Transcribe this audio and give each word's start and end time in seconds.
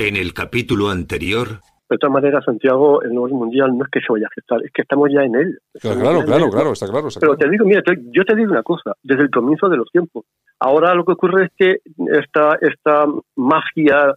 En 0.00 0.16
el 0.16 0.32
capítulo 0.32 0.88
anterior... 0.88 1.60
De 1.90 1.98
todas 1.98 2.14
maneras, 2.14 2.42
Santiago, 2.42 3.02
el 3.02 3.12
nuevo 3.12 3.36
mundial 3.36 3.76
no 3.76 3.84
es 3.84 3.90
que 3.90 4.00
se 4.00 4.10
vaya 4.10 4.28
a 4.28 4.34
gestar, 4.34 4.64
es 4.64 4.72
que 4.72 4.80
estamos 4.80 5.10
ya 5.12 5.24
en 5.24 5.34
él. 5.34 5.58
Claro, 5.78 6.24
claro, 6.24 6.48
claro, 6.48 6.72
está 6.72 6.86
claro. 6.86 7.08
Pero 7.20 7.36
te 7.36 7.50
digo, 7.50 7.66
mira, 7.66 7.82
yo 7.84 8.24
te 8.24 8.34
digo 8.34 8.50
una 8.50 8.62
cosa, 8.62 8.94
desde 9.02 9.24
el 9.24 9.30
comienzo 9.30 9.68
de 9.68 9.76
los 9.76 9.90
tiempos. 9.90 10.24
Ahora 10.58 10.94
lo 10.94 11.04
que 11.04 11.12
ocurre 11.12 11.46
es 11.46 11.50
que 11.54 11.80
esta, 12.18 12.56
esta 12.62 13.04
magia 13.36 14.14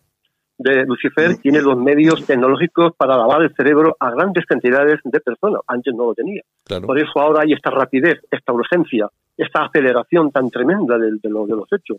de 0.57 0.85
Lucifer 0.85 1.35
tiene 1.41 1.61
los 1.61 1.75
medios 1.75 2.25
tecnológicos 2.25 2.93
para 2.95 3.17
lavar 3.17 3.41
el 3.41 3.53
cerebro 3.53 3.97
a 3.99 4.11
grandes 4.11 4.45
cantidades 4.45 5.01
de 5.03 5.19
personas. 5.19 5.63
Antes 5.67 5.93
no 5.93 6.05
lo 6.05 6.13
tenía. 6.13 6.43
Por 6.85 6.97
eso 6.97 7.19
ahora 7.19 7.41
hay 7.43 7.51
esta 7.51 7.71
rapidez, 7.71 8.21
esta 8.31 8.53
urgencia, 8.53 9.09
esta 9.35 9.65
aceleración 9.65 10.31
tan 10.31 10.49
tremenda 10.49 10.97
de, 10.97 11.11
de, 11.11 11.19
de 11.23 11.29
los 11.29 11.67
hechos. 11.73 11.97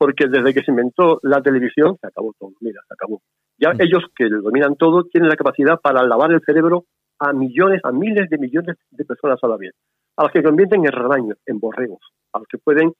Porque 0.00 0.28
desde 0.28 0.54
que 0.54 0.62
se 0.62 0.70
inventó 0.70 1.20
la 1.22 1.42
televisión 1.42 1.98
se 2.00 2.06
acabó 2.06 2.32
todo. 2.38 2.52
Mira, 2.60 2.80
se 2.88 2.94
acabó. 2.94 3.20
Ya 3.58 3.74
mm. 3.74 3.82
ellos 3.82 4.04
que 4.16 4.30
dominan 4.30 4.76
todo 4.76 5.04
tienen 5.04 5.28
la 5.28 5.36
capacidad 5.36 5.78
para 5.78 6.02
lavar 6.02 6.32
el 6.32 6.40
cerebro 6.40 6.86
a 7.18 7.34
millones, 7.34 7.82
a 7.84 7.92
miles 7.92 8.30
de 8.30 8.38
millones 8.38 8.76
de 8.90 9.04
personas 9.04 9.38
a 9.42 9.48
la 9.48 9.58
vez. 9.58 9.74
A 10.16 10.22
los 10.24 10.32
que 10.32 10.42
convierten 10.42 10.86
en 10.86 10.92
rebaños, 10.92 11.36
en 11.44 11.60
borregos, 11.60 12.00
a 12.32 12.38
los 12.38 12.48
que 12.48 12.56
pueden 12.56 12.94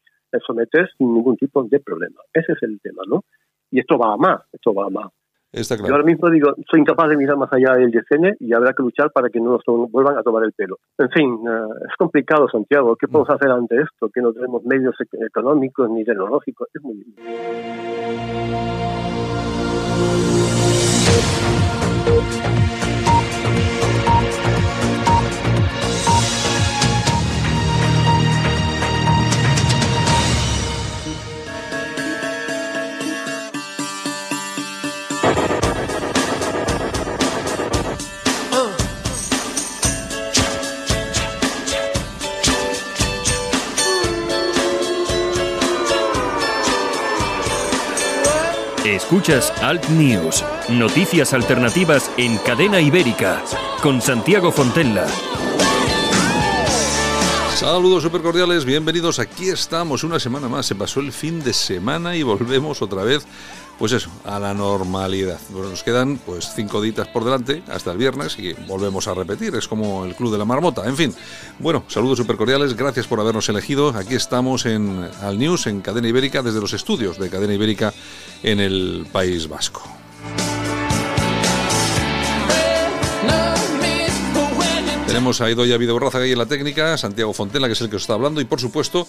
someter 0.47 0.91
sin 0.99 1.15
ningún 1.15 1.37
tipo 1.39 1.65
de 1.65 1.81
problema. 1.81 2.21
Ese 2.35 2.53
es 2.53 2.63
el 2.63 2.79
tema, 2.83 3.03
¿no? 3.09 3.25
y 3.71 3.81
esto 3.81 3.97
va 3.97 4.15
a 4.15 4.17
más, 4.17 4.41
esto 4.53 4.75
va 4.75 4.87
a 4.87 4.91
más. 4.91 5.12
Está 5.53 5.77
Yo 5.77 5.87
ahora 5.87 6.05
mismo 6.05 6.31
digo, 6.31 6.55
soy 6.71 6.81
incapaz 6.81 7.09
de 7.09 7.17
mirar 7.17 7.37
más 7.37 7.53
allá 7.53 7.75
del 7.75 7.91
decene 7.91 8.37
y 8.39 8.53
habrá 8.53 8.73
que 8.73 8.85
luchar 8.85 9.11
para 9.11 9.31
que 9.31 9.41
no 9.41 9.59
nos 9.67 9.91
vuelvan 9.91 10.17
a 10.17 10.23
tomar 10.23 10.45
el 10.45 10.53
pelo. 10.53 10.79
En 10.97 11.11
fin, 11.11 11.29
uh, 11.29 11.75
es 11.89 11.97
complicado, 11.99 12.49
Santiago. 12.49 12.95
¿Qué 12.95 13.09
podemos 13.09 13.31
hacer 13.31 13.51
ante 13.51 13.83
esto? 13.83 14.11
Que 14.15 14.23
no 14.23 14.33
tenemos 14.33 14.62
medios 14.65 14.95
e-, 15.01 15.27
económicos 15.27 15.91
ni 15.91 16.05
tecnológicos. 16.05 16.69
Es 16.73 16.83
muy 16.83 16.98
difícil. 16.98 17.25
Escuchas 49.01 49.51
Alt 49.62 49.89
News, 49.89 50.45
noticias 50.69 51.33
alternativas 51.33 52.11
en 52.19 52.37
cadena 52.37 52.81
ibérica, 52.81 53.42
con 53.83 54.01
Santiago 54.01 54.53
Fontella. 54.53 55.07
Saludos 57.55 58.05
super 58.05 58.20
cordiales, 58.20 58.65
bienvenidos. 58.65 59.19
Aquí 59.19 59.48
estamos 59.48 60.05
una 60.05 60.20
semana 60.20 60.48
más. 60.48 60.67
Se 60.67 60.75
pasó 60.75 61.01
el 61.01 61.12
fin 61.12 61.42
de 61.42 61.55
semana 61.55 62.15
y 62.15 62.23
volvemos 62.23 62.83
otra 62.83 63.03
vez 63.03 63.27
pues 63.81 63.92
eso, 63.92 64.11
a 64.27 64.39
la 64.39 64.53
normalidad. 64.53 65.41
nos 65.50 65.83
quedan 65.83 66.19
pues 66.19 66.53
cinco 66.55 66.83
ditas 66.83 67.09
por 67.09 67.25
delante 67.25 67.62
hasta 67.67 67.92
el 67.92 67.97
viernes 67.97 68.39
y 68.39 68.53
volvemos 68.53 69.09
a 69.09 69.14
repetir. 69.14 69.55
Es 69.55 69.67
como 69.67 70.05
el 70.05 70.14
Club 70.14 70.31
de 70.31 70.36
la 70.36 70.45
Marmota. 70.45 70.86
En 70.86 70.98
fin, 70.98 71.14
bueno, 71.59 71.84
saludos 71.89 72.19
super 72.19 72.36
cordiales, 72.36 72.77
gracias 72.77 73.06
por 73.06 73.19
habernos 73.20 73.48
elegido. 73.48 73.89
Aquí 73.97 74.14
estamos 74.14 74.67
en 74.67 75.08
Al 75.23 75.39
News, 75.39 75.67
en 75.67 75.81
Cadena 75.81 76.08
Ibérica, 76.08 76.42
desde 76.42 76.61
los 76.61 76.75
estudios 76.75 77.19
de 77.19 77.30
Cadena 77.30 77.55
Ibérica 77.55 77.95
en 78.42 78.61
el 78.61 79.07
País 79.11 79.48
Vasco. 79.48 79.83
Tenemos 85.07 85.41
a 85.41 85.51
Idoya 85.51 85.79
Videoborraza 85.79 86.18
ahí 86.18 86.33
en 86.33 86.39
la 86.39 86.47
técnica, 86.47 86.98
Santiago 86.98 87.33
Fontela, 87.33 87.67
que 87.67 87.73
es 87.73 87.80
el 87.80 87.89
que 87.89 87.97
os 87.97 88.02
está 88.02 88.12
hablando, 88.12 88.42
y 88.42 88.45
por 88.45 88.61
supuesto 88.61 89.08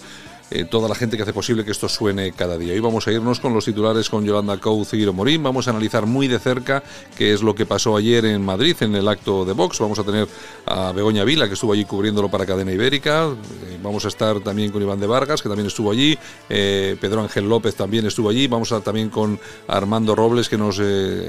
eh, 0.54 0.66
toda 0.66 0.86
la 0.86 0.94
gente 0.94 1.16
que 1.16 1.22
hace 1.22 1.32
posible 1.32 1.64
que 1.64 1.70
esto 1.70 1.88
suene 1.88 2.32
cada 2.32 2.58
día. 2.58 2.74
Hoy 2.74 2.80
vamos 2.80 3.06
a 3.06 3.12
irnos 3.12 3.40
con 3.40 3.54
los 3.54 3.64
titulares 3.64 4.10
con 4.10 4.22
Yolanda 4.22 4.58
y 4.92 5.06
Morín. 5.06 5.42
Vamos 5.42 5.66
a 5.66 5.70
analizar 5.70 6.04
muy 6.04 6.28
de 6.28 6.38
cerca 6.38 6.82
qué 7.16 7.32
es 7.32 7.42
lo 7.42 7.54
que 7.54 7.64
pasó 7.64 7.96
ayer 7.96 8.26
en 8.26 8.44
Madrid 8.44 8.76
en 8.80 8.94
el 8.94 9.08
acto 9.08 9.46
de 9.46 9.54
Vox. 9.54 9.78
Vamos 9.78 9.98
a 9.98 10.04
tener 10.04 10.28
a 10.66 10.92
Begoña 10.92 11.24
Vila, 11.24 11.48
que 11.48 11.54
estuvo 11.54 11.72
allí 11.72 11.86
cubriéndolo 11.86 12.28
para 12.28 12.44
Cadena 12.44 12.70
Ibérica. 12.70 13.28
Eh, 13.28 13.78
vamos 13.82 14.04
a 14.04 14.08
estar 14.08 14.40
también 14.40 14.70
con 14.70 14.82
Iván 14.82 15.00
de 15.00 15.06
Vargas, 15.06 15.40
que 15.40 15.48
también 15.48 15.68
estuvo 15.68 15.90
allí. 15.90 16.18
Eh, 16.50 16.96
Pedro 17.00 17.22
Ángel 17.22 17.48
López 17.48 17.74
también 17.74 18.04
estuvo 18.04 18.28
allí. 18.28 18.46
Vamos 18.46 18.72
a 18.72 18.80
también 18.80 19.08
con 19.08 19.40
Armando 19.68 20.14
Robles, 20.14 20.50
que 20.50 20.58
nos, 20.58 20.76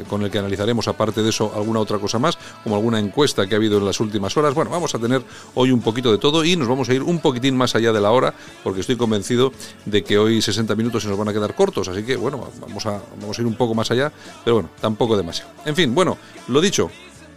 con 0.10 0.24
el 0.24 0.32
que 0.32 0.40
analizaremos, 0.40 0.90
aparte 0.90 1.24
de 1.24 1.30
eso, 1.30 1.54
alguna 1.56 1.80
otra 1.80 1.98
cosa 1.98 2.20
más, 2.20 2.38
como 2.64 2.76
alguna 2.76 3.00
encuesta 3.00 3.48
que 3.48 3.56
ha 3.56 3.58
habido 3.58 3.78
en 3.78 3.86
las 3.86 4.02
últimas 4.02 4.36
horas. 4.36 4.54
Bueno, 4.54 4.70
vamos 4.70 4.94
a 4.96 5.00
tener 5.00 5.24
hoy 5.54 5.72
un 5.72 5.82
poquito 5.82 6.12
de 6.12 6.18
todo 6.18 6.44
y 6.44 6.58
nos 6.58 6.68
vamos 6.68 6.90
a 6.90 6.94
ir 6.94 7.04
un 7.04 7.20
poquitín 7.20 7.56
más 7.56 7.74
allá 7.76 7.94
de 7.94 8.02
la 8.02 8.12
hora, 8.12 8.34
porque 8.64 8.82
estoy 8.82 8.98
convencido 8.98 9.13
convencido 9.14 9.54
de 9.86 10.04
que 10.04 10.18
hoy 10.18 10.42
60 10.42 10.74
minutos 10.76 11.04
se 11.04 11.10
nos 11.10 11.18
van 11.20 11.28
a 11.28 11.34
quedar 11.34 11.54
cortos, 11.54 11.88
así 11.88 12.02
que 12.02 12.16
bueno, 12.16 12.50
vamos 12.60 12.84
a, 12.88 13.00
vamos 13.20 13.38
a 13.38 13.42
ir 13.42 13.48
un 13.48 13.54
poco 13.54 13.76
más 13.76 13.92
allá, 13.92 14.12
pero 14.44 14.56
bueno, 14.56 14.70
tampoco 14.82 15.16
demasiado. 15.16 15.52
En 15.66 15.76
fin, 15.76 15.94
bueno, 15.94 16.18
lo 16.48 16.60
dicho, 16.60 16.90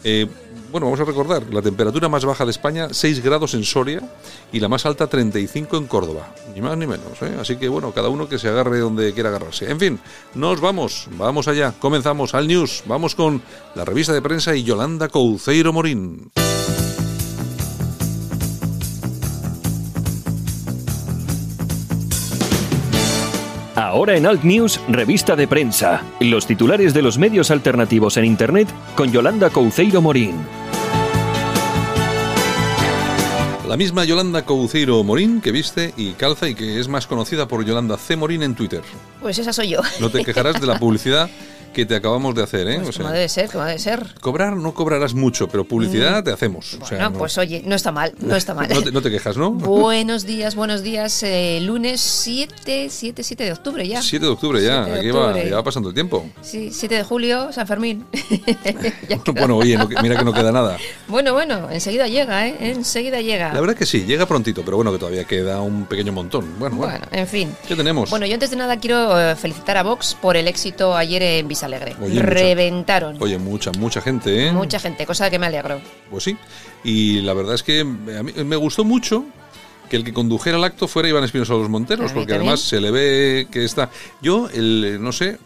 eh, 0.03 0.27
bueno, 0.73 0.87
vamos 0.87 1.01
a 1.01 1.05
recordar, 1.05 1.53
la 1.53 1.61
temperatura 1.61 2.09
más 2.09 2.25
baja 2.25 2.47
de 2.47 2.51
España, 2.51 2.89
6 2.91 3.23
grados 3.23 3.53
en 3.53 3.65
Soria 3.65 4.01
y 4.53 4.61
la 4.61 4.69
más 4.69 4.87
alta, 4.87 5.07
35 5.07 5.77
en 5.77 5.87
Córdoba. 5.87 6.35
Ni 6.55 6.63
más 6.63 6.79
ni 6.79 6.87
menos. 6.87 7.21
¿eh? 7.21 7.37
Así 7.39 7.57
que 7.57 7.69
bueno, 7.69 7.93
cada 7.93 8.09
uno 8.09 8.27
que 8.27 8.39
se 8.39 8.49
agarre 8.49 8.79
donde 8.79 9.13
quiera 9.13 9.29
agarrarse. 9.29 9.71
En 9.71 9.79
fin, 9.79 10.01
nos 10.35 10.61
vamos, 10.61 11.09
vamos 11.13 11.47
allá. 11.47 11.75
Comenzamos 11.79 12.35
al 12.35 12.49
News. 12.49 12.85
Vamos 12.87 13.15
con 13.15 13.43
la 13.75 13.85
revista 13.85 14.15
de 14.15 14.23
prensa 14.23 14.57
y 14.57 14.65
Yolanda 14.65 15.09
Couceiro 15.09 15.73
Morín. 15.73 16.31
Ahora 23.77 24.17
en 24.17 24.25
Alt 24.25 24.43
News, 24.43 24.81
revista 24.89 25.37
de 25.37 25.47
prensa. 25.47 26.03
Los 26.19 26.47
titulares 26.47 26.95
de 26.95 27.03
los 27.03 27.19
medios 27.19 27.51
alternativos 27.51 28.17
en 28.17 28.25
Internet 28.25 28.69
con 28.95 29.13
Yolanda 29.13 29.51
Couceiro 29.51 30.01
Morín. 30.01 30.35
La 33.69 33.77
misma 33.77 34.07
Yolanda 34.07 34.47
Couceiro 34.47 35.05
Morín 35.05 35.43
que 35.43 35.53
viste 35.53 35.93
y 35.99 36.13
calza 36.13 36.49
y 36.49 36.55
que 36.55 36.81
es 36.81 36.89
más 36.89 37.07
conocida 37.07 37.47
por 37.49 37.67
Yolanda 37.67 37.99
C. 37.99 38.17
Morín 38.17 38.43
en 38.43 38.55
Twitter. 38.55 38.81
Pues 39.21 39.39
esa 39.39 39.53
soy 39.53 39.69
yo. 39.69 39.83
No 40.01 40.09
te 40.09 40.25
quejarás 40.25 40.59
de 40.59 40.67
la 40.67 40.79
publicidad 40.79 41.29
que 41.77 41.85
te 41.85 41.95
acabamos 41.95 42.35
de 42.35 42.43
hacer, 42.43 42.67
¿eh? 42.69 42.81
Pues 42.83 42.97
como 42.97 43.11
debe 43.11 43.29
ser, 43.29 43.51
como 43.51 43.63
debe 43.63 43.79
ser. 43.79 44.15
Cobrar 44.23 44.57
no 44.57 44.73
cobrarás 44.73 45.13
mucho, 45.13 45.47
pero 45.47 45.69
publicidad 45.69 46.23
mm. 46.23 46.25
te 46.25 46.33
hacemos. 46.33 46.79
Bueno, 46.89 47.13
pues 47.13 47.37
oye, 47.37 47.63
no 47.67 47.75
está 47.75 47.93
mal, 47.93 48.15
no 48.19 48.35
está 48.35 48.55
mal. 48.55 48.67
no, 48.95 49.03
te, 49.03 49.11
quejas, 49.11 49.37
¿no? 49.37 49.51
Buenos 49.51 50.25
días, 50.25 50.55
buenos 50.55 50.83
días. 50.83 51.23
Eh, 51.23 51.61
lunes 51.61 52.01
7, 52.01 52.89
7, 52.89 53.23
7 53.23 53.45
de 53.45 53.53
octubre 53.53 53.87
ya. 53.87 54.01
7 54.01 54.25
de 54.25 54.33
octubre 54.33 54.63
ya, 54.63 54.85
aquí 54.85 55.11
Va, 55.11 55.39
ya 55.39 55.57
va 55.57 55.63
pasando 55.63 55.91
el 55.91 55.95
tiempo. 55.95 56.25
Sí, 56.41 56.71
7 56.73 56.95
de 56.95 57.05
julio, 57.05 57.53
San 57.53 57.67
Fermín. 57.67 58.07
bueno, 59.35 59.59
oye, 59.59 59.79
mira 60.03 60.17
que 60.17 60.25
no 60.25 60.33
queda 60.33 60.53
nada. 60.53 60.79
Bueno, 61.09 61.35
bueno, 61.35 61.69
enseguida 61.71 62.09
llega, 62.09 62.49
¿eh? 62.49 62.57
Enseguida 62.59 63.21
llega. 63.21 63.53
La 63.53 63.61
verdad 63.61 63.77
que 63.77 63.85
sí, 63.85 64.07
llega 64.07 64.25
prontito, 64.25 64.63
pero 64.65 64.79
bueno, 64.79 64.93
que 64.93 64.99
todavía 64.99 65.25
queda 65.25 65.61
un 65.61 65.85
pequeño 65.85 66.15
montón. 66.15 66.59
Bueno, 66.59 66.77
bueno. 66.77 66.95
bueno 66.95 67.07
en 67.13 67.27
fin. 67.27 67.55
¿Qué 67.69 67.77
tenemos? 67.77 68.09
Bueno, 68.09 68.25
yo 68.25 68.33
antes 68.33 68.49
de 68.49 68.57
nada 68.57 68.79
quiero 68.79 69.21
eh, 69.21 69.37
felicitar 69.37 69.77
a 69.77 69.83
Vox 69.83 70.15
por 70.15 70.39
el 70.39 70.49
éxito 70.49 70.97
ayer 70.97 71.23
en 71.23 71.49
Visalegre. 71.67 71.97
Oye, 72.03 72.23
reventaron. 72.23 73.17
Oye, 73.21 73.39
mucha, 73.39 73.73
mucha 73.73 74.01
gente, 74.01 74.47
¿eh? 74.47 74.53
Mucha 74.53 74.79
gente, 74.79 75.05
cosa 75.07 75.31
que 75.31 75.39
me 75.39 75.47
alegro. 75.47 75.81
Pues 76.11 76.25
sí. 76.25 76.37
Y 76.85 77.21
la 77.23 77.35
verdad 77.35 77.55
es 77.55 77.63
que 77.63 77.81
a 77.81 78.23
mí 78.23 78.33
me 78.45 78.57
gustó 78.57 78.85
mucho 78.85 79.25
que 79.89 79.97
el 79.97 80.05
que 80.05 80.13
condujera 80.13 80.57
el 80.59 80.65
acto 80.65 80.89
fuera 80.89 81.09
Iván 81.09 81.25
Espinosa 81.25 81.55
de 81.55 81.61
los 81.61 81.69
Monteros, 81.69 82.13
porque 82.13 82.35
además 82.35 82.61
se 82.61 82.81
le 82.81 82.91
ve 82.91 83.49
que 83.51 83.65
está. 83.65 83.91
Yo, 84.21 84.49
el, 84.53 84.99
no 85.01 85.13
sé, 85.13 85.39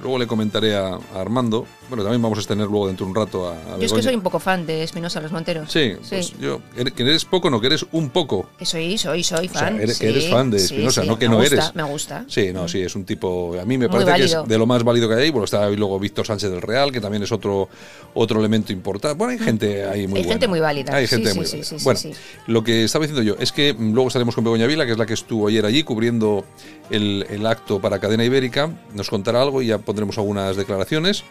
luego 0.00 0.18
le 0.18 0.26
comentaré 0.26 0.76
a 0.76 0.98
Armando, 1.14 1.66
bueno, 1.92 2.04
también 2.04 2.22
vamos 2.22 2.42
a 2.42 2.48
tener 2.48 2.68
luego 2.68 2.86
dentro 2.86 3.04
de 3.04 3.10
un 3.10 3.14
rato 3.14 3.50
a, 3.50 3.76
Yo 3.76 3.84
es 3.84 3.92
que 3.92 4.02
soy 4.02 4.14
un 4.14 4.22
poco 4.22 4.38
fan 4.38 4.64
de 4.64 4.82
Espinosa 4.82 5.20
Los 5.20 5.30
Monteros. 5.30 5.70
Sí, 5.70 5.92
Pues 6.08 6.32
yo, 6.40 6.62
que 6.96 7.02
eres 7.02 7.26
poco, 7.26 7.50
no, 7.50 7.60
que 7.60 7.66
eres 7.66 7.84
un 7.92 8.08
poco. 8.08 8.48
Que 8.58 8.64
soy, 8.64 8.96
soy, 8.96 9.22
soy 9.22 9.46
fan. 9.48 9.74
O 9.74 9.86
sea, 9.86 9.98
que 9.98 10.08
eres 10.08 10.30
fan 10.30 10.50
de 10.50 10.56
Espinosa, 10.56 11.04
no 11.04 11.18
que 11.18 11.28
no 11.28 11.42
eres. 11.42 11.74
Me 11.74 11.82
gusta. 11.82 12.24
Sí, 12.28 12.50
no, 12.50 12.66
sí, 12.66 12.80
es 12.80 12.96
un 12.96 13.04
tipo. 13.04 13.60
A 13.60 13.66
mí 13.66 13.76
me 13.76 13.90
parece 13.90 14.14
que 14.14 14.24
es 14.24 14.48
de 14.48 14.56
lo 14.58 14.64
más 14.64 14.82
válido 14.82 15.06
que 15.06 15.16
hay. 15.16 15.28
Bueno, 15.28 15.44
está 15.44 15.66
ahí 15.66 15.76
luego 15.76 15.98
Víctor 15.98 16.26
Sánchez 16.26 16.50
del 16.50 16.62
Real, 16.62 16.92
que 16.92 17.00
también 17.02 17.24
es 17.24 17.30
otro, 17.30 17.68
otro 18.14 18.40
elemento 18.40 18.72
importante. 18.72 19.18
Bueno, 19.18 19.32
hay 19.32 19.38
gente 19.38 19.84
ahí 19.84 20.06
muy 20.06 20.20
Hay 20.20 20.24
gente 20.24 20.48
muy 20.48 20.60
válida. 20.60 20.96
Hay 20.96 21.06
gente 21.06 21.34
muy 21.34 21.44
válida. 21.44 21.76
Bueno, 21.82 22.00
lo 22.46 22.64
que 22.64 22.84
estaba 22.84 23.04
diciendo 23.04 23.22
yo 23.22 23.36
es 23.38 23.52
que 23.52 23.76
luego 23.78 24.08
estaremos 24.08 24.34
con 24.34 24.44
Begoña 24.44 24.66
Vila, 24.66 24.86
que 24.86 24.92
es 24.92 24.98
la 24.98 25.04
que 25.04 25.12
estuvo 25.12 25.48
ayer 25.48 25.66
allí 25.66 25.82
cubriendo 25.82 26.46
el, 26.88 27.26
el 27.28 27.44
acto 27.44 27.82
para 27.82 27.98
Cadena 27.98 28.24
Ibérica. 28.24 28.70
Nos 28.94 29.10
contará 29.10 29.42
algo 29.42 29.60
y 29.60 29.66
ya 29.66 29.76
pondremos 29.76 30.16
algunas 30.16 30.56
declaraciones. 30.56 31.24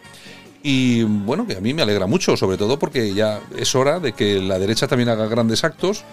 Y 0.63 1.03
bueno, 1.03 1.47
que 1.47 1.57
a 1.57 1.59
mí 1.61 1.73
me 1.73 1.81
alegra 1.81 2.05
mucho, 2.07 2.37
sobre 2.37 2.57
todo 2.57 2.77
porque 2.77 3.13
ya 3.13 3.39
es 3.57 3.73
hora 3.75 3.99
de 3.99 4.13
que 4.13 4.39
la 4.39 4.59
derecha 4.59 4.87
también 4.87 5.09
haga 5.09 5.25
grandes 5.27 5.63
actos 5.63 6.03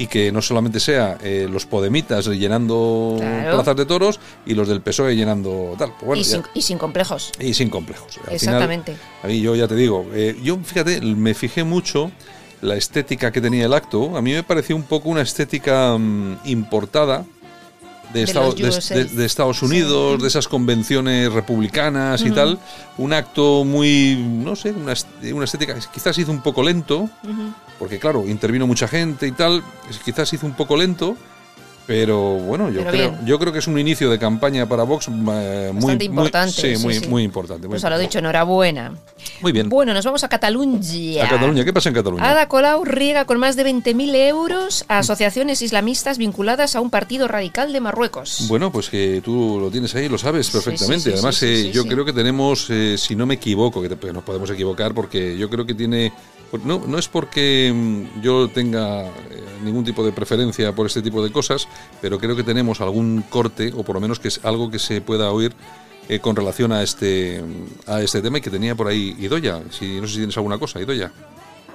y 0.00 0.06
que 0.06 0.30
no 0.30 0.40
solamente 0.40 0.78
sea 0.78 1.18
eh, 1.24 1.48
los 1.50 1.66
podemitas 1.66 2.26
llenando 2.26 3.16
Claro. 3.18 3.56
plazas 3.56 3.74
de 3.76 3.84
toros 3.86 4.20
y 4.46 4.54
los 4.54 4.68
del 4.68 4.80
PSOE 4.80 5.16
llenando 5.16 5.74
tal. 5.76 5.90
Pues 5.98 6.06
bueno, 6.06 6.20
y, 6.20 6.24
sin, 6.24 6.42
y 6.54 6.62
sin 6.62 6.78
complejos. 6.78 7.32
y 7.40 7.52
sin 7.54 7.68
complejos. 7.68 8.16
Al 8.18 8.22
final, 8.22 8.34
Exactamente. 8.34 8.96
a 9.24 9.26
mí 9.26 9.40
yo 9.40 9.56
ya 9.56 9.66
te 9.66 9.74
digo, 9.74 10.06
eh, 10.14 10.36
yo 10.40 10.56
fíjate, 10.62 11.00
me 11.00 11.34
fijé 11.34 11.64
mucho 11.64 12.12
la 12.60 12.76
estética 12.76 13.32
que 13.32 13.40
tenía 13.40 13.66
el 13.66 13.72
acto. 13.74 14.16
A 14.16 14.22
mí 14.22 14.32
me 14.32 14.44
pareció 14.44 14.76
un 14.76 14.84
poco 14.84 15.08
una 15.08 15.22
estética 15.22 15.96
mm, 15.98 16.38
importada. 16.44 17.24
De, 18.12 18.20
De 18.20 18.24
Estado- 18.24 18.52
de- 19.14 19.24
Estados 19.26 19.62
Unidos, 19.62 20.22
de 20.22 20.28
esas 20.28 20.48
convenciones 20.48 21.32
republicanas 21.32 22.22
y 22.22 22.30
tal, 22.30 22.58
un 22.96 23.12
acto 23.12 23.64
muy, 23.64 24.16
no 24.16 24.56
sé, 24.56 24.72
una, 24.72 24.94
una 25.34 25.44
estética, 25.44 25.74
quizás 25.92 26.16
hizo 26.18 26.30
un 26.32 26.40
poco 26.42 26.62
lento, 26.62 27.08
porque 27.78 27.98
claro, 27.98 28.26
intervino 28.26 28.66
mucha 28.66 28.88
gente 28.88 29.26
y 29.26 29.32
tal, 29.32 29.62
quizás 30.04 30.32
hizo 30.32 30.46
un 30.46 30.54
poco 30.54 30.76
lento, 30.76 31.16
pero 31.88 32.34
bueno, 32.34 32.68
yo 32.68 32.80
Pero 32.80 32.90
creo, 32.90 33.10
bien. 33.12 33.26
yo 33.26 33.38
creo 33.38 33.50
que 33.50 33.60
es 33.60 33.66
un 33.66 33.78
inicio 33.78 34.10
de 34.10 34.18
campaña 34.18 34.68
para 34.68 34.82
Vox 34.82 35.08
eh, 35.08 35.70
muy, 35.72 35.94
importante, 35.94 36.62
muy, 36.62 36.70
sí, 36.74 36.76
sí, 36.76 36.84
muy, 36.84 36.94
sí. 36.94 37.08
muy 37.08 37.22
importante. 37.22 37.62
muy 37.66 37.70
Pues 37.76 37.84
a 37.84 37.88
lo 37.88 37.98
dicho, 37.98 38.18
enhorabuena. 38.18 38.92
Muy 39.40 39.52
bien. 39.52 39.70
Bueno, 39.70 39.94
nos 39.94 40.04
vamos 40.04 40.22
a 40.22 40.28
Cataluña. 40.28 41.24
A 41.24 41.28
Cataluña, 41.30 41.64
¿qué 41.64 41.72
pasa 41.72 41.88
en 41.88 41.94
Cataluña? 41.94 42.28
Ada 42.30 42.46
Colau 42.46 42.84
riega 42.84 43.24
con 43.24 43.38
más 43.38 43.56
de 43.56 43.64
20.000 43.64 44.14
euros 44.28 44.84
a 44.88 44.98
asociaciones 44.98 45.62
islamistas 45.62 46.18
vinculadas 46.18 46.76
a 46.76 46.82
un 46.82 46.90
partido 46.90 47.26
radical 47.26 47.72
de 47.72 47.80
Marruecos. 47.80 48.44
Bueno, 48.48 48.70
pues 48.70 48.90
que 48.90 49.22
tú 49.24 49.58
lo 49.58 49.70
tienes 49.70 49.94
ahí, 49.94 50.10
lo 50.10 50.18
sabes 50.18 50.50
perfectamente. 50.50 51.14
Además, 51.14 51.42
eh, 51.42 51.70
yo 51.72 51.86
creo 51.86 52.04
que 52.04 52.12
tenemos, 52.12 52.66
eh, 52.68 52.96
si 52.98 53.16
no 53.16 53.24
me 53.24 53.34
equivoco, 53.34 53.80
que 53.80 53.88
te- 53.88 54.12
nos 54.12 54.24
podemos 54.24 54.50
equivocar, 54.50 54.92
porque 54.92 55.38
yo 55.38 55.48
creo 55.48 55.64
que 55.64 55.72
tiene. 55.72 56.12
No, 56.64 56.82
no 56.86 56.98
es 56.98 57.08
porque 57.08 57.72
mm, 57.74 58.22
yo 58.22 58.48
tenga 58.48 59.06
eh, 59.06 59.10
ningún 59.62 59.84
tipo 59.84 60.04
de 60.04 60.12
preferencia 60.12 60.72
por 60.72 60.86
este 60.86 61.02
tipo 61.02 61.22
de 61.22 61.30
cosas, 61.30 61.68
pero 62.00 62.18
creo 62.18 62.34
que 62.34 62.42
tenemos 62.42 62.80
algún 62.80 63.24
corte, 63.28 63.72
o 63.76 63.82
por 63.82 63.96
lo 63.96 64.00
menos 64.00 64.18
que 64.18 64.28
es 64.28 64.40
algo 64.44 64.70
que 64.70 64.78
se 64.78 65.00
pueda 65.00 65.30
oír 65.30 65.52
eh, 66.08 66.20
con 66.20 66.34
relación 66.34 66.72
a 66.72 66.82
este, 66.82 67.42
a 67.86 68.00
este 68.00 68.22
tema 68.22 68.38
y 68.38 68.40
que 68.40 68.50
tenía 68.50 68.74
por 68.74 68.88
ahí 68.88 69.14
Idoya. 69.18 69.60
Si, 69.70 70.00
no 70.00 70.06
sé 70.06 70.12
si 70.12 70.18
tienes 70.20 70.36
alguna 70.38 70.58
cosa, 70.58 70.80
Idoya. 70.80 71.12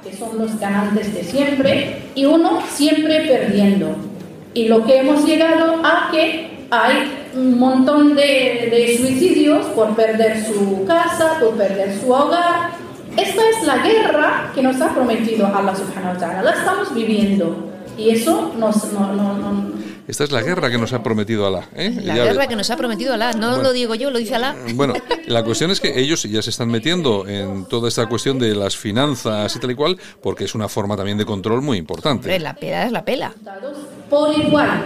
que 0.04 0.18
son 0.18 0.38
los 0.40 0.60
ganantes 0.60 1.14
de 1.14 1.24
siempre, 1.24 2.10
y 2.16 2.26
uno 2.26 2.62
siempre 2.74 3.28
perdiendo. 3.28 3.96
Y 4.56 4.68
lo 4.68 4.84
que 4.86 5.00
hemos 5.00 5.24
llegado 5.26 5.86
a 5.86 6.10
que 6.12 6.68
hay 6.72 7.28
un 7.36 7.60
montón 7.60 8.16
de, 8.16 8.70
de 8.72 8.98
suicidios 8.98 9.68
por 9.68 9.96
perder 9.96 10.44
su 10.46 10.84
casa, 10.86 11.38
por 11.40 11.56
perder 11.56 12.00
su 12.00 12.12
hogar. 12.12 12.83
Esta 13.18 13.42
es 13.50 13.64
la 13.68 13.78
guerra 13.78 14.52
que 14.56 14.62
nos 14.64 14.80
ha 14.82 14.94
prometido 14.94 15.46
Allah 15.48 15.76
subhanahu 15.76 16.14
wa 16.14 16.18
ta'ala. 16.20 16.42
La 16.44 16.52
estamos 16.52 16.94
viviendo. 16.94 17.70
Y 17.98 18.10
eso 18.10 18.52
nos, 18.58 18.92
no, 18.92 19.14
no, 19.14 19.34
no, 19.38 19.72
Esta 20.08 20.24
es 20.24 20.32
la 20.32 20.42
guerra 20.42 20.72
que 20.72 20.80
nos 20.80 20.92
ha 20.94 21.04
prometido 21.04 21.46
Alá. 21.46 21.68
¿eh? 21.76 21.96
La 22.04 22.16
Ya- 22.16 22.24
guerra 22.24 22.48
que 22.48 22.56
nos 22.56 22.72
ha 22.72 22.76
prometido 22.76 23.14
Alá. 23.14 23.34
No 23.34 23.50
Bueno. 23.50 23.64
lo 23.64 23.72
digo 23.72 23.94
yo, 23.94 24.10
lo 24.10 24.18
dice 24.18 24.34
Alá. 24.34 24.56
Bueno, 24.74 24.96
la 25.28 25.44
cuestión 25.44 25.70
es 25.70 25.80
que 25.80 26.00
ellos 26.00 26.24
ya 26.24 26.42
se 26.42 26.50
están 26.50 26.70
metiendo 26.70 27.28
en 27.28 27.66
toda 27.66 27.88
esta 27.90 28.08
cuestión 28.08 28.40
de 28.40 28.56
las 28.56 28.76
finanzas 28.76 29.56
y 29.56 29.60
tal 29.60 29.70
y 29.72 29.76
cual, 29.76 29.98
porque 30.24 30.46
es 30.46 30.56
una 30.56 30.68
forma 30.68 30.98
también 30.98 31.20
de 31.20 31.26
control 31.26 31.62
muy 31.62 31.78
Hombre, 31.78 31.80
importante. 31.80 32.40
la 32.40 32.56
pela 32.56 32.86
es 32.88 32.92
la 32.92 33.06
pela. 33.06 33.32
por 34.10 34.36
igual. 34.38 34.86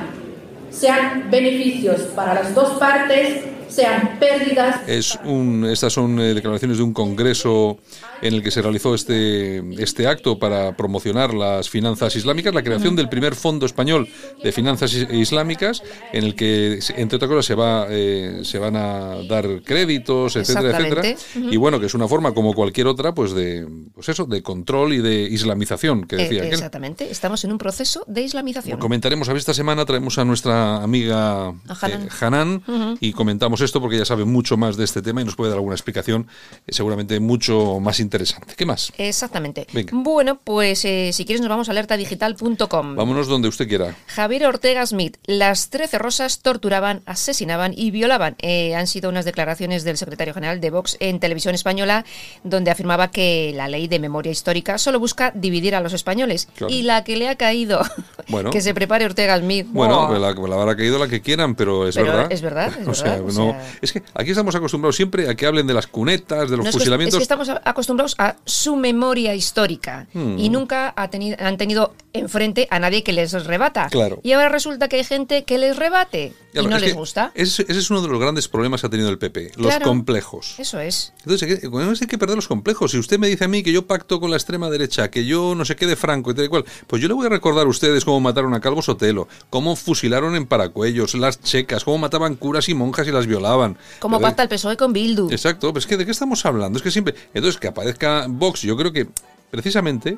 Sean 0.69 1.31
beneficios 1.31 2.01
para 2.13 2.33
las 2.33 2.53
dos 2.53 2.71
partes, 2.77 3.39
sean 3.69 4.17
pérdidas 4.19 4.81
Es 4.87 5.17
un, 5.25 5.65
estas 5.65 5.93
son 5.93 6.19
eh, 6.19 6.33
declaraciones 6.33 6.77
de 6.77 6.83
un 6.83 6.93
congreso 6.93 7.77
en 8.21 8.33
el 8.33 8.41
que 8.41 8.49
se 8.51 8.61
realizó 8.61 8.95
este, 8.95 9.59
este 9.81 10.07
acto 10.07 10.39
para 10.39 10.75
promocionar 10.75 11.33
las 11.33 11.69
finanzas 11.69 12.15
islámicas, 12.15 12.53
la 12.53 12.63
creación 12.63 12.95
del 12.95 13.09
primer 13.09 13.35
fondo 13.35 13.65
español 13.65 14.07
de 14.43 14.51
finanzas 14.51 14.93
is- 14.93 15.07
islámicas, 15.11 15.83
en 16.13 16.23
el 16.23 16.33
que, 16.35 16.79
entre 16.95 17.17
otras 17.17 17.29
cosas, 17.29 17.45
se, 17.45 17.53
va, 17.55 17.85
eh, 17.89 18.39
se 18.43 18.57
van 18.57 18.75
a 18.75 19.17
dar 19.29 19.61
créditos, 19.63 20.35
etcétera, 20.35 20.77
etcétera. 20.77 21.07
Exactamente. 21.07 21.53
Y 21.53 21.57
bueno, 21.57 21.79
que 21.79 21.85
es 21.85 21.93
una 21.93 22.07
forma, 22.07 22.33
como 22.33 22.53
cualquier 22.53 22.87
otra, 22.87 23.13
pues 23.13 23.33
de, 23.33 23.67
pues 23.93 24.09
eso, 24.09 24.25
de 24.25 24.41
control 24.41 24.93
y 24.93 24.97
de 24.97 25.21
islamización, 25.23 26.05
que 26.07 26.15
Eh, 26.15 26.19
decía 26.23 26.41
aquel. 26.41 26.53
exactamente. 26.53 27.11
Estamos 27.11 27.43
en 27.43 27.51
un 27.51 27.57
proceso 27.59 28.03
de 28.07 28.21
islamización. 28.23 28.79
Comentaremos, 28.79 29.29
a 29.29 29.33
ver, 29.33 29.39
esta 29.39 29.53
semana 29.53 29.85
traemos 29.85 30.17
a 30.17 30.25
nuestra 30.25 30.81
amiga 30.81 31.49
A 31.49 31.53
Hanan. 31.81 32.01
eh, 32.03 32.09
Hanan 32.19 32.63
y 32.99 33.13
comentamos 33.13 33.56
esto 33.61 33.79
porque 33.81 33.95
ella 33.97 34.05
sabe 34.05 34.25
mucho 34.25 34.57
más 34.57 34.77
de 34.77 34.83
este 34.83 35.01
tema 35.01 35.21
y 35.21 35.25
nos 35.25 35.35
puede 35.35 35.49
dar 35.51 35.57
alguna 35.57 35.75
explicación 35.75 36.27
eh, 36.65 36.73
seguramente 36.73 37.19
mucho 37.19 37.79
más 37.79 37.99
interesante. 37.99 38.53
¿Qué 38.55 38.65
más? 38.65 38.91
Exactamente. 38.97 39.67
Venga. 39.73 39.91
Bueno, 39.93 40.39
pues 40.43 40.83
eh, 40.85 41.11
si 41.13 41.25
quieres 41.25 41.41
nos 41.41 41.49
vamos 41.49 41.69
a 41.69 41.71
alertadigital.com. 41.71 42.95
Vámonos 42.95 43.27
donde 43.27 43.47
usted 43.47 43.67
quiera. 43.67 43.95
Javier 44.07 44.45
Ortega 44.45 44.85
Smith, 44.85 45.17
las 45.25 45.69
13 45.69 45.97
rosas 45.97 46.39
torturaban, 46.39 47.01
asesinaban 47.05 47.73
y 47.75 47.91
violaban. 47.91 48.35
Eh, 48.39 48.75
han 48.75 48.87
sido 48.87 49.09
unas 49.09 49.25
declaraciones 49.25 49.83
del 49.83 49.97
secretario 49.97 50.33
general 50.33 50.59
de 50.61 50.69
Vox 50.69 50.97
en 50.99 51.19
televisión 51.19 51.55
española, 51.55 52.05
donde 52.43 52.71
afirmaba 52.71 53.11
que 53.11 53.51
la 53.55 53.67
ley 53.67 53.87
de 53.87 53.99
memoria 53.99 54.31
histórica 54.31 54.77
solo 54.77 54.99
busca 54.99 55.31
dividir 55.35 55.75
a 55.75 55.81
los 55.81 55.93
españoles. 55.93 56.47
Claro. 56.55 56.73
Y 56.73 56.83
la 56.83 57.03
que 57.03 57.17
le 57.17 57.29
ha 57.29 57.35
caído, 57.35 57.81
Bueno. 58.27 58.49
que 58.49 58.61
se 58.61 58.73
prepare 58.73 59.05
Ortega 59.05 59.37
Smith. 59.39 59.67
Bueno, 59.69 60.07
pues 60.07 60.19
la, 60.19 60.33
la 60.33 60.55
habrá 60.61 60.75
caído 60.75 60.97
la 60.99 61.07
que 61.07 61.21
quieran, 61.21 61.55
pero 61.55 61.87
es 61.87 61.95
Pero 61.95 62.07
verdad. 62.07 62.31
es 62.31 62.41
verdad, 62.41 62.71
es 62.81 62.87
o 62.87 62.93
sea, 62.93 63.15
verdad, 63.15 63.29
o 63.29 63.31
no- 63.33 63.46
es 63.81 63.91
que 63.93 64.03
aquí 64.13 64.31
estamos 64.31 64.55
acostumbrados 64.55 64.95
siempre 64.95 65.29
a 65.29 65.35
que 65.35 65.45
hablen 65.45 65.67
de 65.67 65.73
las 65.73 65.87
cunetas, 65.87 66.49
de 66.49 66.57
los 66.57 66.63
No, 66.65 66.69
es 66.69 66.75
que- 66.75 66.79
fusilamientos. 66.79 67.15
es 67.15 67.19
que 67.19 67.23
estamos 67.23 67.49
acostumbrados 67.63 68.15
a 68.17 68.35
su 68.45 68.75
memoria 68.75 69.35
histórica 69.35 70.07
Hmm. 70.13 70.37
y 70.37 70.49
nunca 70.49 70.93
ha 70.95 71.09
tenido, 71.09 71.37
han 71.39 71.57
tenido 71.57 71.93
enfrente 72.13 72.67
a 72.71 72.79
nadie 72.79 73.03
que 73.03 73.13
les 73.13 73.31
rebata. 73.45 73.87
Claro. 73.89 74.19
Y 74.23 74.31
ahora 74.31 74.49
resulta 74.49 74.87
que 74.87 74.97
hay 74.97 75.03
gente 75.03 75.43
que 75.43 75.57
les 75.57 75.75
rebate 75.77 76.33
y 76.53 76.65
no 76.65 76.75
es 76.75 76.81
les 76.81 76.95
gusta. 76.95 77.31
Ese, 77.35 77.63
ese 77.67 77.79
es 77.79 77.89
uno 77.91 78.01
de 78.01 78.07
los 78.07 78.19
grandes 78.19 78.47
problemas 78.47 78.81
que 78.81 78.87
ha 78.87 78.89
tenido 78.89 79.09
el 79.09 79.19
PP, 79.19 79.51
los 79.57 79.67
Claro. 79.67 79.85
complejos. 79.85 80.55
Eso 80.57 80.79
es. 80.79 81.13
Entonces, 81.19 81.47
hay 81.49 81.57
que, 81.59 81.67
bueno, 81.67 81.91
hay 81.91 82.07
que 82.07 82.17
perder 82.17 82.35
los 82.35 82.47
complejos. 82.47 82.91
Si 82.91 82.97
usted 82.97 83.19
me 83.19 83.27
dice 83.27 83.43
a 83.45 83.47
mí 83.47 83.61
que 83.61 83.71
yo 83.71 83.85
pacto 83.85 84.19
con 84.19 84.31
la 84.31 84.37
extrema 84.37 84.69
derecha, 84.69 85.11
que 85.11 85.25
yo 85.25 85.53
no 85.55 85.65
sé 85.65 85.75
qué 85.75 85.85
de 85.85 85.95
Franco 85.95 86.31
y 86.31 86.33
tal 86.33 86.45
y 86.45 86.47
cual, 86.47 86.65
pues 86.87 87.01
yo 87.01 87.07
le 87.07 87.13
voy 87.13 87.27
a 87.27 87.29
recordar 87.29 87.65
a 87.67 87.69
ustedes 87.69 88.03
cómo 88.05 88.19
mataron 88.19 88.53
a 88.55 88.59
Calvo 88.61 88.81
Sotelo, 88.81 89.27
cómo 89.51 89.75
fusilaron 89.75 90.35
en 90.35 90.47
Paracuellos, 90.47 91.13
las 91.13 91.41
checas, 91.41 91.83
cómo 91.83 91.99
mataban 91.99 92.35
curas 92.35 92.69
y 92.69 92.73
monjas 92.73 93.07
y 93.07 93.11
las 93.11 93.27
violaban. 93.37 93.77
Como 93.99 94.19
pacta 94.19 94.43
el 94.43 94.49
PSOE 94.49 94.77
con 94.77 94.93
Bildu. 94.93 95.29
Exacto, 95.31 95.67
pero 95.73 95.79
es 95.79 95.87
que 95.87 95.97
¿de 95.97 96.05
qué 96.05 96.11
estamos 96.11 96.45
hablando? 96.45 96.77
Es 96.77 96.83
que 96.83 96.91
siempre... 96.91 97.15
Entonces, 97.33 97.59
que 97.59 97.67
aparezca 97.67 98.25
Vox, 98.27 98.61
yo 98.61 98.75
creo 98.77 98.91
que 98.91 99.07
precisamente 99.51 100.17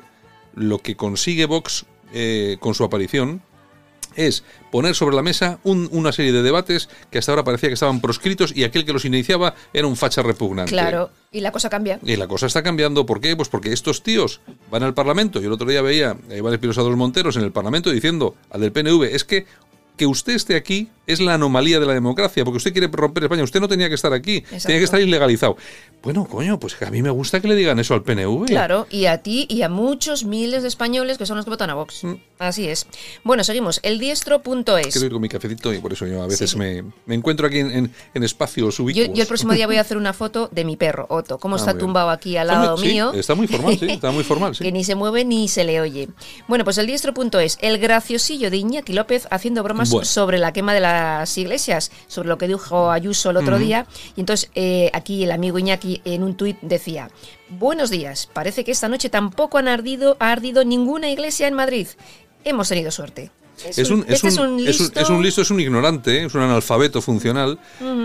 lo 0.54 0.78
que 0.78 0.96
consigue 0.96 1.46
Vox 1.46 1.84
eh, 2.12 2.56
con 2.60 2.74
su 2.74 2.82
aparición 2.84 3.42
es 4.16 4.42
poner 4.72 4.96
sobre 4.96 5.14
la 5.14 5.22
mesa 5.22 5.60
un- 5.62 5.88
una 5.92 6.10
serie 6.10 6.32
de 6.32 6.42
debates 6.42 6.88
que 7.12 7.18
hasta 7.18 7.30
ahora 7.30 7.44
parecía 7.44 7.68
que 7.68 7.74
estaban 7.74 8.00
proscritos 8.00 8.52
y 8.56 8.64
aquel 8.64 8.84
que 8.84 8.92
los 8.92 9.04
iniciaba 9.04 9.54
era 9.72 9.86
un 9.86 9.94
facha 9.96 10.20
repugnante. 10.22 10.72
Claro. 10.72 11.10
Y 11.30 11.40
la 11.40 11.52
cosa 11.52 11.70
cambia. 11.70 12.00
Y 12.02 12.16
la 12.16 12.26
cosa 12.26 12.46
está 12.46 12.64
cambiando. 12.64 13.06
¿Por 13.06 13.20
qué? 13.20 13.36
Pues 13.36 13.48
porque 13.48 13.72
estos 13.72 14.02
tíos 14.02 14.40
van 14.68 14.82
al 14.82 14.94
Parlamento. 14.94 15.40
Yo 15.40 15.46
el 15.46 15.52
otro 15.52 15.68
día 15.68 15.80
veía 15.80 16.16
a 16.28 16.34
Iván 16.34 16.52
Espinosa 16.52 16.82
de 16.82 16.88
los 16.88 16.98
Monteros 16.98 17.36
en 17.36 17.44
el 17.44 17.52
Parlamento 17.52 17.90
diciendo 17.90 18.34
al 18.50 18.62
del 18.62 18.72
PNV, 18.72 19.04
es 19.14 19.24
que 19.24 19.46
que 19.96 20.06
usted 20.06 20.32
esté 20.32 20.56
aquí 20.56 20.88
es 21.06 21.20
la 21.20 21.34
anomalía 21.34 21.80
de 21.80 21.86
la 21.86 21.94
democracia, 21.94 22.44
porque 22.44 22.58
usted 22.58 22.72
quiere 22.72 22.88
romper 22.92 23.24
España. 23.24 23.42
Usted 23.42 23.60
no 23.60 23.68
tenía 23.68 23.88
que 23.88 23.94
estar 23.96 24.12
aquí, 24.12 24.36
Exacto. 24.38 24.66
tenía 24.66 24.78
que 24.78 24.84
estar 24.84 25.00
ilegalizado. 25.00 25.56
Bueno, 26.02 26.24
coño, 26.26 26.58
pues 26.60 26.80
a 26.82 26.90
mí 26.90 27.02
me 27.02 27.10
gusta 27.10 27.40
que 27.40 27.48
le 27.48 27.56
digan 27.56 27.78
eso 27.78 27.94
al 27.94 28.02
PNV. 28.02 28.46
Claro, 28.46 28.86
y 28.90 29.06
a 29.06 29.18
ti 29.18 29.46
y 29.48 29.62
a 29.62 29.68
muchos 29.68 30.24
miles 30.24 30.62
de 30.62 30.68
españoles 30.68 31.18
que 31.18 31.26
son 31.26 31.36
los 31.36 31.44
que 31.44 31.50
votan 31.50 31.68
a 31.70 31.74
Vox. 31.74 32.04
Mm. 32.04 32.14
Así 32.38 32.68
es. 32.68 32.86
Bueno, 33.22 33.44
seguimos. 33.44 33.80
Eldiestro.es. 33.82 34.92
Quiero 34.92 35.06
ir 35.06 35.12
con 35.12 35.20
mi 35.20 35.28
cafecito 35.28 35.72
y 35.74 35.78
por 35.78 35.92
eso 35.92 36.06
yo 36.06 36.22
a 36.22 36.26
veces 36.26 36.50
Sí. 36.50 36.56
me, 36.58 36.84
me 37.06 37.14
encuentro 37.14 37.46
aquí 37.46 37.58
en, 37.58 37.70
en- 37.70 37.92
en 38.14 38.22
espacios 38.22 38.78
Yo, 38.78 38.84
ubicuos. 38.84 39.10
yo 39.14 39.22
el 39.22 39.28
próximo 39.28 39.52
día 39.52 39.66
voy 39.66 39.76
a 39.76 39.80
hacer 39.82 39.96
una 39.96 40.12
foto 40.12 40.48
de 40.52 40.64
mi 40.64 40.76
perro, 40.76 41.06
Otto. 41.10 41.38
Cómo 41.38 41.56
Ah, 41.56 41.58
está 41.58 41.76
tumbado 41.76 42.10
aquí 42.10 42.36
al 42.36 42.46
lado 42.46 42.76
sí, 42.78 42.86
mío. 42.86 43.12
está 43.14 43.34
muy 43.34 43.46
formal, 43.46 43.78
sí, 43.78 43.86
está 43.90 44.10
muy 44.10 44.24
formal, 44.24 44.54
sí. 44.56 44.64
que 44.64 44.72
ni 44.72 44.84
se 44.84 44.94
mueve 44.94 45.24
ni 45.24 45.48
se 45.48 45.64
le 45.64 45.80
oye. 45.80 46.08
Bueno, 46.48 46.64
pues 46.64 46.78
el 46.78 46.86
diestro.es, 46.86 47.58
el 47.60 47.78
graciosillo 47.78 48.50
de 48.50 48.56
Iñaki 48.58 48.92
López 48.92 49.26
haciendo 49.30 49.62
bromas 49.62 49.90
Bueno. 49.90 50.04
sobre 50.06 50.38
la 50.38 50.52
quema 50.52 50.72
de 50.74 50.80
las 50.90 51.38
iglesias, 51.38 51.90
sobre 52.06 52.28
lo 52.28 52.38
que 52.38 52.48
dijo 52.48 52.90
Ayuso 52.90 53.30
el 53.30 53.36
otro 53.36 53.58
día. 53.58 53.86
Y 54.16 54.20
entonces 54.20 54.50
eh, 54.54 54.90
aquí 54.92 55.24
el 55.24 55.32
amigo 55.32 55.58
Iñaki 55.58 56.02
en 56.04 56.22
un 56.22 56.36
tuit 56.36 56.58
decía, 56.62 57.10
buenos 57.48 57.90
días, 57.90 58.28
parece 58.32 58.64
que 58.64 58.72
esta 58.72 58.88
noche 58.88 59.08
tampoco 59.08 59.58
han 59.58 59.68
ardido, 59.68 60.16
ha 60.20 60.32
ardido 60.32 60.64
ninguna 60.64 61.10
iglesia 61.10 61.48
en 61.48 61.54
Madrid. 61.54 61.88
Hemos 62.44 62.68
tenido 62.68 62.90
suerte. 62.90 63.30
Es 63.64 63.90
un, 63.90 64.04
es, 64.08 64.22
este 64.24 64.28
un, 64.28 64.32
es 64.32 64.38
un 64.38 64.58
es 64.68 64.80
un- 64.80 64.84
listo. 64.86 65.00
es 65.00 65.08
un 65.10 65.22
listo, 65.22 65.42
es 65.42 65.50
un 65.50 65.60
ignorante, 65.60 66.18
¿eh? 66.22 66.24
es 66.26 66.34
un 66.34 66.40
analfabeto 66.42 67.00
funcional. 67.02 67.58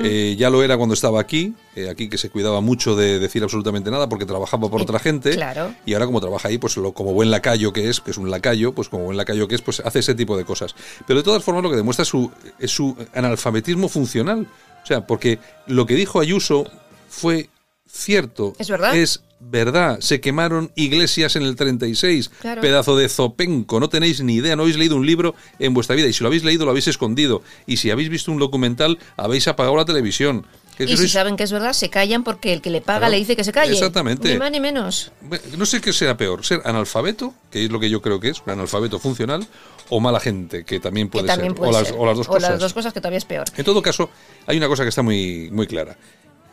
Eh, 0.04 0.36
ya 0.38 0.50
lo 0.50 0.64
era 0.64 0.78
cuando 0.78 0.94
estaba 0.94 1.20
aquí, 1.20 1.54
eh, 1.76 1.90
aquí 1.90 2.10
que 2.10 2.18
se 2.18 2.30
cuidaba 2.30 2.62
mucho 2.62 2.96
de 2.96 3.20
decir 3.20 3.44
absolutamente 3.44 3.92
nada 3.92 4.08
porque 4.10 4.26
trabajaba 4.26 4.70
por 4.70 4.82
otra 4.82 5.00
gente. 5.00 5.32
claro. 5.32 5.74
Y 5.86 5.94
ahora 5.94 6.06
como 6.06 6.20
trabaja 6.22 6.48
ahí, 6.50 6.58
pues 6.58 6.78
lo, 6.78 6.94
como 6.94 7.14
buen 7.14 7.32
lacayo 7.32 7.72
que 7.74 7.90
es, 7.90 8.02
que 8.02 8.12
es 8.12 8.18
un 8.18 8.30
lacayo, 8.30 8.74
pues 8.74 8.90
como 8.90 9.06
buen 9.06 9.18
lacayo 9.18 9.48
que 9.48 9.56
es, 9.56 9.62
pues 9.62 9.80
hace 9.80 10.00
ese 10.00 10.16
tipo 10.16 10.38
de 10.38 10.46
cosas. 10.46 10.76
Pero 11.08 11.20
de 11.20 11.24
todas 11.24 11.44
formas 11.44 11.64
lo 11.64 11.70
que 11.70 11.76
demuestra 11.78 12.04
es 12.04 12.10
su, 12.10 12.32
es 12.60 12.72
su 12.72 12.96
analfabetismo 13.14 13.90
funcional. 13.90 14.48
O 14.84 14.86
sea, 14.88 15.08
porque 15.08 15.40
lo 15.68 15.86
que 15.86 15.96
dijo 15.96 16.20
Ayuso 16.20 16.70
fue 17.10 17.50
cierto. 17.96 18.54
Es 18.60 18.70
verdad. 18.70 18.96
Es 18.96 19.22
verdad. 19.40 20.00
Se 20.02 20.20
quemaron 20.22 20.72
iglesias 20.76 21.36
en 21.36 21.44
el 21.44 21.56
36. 21.56 22.30
Claro. 22.42 22.62
Pedazo 22.62 22.96
de 22.98 23.10
zopenco. 23.10 23.80
No 23.80 23.90
tenéis 23.90 24.22
ni 24.22 24.36
idea. 24.36 24.56
No 24.56 24.64
habéis 24.64 24.78
leído 24.78 24.96
un 24.96 25.06
libro 25.06 25.36
en 25.60 25.74
vuestra 25.74 25.96
vida. 25.96 26.08
Y 26.08 26.14
si 26.14 26.24
lo 26.24 26.28
habéis 26.28 26.44
leído, 26.44 26.66
lo 26.66 26.72
habéis 26.72 26.88
escondido. 26.88 27.42
Y 27.66 27.78
si 27.78 27.92
habéis 27.92 28.10
visto 28.10 28.32
un 28.32 28.40
documental, 28.40 28.98
habéis 29.18 29.48
apagado 29.48 29.76
la 29.78 29.86
televisión. 29.86 30.46
Y 30.78 30.88
si 30.88 30.96
sois- 31.06 31.08
saben 31.12 31.38
que 31.38 31.44
es 31.44 31.54
verdad, 31.54 31.72
se 31.72 31.90
callan 31.90 32.26
porque 32.26 32.52
el 32.52 32.62
que 32.62 32.70
le 32.70 32.82
paga 32.82 33.00
Claro. 33.00 33.12
le 33.12 33.18
dice 33.20 33.38
que 33.38 33.46
se 33.46 33.54
calle. 33.54 33.72
Exactamente. 33.72 34.34
Ni 34.34 34.38
más 34.38 34.52
ni 34.52 34.60
menos. 34.60 35.12
No 35.58 35.66
sé 35.66 35.80
qué 35.80 35.94
sea 35.94 36.18
peor, 36.18 36.44
ser 36.46 36.62
analfabeto, 36.66 37.34
que 37.50 37.64
es 37.64 37.72
lo 37.72 37.80
que 37.80 37.90
yo 37.90 38.02
creo 38.02 38.20
que 38.20 38.28
es, 38.30 38.42
un 38.46 38.52
analfabeto 38.52 39.00
funcional, 39.00 39.48
o 39.88 40.02
mala 40.02 40.20
gente, 40.20 40.66
que 40.66 40.82
también 40.82 41.08
puede 41.08 41.24
que 41.26 41.28
también 41.32 41.52
ser. 41.54 41.58
puede 41.58 41.70
o, 41.72 41.74
las, 41.80 41.88
ser. 41.88 41.96
o 41.98 42.06
las 42.06 42.18
dos 42.18 42.28
O 42.28 42.32
cosas. 42.32 42.50
las 42.52 42.60
dos 42.60 42.74
cosas 42.74 42.92
que 42.92 43.00
todavía 43.00 43.20
es 43.20 43.24
peor. 43.26 43.46
En 43.56 43.64
todo 43.64 43.82
caso, 43.82 44.10
hay 44.48 44.58
una 44.58 44.68
cosa 44.68 44.84
que 44.84 44.90
está 44.90 45.02
muy, 45.02 45.50
muy 45.50 45.66
clara. 45.66 45.96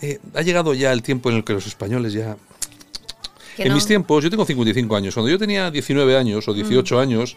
Eh, 0.03 0.19
ha 0.35 0.43
llegado 0.43 0.75
ya 0.75 0.93
el 0.93 1.03
tiempo 1.03 1.31
en 1.31 1.37
el 1.37 1.45
que 1.45 1.53
los 1.55 1.67
españoles 1.67 2.13
ya... 2.13 2.37
En 3.59 3.69
no- 3.69 3.75
mis 3.75 3.87
tiempos, 3.87 4.25
yo 4.25 4.31
tengo 4.31 4.45
55 4.45 4.97
años, 4.97 5.15
cuando 5.15 5.31
yo 5.31 5.39
tenía 5.39 5.71
19 5.71 6.17
años 6.17 6.49
o 6.49 6.55
18 6.55 6.95
Mm. 6.97 6.99
años 6.99 7.37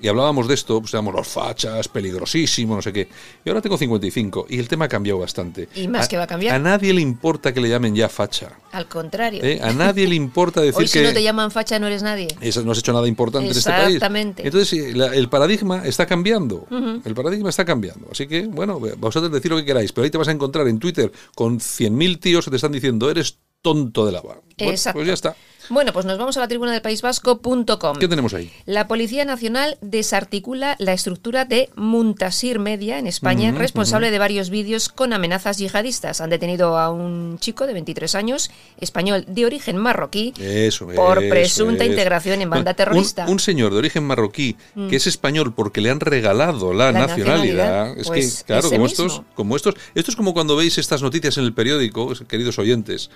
y 0.00 0.08
hablábamos 0.08 0.48
de 0.48 0.54
esto, 0.54 0.80
pues 0.80 0.92
éramos 0.94 1.14
los 1.14 1.28
fachas, 1.28 1.86
peligrosísimo, 1.88 2.74
no 2.76 2.82
sé 2.82 2.92
qué. 2.92 3.08
Y 3.44 3.48
ahora 3.48 3.60
tengo 3.60 3.78
55 3.78 4.46
y 4.48 4.58
el 4.58 4.68
tema 4.68 4.86
ha 4.86 4.88
cambiado 4.88 5.18
bastante. 5.20 5.68
Y 5.74 5.88
más 5.88 6.08
que 6.08 6.16
va 6.16 6.24
a 6.24 6.26
cambiar. 6.26 6.54
A 6.54 6.58
nadie 6.58 6.92
le 6.92 7.00
importa 7.00 7.52
que 7.54 7.60
le 7.60 7.68
llamen 7.68 7.94
ya 7.94 8.08
facha. 8.08 8.58
Al 8.72 8.88
contrario. 8.88 9.40
¿eh? 9.44 9.60
A 9.62 9.72
nadie 9.72 10.06
le 10.08 10.14
importa 10.14 10.60
decir 10.62 10.80
Hoy 10.80 10.88
si 10.88 10.98
que... 10.98 11.04
no 11.04 11.12
te 11.12 11.22
llaman 11.22 11.50
facha 11.50 11.78
no 11.78 11.86
eres 11.86 12.02
nadie. 12.02 12.28
Eso 12.40 12.62
no 12.64 12.72
has 12.72 12.78
hecho 12.78 12.92
nada 12.92 13.06
importante 13.06 13.50
en 13.50 13.56
este 13.56 13.70
país. 13.70 13.94
Exactamente. 13.94 14.44
Entonces, 14.44 14.72
eh, 14.78 14.92
la- 14.94 15.14
el 15.14 15.28
paradigma 15.28 15.84
está 15.86 16.06
cambiando. 16.06 16.66
El 17.04 17.14
paradigma 17.14 17.50
está 17.50 17.64
cambiando. 17.64 18.08
Así 18.10 18.26
que, 18.26 18.42
bueno, 18.46 18.80
vosotros 18.98 19.30
decir 19.30 19.50
lo 19.50 19.56
que 19.58 19.64
queráis, 19.64 19.92
pero 19.92 20.04
ahí 20.04 20.10
te 20.10 20.18
vas 20.18 20.28
a 20.28 20.32
encontrar 20.32 20.66
en 20.68 20.78
Twitter 20.78 21.12
con 21.34 21.58
100.000 21.60 22.18
tíos 22.18 22.44
que 22.44 22.50
te 22.50 22.56
están 22.56 22.72
diciendo, 22.72 23.10
eres 23.10 23.38
tonto 23.60 24.04
de 24.04 24.12
lava. 24.12 24.40
Bueno, 24.58 24.72
Exacto. 24.72 24.98
pues 24.98 25.06
ya 25.06 25.14
está. 25.14 25.36
Bueno, 25.68 25.92
pues 25.92 26.04
nos 26.04 26.18
vamos 26.18 26.36
a 26.36 26.40
la 26.40 26.48
tribuna 26.48 26.72
del 26.72 26.82
País 26.82 27.02
Vasco.com. 27.02 27.96
¿Qué 27.98 28.08
tenemos 28.08 28.34
ahí? 28.34 28.50
La 28.66 28.88
Policía 28.88 29.24
Nacional 29.24 29.78
desarticula 29.80 30.76
la 30.78 30.92
estructura 30.92 31.44
de 31.44 31.70
Muntasir 31.76 32.58
Media 32.58 32.98
en 32.98 33.06
España, 33.06 33.52
responsable 33.52 34.10
de 34.10 34.18
varios 34.18 34.50
vídeos 34.50 34.88
con 34.88 35.12
amenazas 35.12 35.58
yihadistas. 35.58 36.20
Han 36.20 36.30
detenido 36.30 36.76
a 36.78 36.90
un 36.90 37.38
chico 37.38 37.66
de 37.66 37.72
23 37.74 38.14
años, 38.14 38.50
español 38.80 39.24
de 39.28 39.46
origen 39.46 39.76
marroquí, 39.76 40.34
Eso, 40.38 40.86
por 40.88 41.26
presunta 41.28 41.84
eso. 41.84 41.92
integración 41.92 42.40
en 42.42 42.50
banda 42.50 42.72
Un- 42.72 42.76
terrorista. 42.76 43.26
Mm. 43.26 43.30
Un, 43.30 43.38
señor 43.40 43.72
de 43.72 43.78
origen 43.78 44.04
marroquí 44.04 44.56
que 44.88 44.96
es 44.96 45.06
español 45.06 45.54
porque 45.54 45.80
le 45.80 45.90
han 45.90 46.00
regalado 46.00 46.72
la, 46.72 46.92
La 46.92 47.06
nacionalidad. 47.06 47.86
nacionalidad, 47.86 47.98
Es 47.98 48.06
pues 48.08 48.38
que, 48.38 48.44
claro, 48.44 48.66
ese 48.66 48.76
como 48.76 48.88
mismo. 48.88 49.06
estos, 49.06 49.22
como 49.34 49.56
estos. 49.56 49.74
Esto 49.94 50.10
es 50.10 50.16
como 50.16 50.34
cuando 50.34 50.56
veis 50.56 50.76
estas 50.78 51.02
noticias 51.02 51.38
en 51.38 51.44
el 51.44 51.54
periódico, 51.54 52.12
queridos 52.28 52.58
oyentes. 52.58 53.10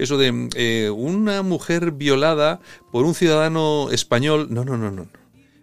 Eso 0.00 0.16
de 0.16 0.48
eh, 0.54 0.88
una 0.88 1.42
mujer 1.42 1.92
violada 1.92 2.60
por 2.90 3.04
un 3.04 3.14
ciudadano 3.14 3.90
español. 3.90 4.46
No, 4.48 4.64
no, 4.64 4.78
no, 4.78 4.90
no. 4.90 5.08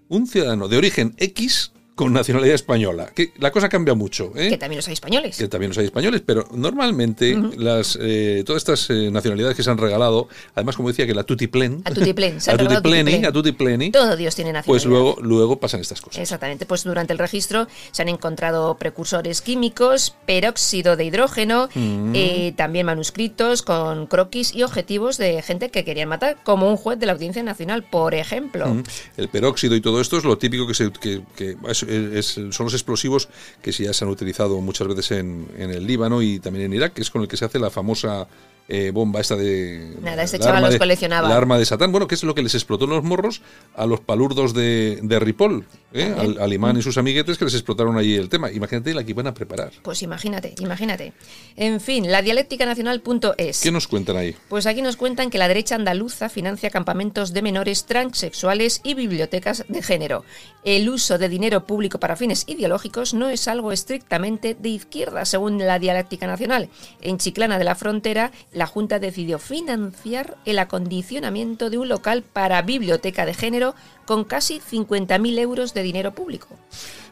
Un 0.09 0.27
ciudadano 0.27 0.67
de 0.67 0.77
origen 0.77 1.15
X 1.17 1.71
con 1.97 2.13
nacionalidad 2.13 2.55
española. 2.55 3.11
Que 3.13 3.33
la 3.39 3.51
cosa 3.51 3.67
cambia 3.69 3.93
mucho. 3.95 4.31
¿eh? 4.37 4.49
que 4.49 4.57
también 4.57 4.77
los 4.77 4.87
hay 4.87 4.93
españoles. 4.93 5.35
que 5.37 5.47
también 5.49 5.71
los 5.71 5.77
hay 5.79 5.85
españoles, 5.85 6.21
pero 6.25 6.47
normalmente 6.53 7.35
las 7.57 7.97
eh, 7.99 8.43
todas 8.45 8.61
estas 8.61 8.89
eh, 8.91 9.09
nacionalidades 9.11 9.57
que 9.57 9.63
se 9.63 9.69
han 9.71 9.77
regalado, 9.79 10.27
además 10.55 10.75
como 10.75 10.89
decía 10.89 11.05
que 11.07 11.13
la 11.15 11.23
tutiplén, 11.23 11.81
A 11.85 11.91
tutiplén, 11.91 12.39
se 12.39 12.51
a 12.51 12.57
tutipleni, 12.57 13.25
a 13.25 13.31
tutipleni, 13.31 13.91
Todo 13.91 14.15
Dios 14.15 14.35
tiene 14.35 14.53
nacionalidad. 14.53 14.65
pues 14.67 14.85
luego 14.85 15.17
luego 15.21 15.59
pasan 15.59 15.81
estas 15.81 15.99
cosas. 16.01 16.21
Exactamente, 16.21 16.65
pues 16.67 16.83
durante 16.83 17.13
el 17.13 17.19
registro 17.19 17.67
se 17.91 18.03
han 18.03 18.09
encontrado 18.09 18.75
precursores 18.77 19.41
químicos, 19.41 20.13
peróxido 20.25 20.95
de 20.95 21.05
hidrógeno, 21.05 21.67
Mm. 21.73 22.13
eh, 22.15 22.53
también 22.55 22.85
manuscritos 22.85 23.61
con 23.63 24.05
croquis 24.07 24.53
y 24.53 24.61
objetivos 24.63 25.17
de 25.17 25.41
gente 25.41 25.69
que 25.71 25.83
querían 25.83 26.09
matar, 26.09 26.37
como 26.43 26.69
un 26.69 26.77
juez 26.77 26.99
de 26.99 27.07
la 27.07 27.13
Audiencia 27.13 27.41
Nacional, 27.41 27.83
por 27.83 28.13
ejemplo. 28.13 28.67
Mm. 28.67 28.83
El 29.17 29.29
peróxido 29.29 29.75
y 29.75 29.81
todo 29.81 29.99
esto 29.99 30.17
es 30.17 30.23
lo 30.23 30.37
típico 30.37 30.67
que, 30.67 30.73
se, 30.75 30.91
que, 30.91 31.21
que 31.35 31.55
es- 31.67 31.83
son 32.21 32.65
los 32.65 32.73
explosivos 32.73 33.29
que 33.61 33.71
ya 33.71 33.93
se 33.93 34.05
han 34.05 34.11
utilizado 34.11 34.59
muchas 34.61 34.87
veces 34.87 35.11
en, 35.11 35.47
en 35.57 35.71
el 35.71 35.85
Líbano 35.85 36.21
y 36.21 36.39
también 36.39 36.65
en 36.65 36.73
Irak, 36.73 36.93
que 36.93 37.01
es 37.01 37.09
con 37.09 37.21
el 37.21 37.27
que 37.27 37.37
se 37.37 37.45
hace 37.45 37.59
la 37.59 37.69
famosa 37.69 38.27
eh, 38.67 38.91
bomba 38.93 39.19
esta 39.21 39.35
de... 39.35 39.95
Nada, 40.01 40.23
este 40.23 40.39
chaval 40.39 40.61
los 40.63 40.73
de- 40.73 40.79
coleccionaba. 40.79 41.29
La 41.29 41.37
arma 41.37 41.57
de 41.57 41.65
Satán, 41.65 41.91
bueno, 41.91 42.07
que 42.07 42.15
es 42.15 42.23
lo 42.23 42.35
que 42.35 42.41
les 42.43 42.53
explotó 42.55 42.85
en 42.85 42.91
los 42.91 43.03
morros 43.03 43.41
a 43.75 43.85
los 43.85 43.99
palurdos 44.01 44.53
de, 44.53 44.99
de 45.01 45.19
Ripoll, 45.19 45.65
¿eh? 45.93 46.13
al, 46.17 46.39
al 46.39 46.53
imán 46.53 46.77
y 46.77 46.81
sus 46.81 46.97
amiguetes 46.97 47.37
que 47.37 47.45
les 47.45 47.53
explotaron 47.53 47.97
allí 47.97 48.15
el 48.15 48.29
tema. 48.29 48.51
Imagínate 48.51 48.93
la 48.93 49.03
que 49.03 49.11
iban 49.11 49.27
a 49.27 49.33
preparar. 49.33 49.71
Pues 49.83 50.01
imagínate, 50.03 50.53
imagínate. 50.59 51.13
En 51.55 51.79
fin, 51.79 52.11
la 52.11 52.21
dialéctica 52.21 52.65
nacional.es. 52.65 53.61
¿Qué 53.61 53.71
nos 53.71 53.87
cuentan 53.87 54.17
ahí? 54.17 54.35
Pues 54.49 54.65
aquí 54.65 54.81
nos 54.81 54.97
cuentan 54.97 55.29
que 55.29 55.37
la 55.37 55.47
derecha 55.47 55.75
andaluza 55.75 56.29
financia 56.29 56.69
campamentos 56.69 57.33
de 57.33 57.41
menores 57.41 57.85
transexuales 57.85 58.81
y 58.83 58.93
bibliotecas 58.93 59.63
de 59.67 59.81
género. 59.81 60.23
El 60.63 60.89
uso 60.89 61.17
de 61.17 61.29
dinero 61.29 61.65
público 61.65 61.99
para 61.99 62.15
fines 62.15 62.43
ideológicos 62.47 63.13
no 63.13 63.29
es 63.29 63.47
algo 63.47 63.71
estrictamente 63.71 64.55
de 64.59 64.69
izquierda, 64.69 65.23
según 65.23 65.57
la 65.59 65.79
dialéctica 65.79 66.27
nacional. 66.27 66.69
En 67.01 67.17
Chiclana 67.17 67.57
de 67.57 67.63
la 67.63 67.75
Frontera, 67.75 68.31
la 68.57 68.67
Junta 68.67 68.99
decidió 68.99 69.39
financiar 69.39 70.37
el 70.45 70.59
acondicionamiento 70.59 71.69
de 71.69 71.77
un 71.77 71.87
local 71.87 72.23
para 72.23 72.61
biblioteca 72.61 73.25
de 73.25 73.33
género 73.33 73.75
con 74.05 74.23
casi 74.23 74.59
50.000 74.59 75.39
euros 75.39 75.73
de 75.73 75.83
dinero 75.83 76.13
público. 76.13 76.47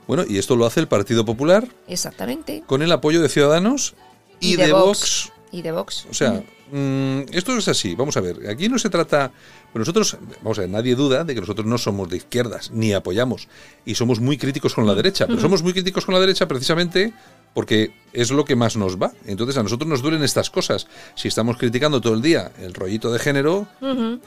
Bueno, 0.08 0.24
y 0.28 0.38
esto 0.38 0.56
lo 0.56 0.66
hace 0.66 0.80
el 0.80 0.88
Partido 0.88 1.26
Popular 1.26 1.68
Exactamente. 1.88 2.64
con 2.66 2.82
el 2.82 2.92
apoyo 2.92 3.22
de 3.22 3.30
Ciudadanos 3.30 3.96
y, 4.40 4.56
de, 4.56 4.72
Vox. 4.72 5.32
Y 5.52 5.62
de 5.62 5.72
Vox. 5.72 6.06
O 6.10 6.14
sea, 6.14 6.44
mm, 6.72 7.22
esto 7.32 7.58
es 7.58 7.68
así. 7.68 7.96
Vamos 7.96 8.18
a 8.18 8.22
ver. 8.22 8.50
Aquí 8.50 8.70
no 8.70 8.78
se 8.78 8.90
trata. 8.90 9.32
nosotros, 9.74 10.18
vamos 10.42 10.58
a 10.58 10.62
ver, 10.62 10.70
nadie 10.70 10.96
duda 10.96 11.24
de 11.24 11.34
que 11.34 11.42
nosotros 11.42 11.66
no 11.66 11.78
somos 11.78 12.10
de 12.10 12.18
izquierdas, 12.18 12.72
ni 12.72 12.94
apoyamos. 12.94 13.48
Y 13.86 13.96
somos 13.96 14.20
muy 14.20 14.38
críticos 14.38 14.74
con 14.74 14.86
la 14.86 14.94
derecha. 14.94 15.26
Pero 15.28 15.40
somos 15.40 15.64
muy 15.64 15.74
críticos 15.74 16.06
con 16.06 16.14
la 16.14 16.22
derecha 16.22 16.48
precisamente 16.48 17.14
porque 17.56 17.94
es 18.14 18.30
lo 18.32 18.46
que 18.46 18.56
más 18.56 18.76
nos 18.76 19.02
va. 19.02 19.14
Entonces 19.26 19.58
a 19.58 19.64
nosotros 19.64 19.90
nos 19.90 20.04
duelen 20.04 20.24
estas 20.24 20.52
cosas. 20.52 20.88
Si 21.16 21.30
estamos 21.30 21.58
criticando 21.58 22.02
todo 22.02 22.14
el 22.14 22.22
día 22.22 22.52
el 22.62 22.76
rollito 22.76 23.12
de 23.12 23.18
género 23.18 23.66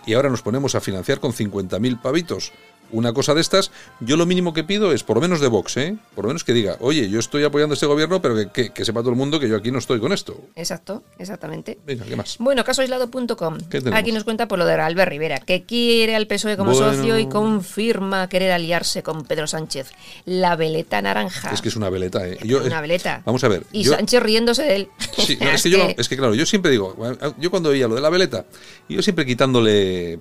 y 0.07 0.15
ahora 0.15 0.31
nos 0.31 0.43
ponemos 0.43 0.75
a 0.75 0.81
financiar 0.81 1.21
con 1.21 1.33
50.000 1.33 2.01
pavitos 2.01 2.53
una 2.91 3.13
cosa 3.13 3.35
de 3.35 3.41
estas, 3.41 3.71
yo 4.01 4.17
lo 4.17 4.27
mínimo 4.27 4.53
que 4.55 4.65
pido 4.65 4.93
es, 4.93 5.03
por 5.03 5.17
lo 5.17 5.21
menos 5.21 5.41
de 5.41 5.49
Vox, 5.49 5.77
¿eh? 5.77 5.97
por 6.15 6.25
lo 6.25 6.29
menos 6.29 6.45
que 6.45 6.53
diga, 6.53 6.77
oye, 6.81 7.09
yo 7.11 7.19
estoy 7.19 7.45
apoyando 7.45 7.73
a 7.73 7.75
este 7.75 7.87
gobierno, 7.87 8.21
pero 8.23 8.35
que, 8.37 8.49
que- 8.51 8.71
que 8.71 8.85
sepa 8.85 9.01
todo 9.01 9.11
el 9.11 9.17
mundo 9.17 9.39
que 9.41 9.49
yo 9.49 9.57
aquí 9.57 9.71
no 9.71 9.79
estoy 9.79 10.01
con 10.01 10.13
esto. 10.13 10.41
Exacto, 10.55 11.03
exactamente. 11.19 11.79
Venga, 11.87 12.05
¿qué 12.05 12.17
más? 12.17 12.37
Bueno, 12.39 12.65
casoaislado.com. 12.65 13.59
Aquí 13.93 14.13
nos 14.13 14.25
cuenta 14.25 14.49
por 14.49 14.59
lo 14.59 14.67
de 14.67 14.75
Albert 14.75 15.11
Rivera, 15.11 15.41
que 15.41 15.65
quiere 15.65 16.15
al 16.17 16.27
PSOE 16.27 16.57
como 16.57 16.73
Bueno. 16.73 16.93
socio 16.95 17.19
y 17.19 17.29
confirma 17.29 18.29
querer 18.29 18.53
aliarse 18.53 19.03
con 19.03 19.25
Pedro 19.25 19.47
Sánchez. 19.47 19.91
La 20.25 20.57
veleta 20.57 21.01
naranja. 21.03 21.51
Es 21.51 21.61
que 21.63 21.69
es 21.69 21.77
una 21.77 21.91
veleta, 21.91 22.27
¿eh? 22.27 22.39
Yo, 22.45 22.63
Una 22.65 22.79
eh, 22.79 22.83
veleta. 22.83 23.23
Vamos 23.25 23.43
a 23.45 23.49
ver. 23.49 23.65
Y 23.73 23.83
yo- 23.85 23.93
Sánchez 23.95 24.23
riéndose 24.23 24.63
de 24.63 24.77
él. 24.77 24.89
Sí, 25.17 25.37
no, 25.41 25.51
es, 25.51 25.63
que 25.63 25.71
yo, 25.71 25.79
es 25.97 26.09
que 26.09 26.17
claro, 26.17 26.35
yo 26.35 26.47
siempre 26.47 26.71
digo, 26.71 26.97
yo 27.39 27.51
cuando 27.51 27.71
veía 27.71 27.89
lo 27.89 27.95
de 27.95 28.01
la 28.01 28.11
veleta, 28.11 28.45
yo 28.89 29.03
siempre 29.03 29.27
quitándole 29.27 30.19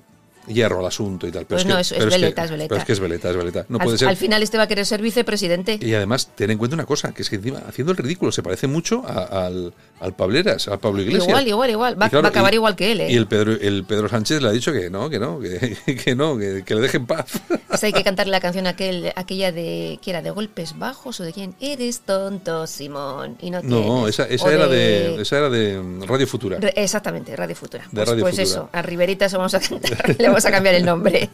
hierro 0.47 0.79
al 0.79 0.85
asunto 0.85 1.27
y 1.27 1.31
tal. 1.31 1.45
Pero 1.45 1.57
Pues 1.57 1.61
es 1.63 1.67
no, 1.67 1.75
que, 1.75 1.81
es- 1.81 1.91
es 1.91 1.97
pero 1.99 2.11
veleta, 2.11 2.41
que- 2.41 2.45
es 2.45 2.51
veleta. 2.51 2.67
Pero 2.69 2.79
es 2.81 2.85
que 2.85 2.93
es 2.93 2.99
veleta, 2.99 3.29
es 3.29 3.35
veleta. 3.37 3.65
No 3.69 3.77
al, 3.79 3.83
puede 3.85 3.97
ser. 3.97 4.07
al 4.07 4.17
final 4.17 4.43
este 4.43 4.57
va 4.57 4.63
a 4.63 4.67
querer 4.67 4.85
ser 4.85 5.01
vicepresidente. 5.01 5.79
Y 5.81 5.93
además, 5.93 6.29
ten 6.35 6.51
en 6.51 6.57
cuenta 6.57 6.75
una 6.75 6.85
cosa, 6.85 7.13
que 7.13 7.21
es 7.21 7.29
que 7.29 7.35
encima, 7.37 7.59
haciendo 7.67 7.91
el 7.91 7.97
ridículo, 7.97 8.31
se 8.31 8.41
parece 8.43 8.67
mucho 8.67 9.03
a- 9.07 9.45
al, 9.47 9.73
al 9.99 10.13
Pableras, 10.15 10.67
al 10.67 10.79
Pablo 10.79 11.01
Iglesias. 11.01 11.27
Igual, 11.27 11.47
igual, 11.47 11.69
igual. 11.69 12.01
Va, 12.01 12.09
claro, 12.09 12.23
va 12.23 12.29
a 12.29 12.31
acabar 12.31 12.53
y- 12.53 12.57
igual 12.57 12.75
que 12.75 12.91
él, 12.91 13.01
¿eh? 13.01 13.11
Y 13.11 13.15
el 13.15 13.27
Pedro, 13.27 13.51
el 13.53 13.83
Pedro 13.85 14.09
Sánchez 14.09 14.41
le 14.41 14.49
ha 14.49 14.51
dicho 14.51 14.71
que 14.71 14.89
no, 14.89 15.09
que 15.09 15.19
no, 15.19 15.39
que, 15.39 15.77
que 16.03 16.15
no, 16.15 16.37
que, 16.37 16.63
que 16.65 16.75
le 16.75 16.81
deje 16.81 16.97
en 16.97 17.05
paz. 17.05 17.25
Hasta 17.69 17.87
hay 17.87 17.93
que 17.93 18.03
cantarle 18.03 18.31
la 18.31 18.39
canción 18.39 18.67
aquel, 18.67 19.11
aquella 19.15 19.51
de... 19.51 19.99
¿Qué 20.01 20.11
era? 20.11 20.21
¿De 20.21 20.31
golpes 20.31 20.77
bajos 20.77 21.19
o 21.19 21.23
de 21.23 21.33
quién? 21.33 21.55
Eres 21.59 22.01
tonto, 22.01 22.65
Simón. 22.67 23.37
Y 23.41 23.51
no, 23.51 23.61
No, 23.61 24.07
esa, 24.07 24.23
esa 24.25 24.45
O 24.45 24.49
era 24.49 24.67
de, 24.67 25.21
esa 25.21 25.37
era 25.37 25.49
de 25.49 25.79
mm, 25.79 26.03
Radio 26.03 26.27
Futura. 26.27 26.57
Re- 26.59 26.73
Exactamente, 26.75 27.35
Radio 27.35 27.55
Futura. 27.55 27.83
De 27.83 27.89
pues 27.91 28.07
Radio 28.09 28.21
pues 28.23 28.35
Futura. 28.35 28.43
eso, 28.43 28.69
a 28.71 28.81
Riverita 28.81 29.27
se 29.29 29.37
vamos 29.37 29.53
a 29.53 29.59
cantar, 29.67 30.15
vamos 30.37 30.45
a 30.45 30.51
cambiar 30.51 30.75
el 30.75 30.85
nombre. 30.85 31.29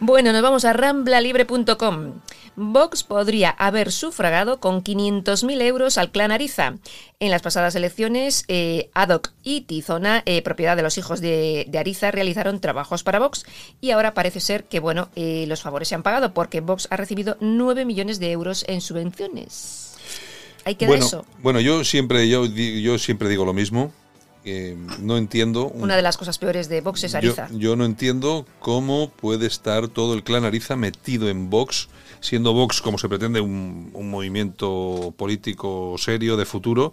Bueno, 0.00 0.32
nos 0.32 0.42
vamos 0.42 0.64
a 0.64 0.72
ramblalibre.com. 0.72 2.14
Vox 2.56 3.04
podría 3.04 3.50
haber 3.50 3.92
sufragado 3.92 4.58
con 4.58 4.82
500.000 4.82 5.62
euros 5.62 5.96
al 5.96 6.10
clan 6.10 6.32
Ariza. 6.32 6.74
En 7.20 7.30
las 7.30 7.40
pasadas 7.40 7.76
elecciones, 7.76 8.44
eh, 8.48 8.90
Adoc 8.94 9.30
y 9.44 9.60
Tizona, 9.60 10.24
eh, 10.26 10.42
propiedad 10.42 10.76
de 10.76 10.82
los 10.82 10.98
hijos 10.98 11.20
de, 11.20 11.66
de 11.68 11.78
Ariza, 11.78 12.10
realizaron 12.10 12.60
trabajos 12.60 13.04
para 13.04 13.20
Vox 13.20 13.44
y 13.80 13.92
ahora 13.92 14.12
parece 14.12 14.40
ser 14.40 14.64
que 14.64 14.80
bueno, 14.80 15.08
eh, 15.14 15.44
los 15.46 15.62
favores 15.62 15.86
se 15.86 15.94
han 15.94 16.02
pagado 16.02 16.34
porque 16.34 16.60
Vox 16.60 16.88
ha 16.90 16.96
recibido 16.96 17.36
9 17.38 17.84
millones 17.84 18.18
de 18.18 18.32
euros 18.32 18.64
en 18.66 18.80
subvenciones. 18.80 19.94
Ahí 20.64 20.74
queda 20.74 20.88
Bueno, 20.88 21.06
eso. 21.06 21.24
bueno, 21.42 21.60
yo 21.60 21.84
siempre, 21.84 22.28
yo 22.28 22.98
siempre 22.98 23.28
digo 23.28 23.44
lo 23.44 23.52
mismo. 23.52 23.92
Que 24.42 24.76
no 25.00 25.16
entiendo. 25.16 25.66
Una 25.68 25.96
de 25.96 26.02
las 26.02 26.16
cosas 26.16 26.38
peores 26.38 26.68
de 26.68 26.80
Vox 26.80 27.04
es 27.04 27.14
Ariza. 27.14 27.48
yo 27.52 27.76
no 27.76 27.84
entiendo 27.84 28.44
cómo 28.58 29.10
puede 29.10 29.46
estar 29.46 29.88
todo 29.88 30.14
el 30.14 30.24
clan 30.24 30.44
Ariza 30.44 30.74
metido 30.76 31.28
en 31.28 31.48
Vox, 31.50 31.88
siendo 32.20 32.52
Vox, 32.52 32.80
como 32.80 32.98
se 32.98 33.08
pretende, 33.08 33.40
un, 33.40 33.90
un 33.94 34.10
movimiento 34.10 35.14
político 35.16 35.96
serio 35.98 36.36
de 36.36 36.44
futuro, 36.44 36.92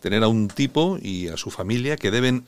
tener 0.00 0.22
a 0.24 0.28
un 0.28 0.48
tipo 0.48 0.98
y 1.00 1.28
a 1.28 1.36
su 1.36 1.50
familia 1.50 1.96
que 1.96 2.10
deben 2.10 2.44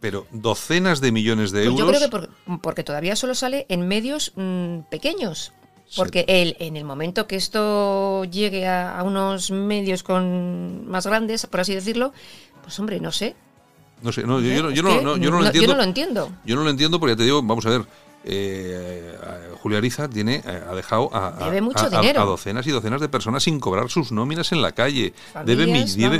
pero 0.00 0.26
docenas 0.30 1.00
de 1.00 1.10
millones 1.10 1.50
de 1.50 1.64
Pues 1.64 1.80
euros. 1.80 1.80
yo 1.80 1.86
creo 1.88 2.00
que 2.00 2.28
por- 2.46 2.60
porque 2.60 2.84
todavía 2.84 3.16
solo 3.16 3.34
sale 3.34 3.66
en 3.68 3.88
medios 3.88 4.32
mm, 4.36 4.80
pequeños. 4.90 5.52
Porque 5.96 6.24
el, 6.28 6.54
en 6.60 6.76
el 6.76 6.84
momento 6.84 7.26
que 7.26 7.34
esto 7.36 8.22
llegue 8.26 8.66
a, 8.68 8.98
a 8.98 9.02
unos 9.02 9.50
medios 9.50 10.02
con 10.02 10.86
más 10.86 11.06
grandes, 11.06 11.46
por 11.46 11.60
así 11.60 11.74
decirlo, 11.74 12.12
pues 12.62 12.78
hombre, 12.78 13.00
no 13.00 13.10
sé. 13.10 13.34
No 14.02 14.12
sé, 14.12 14.22
no, 14.22 14.40
yo, 14.40 14.48
yo 14.52 14.62
no- 14.62 14.70
yo 14.70 14.82
no- 14.82 15.16
yo 15.16 15.30
no 15.30 15.40
lo 15.40 15.46
entiendo. 15.46 15.66
Yo 15.66 15.74
no 15.74 15.76
lo 15.76 15.82
entiendo. 15.84 16.32
Yo 16.44 16.56
no 16.56 16.62
lo 16.64 16.70
entiendo 16.70 17.00
porque 17.00 17.12
ya 17.12 17.16
te 17.16 17.24
digo, 17.24 17.42
vamos 17.42 17.66
a 17.66 17.70
ver. 17.70 17.82
Eh, 18.30 19.16
Julia 19.62 19.78
Ariza 19.78 20.08
tiene, 20.08 20.42
eh, 20.46 20.62
ha 20.70 20.74
dejado 20.74 21.08
a, 21.14 21.30
docenas 22.24 22.66
y 22.66 22.70
docenas 22.70 23.00
de 23.00 23.08
personas 23.08 23.42
sin 23.42 23.58
cobrar 23.58 23.88
sus 23.88 24.12
nóminas 24.12 24.52
en 24.52 24.60
la 24.60 24.72
calle. 24.72 25.14
Debe, 25.46 25.66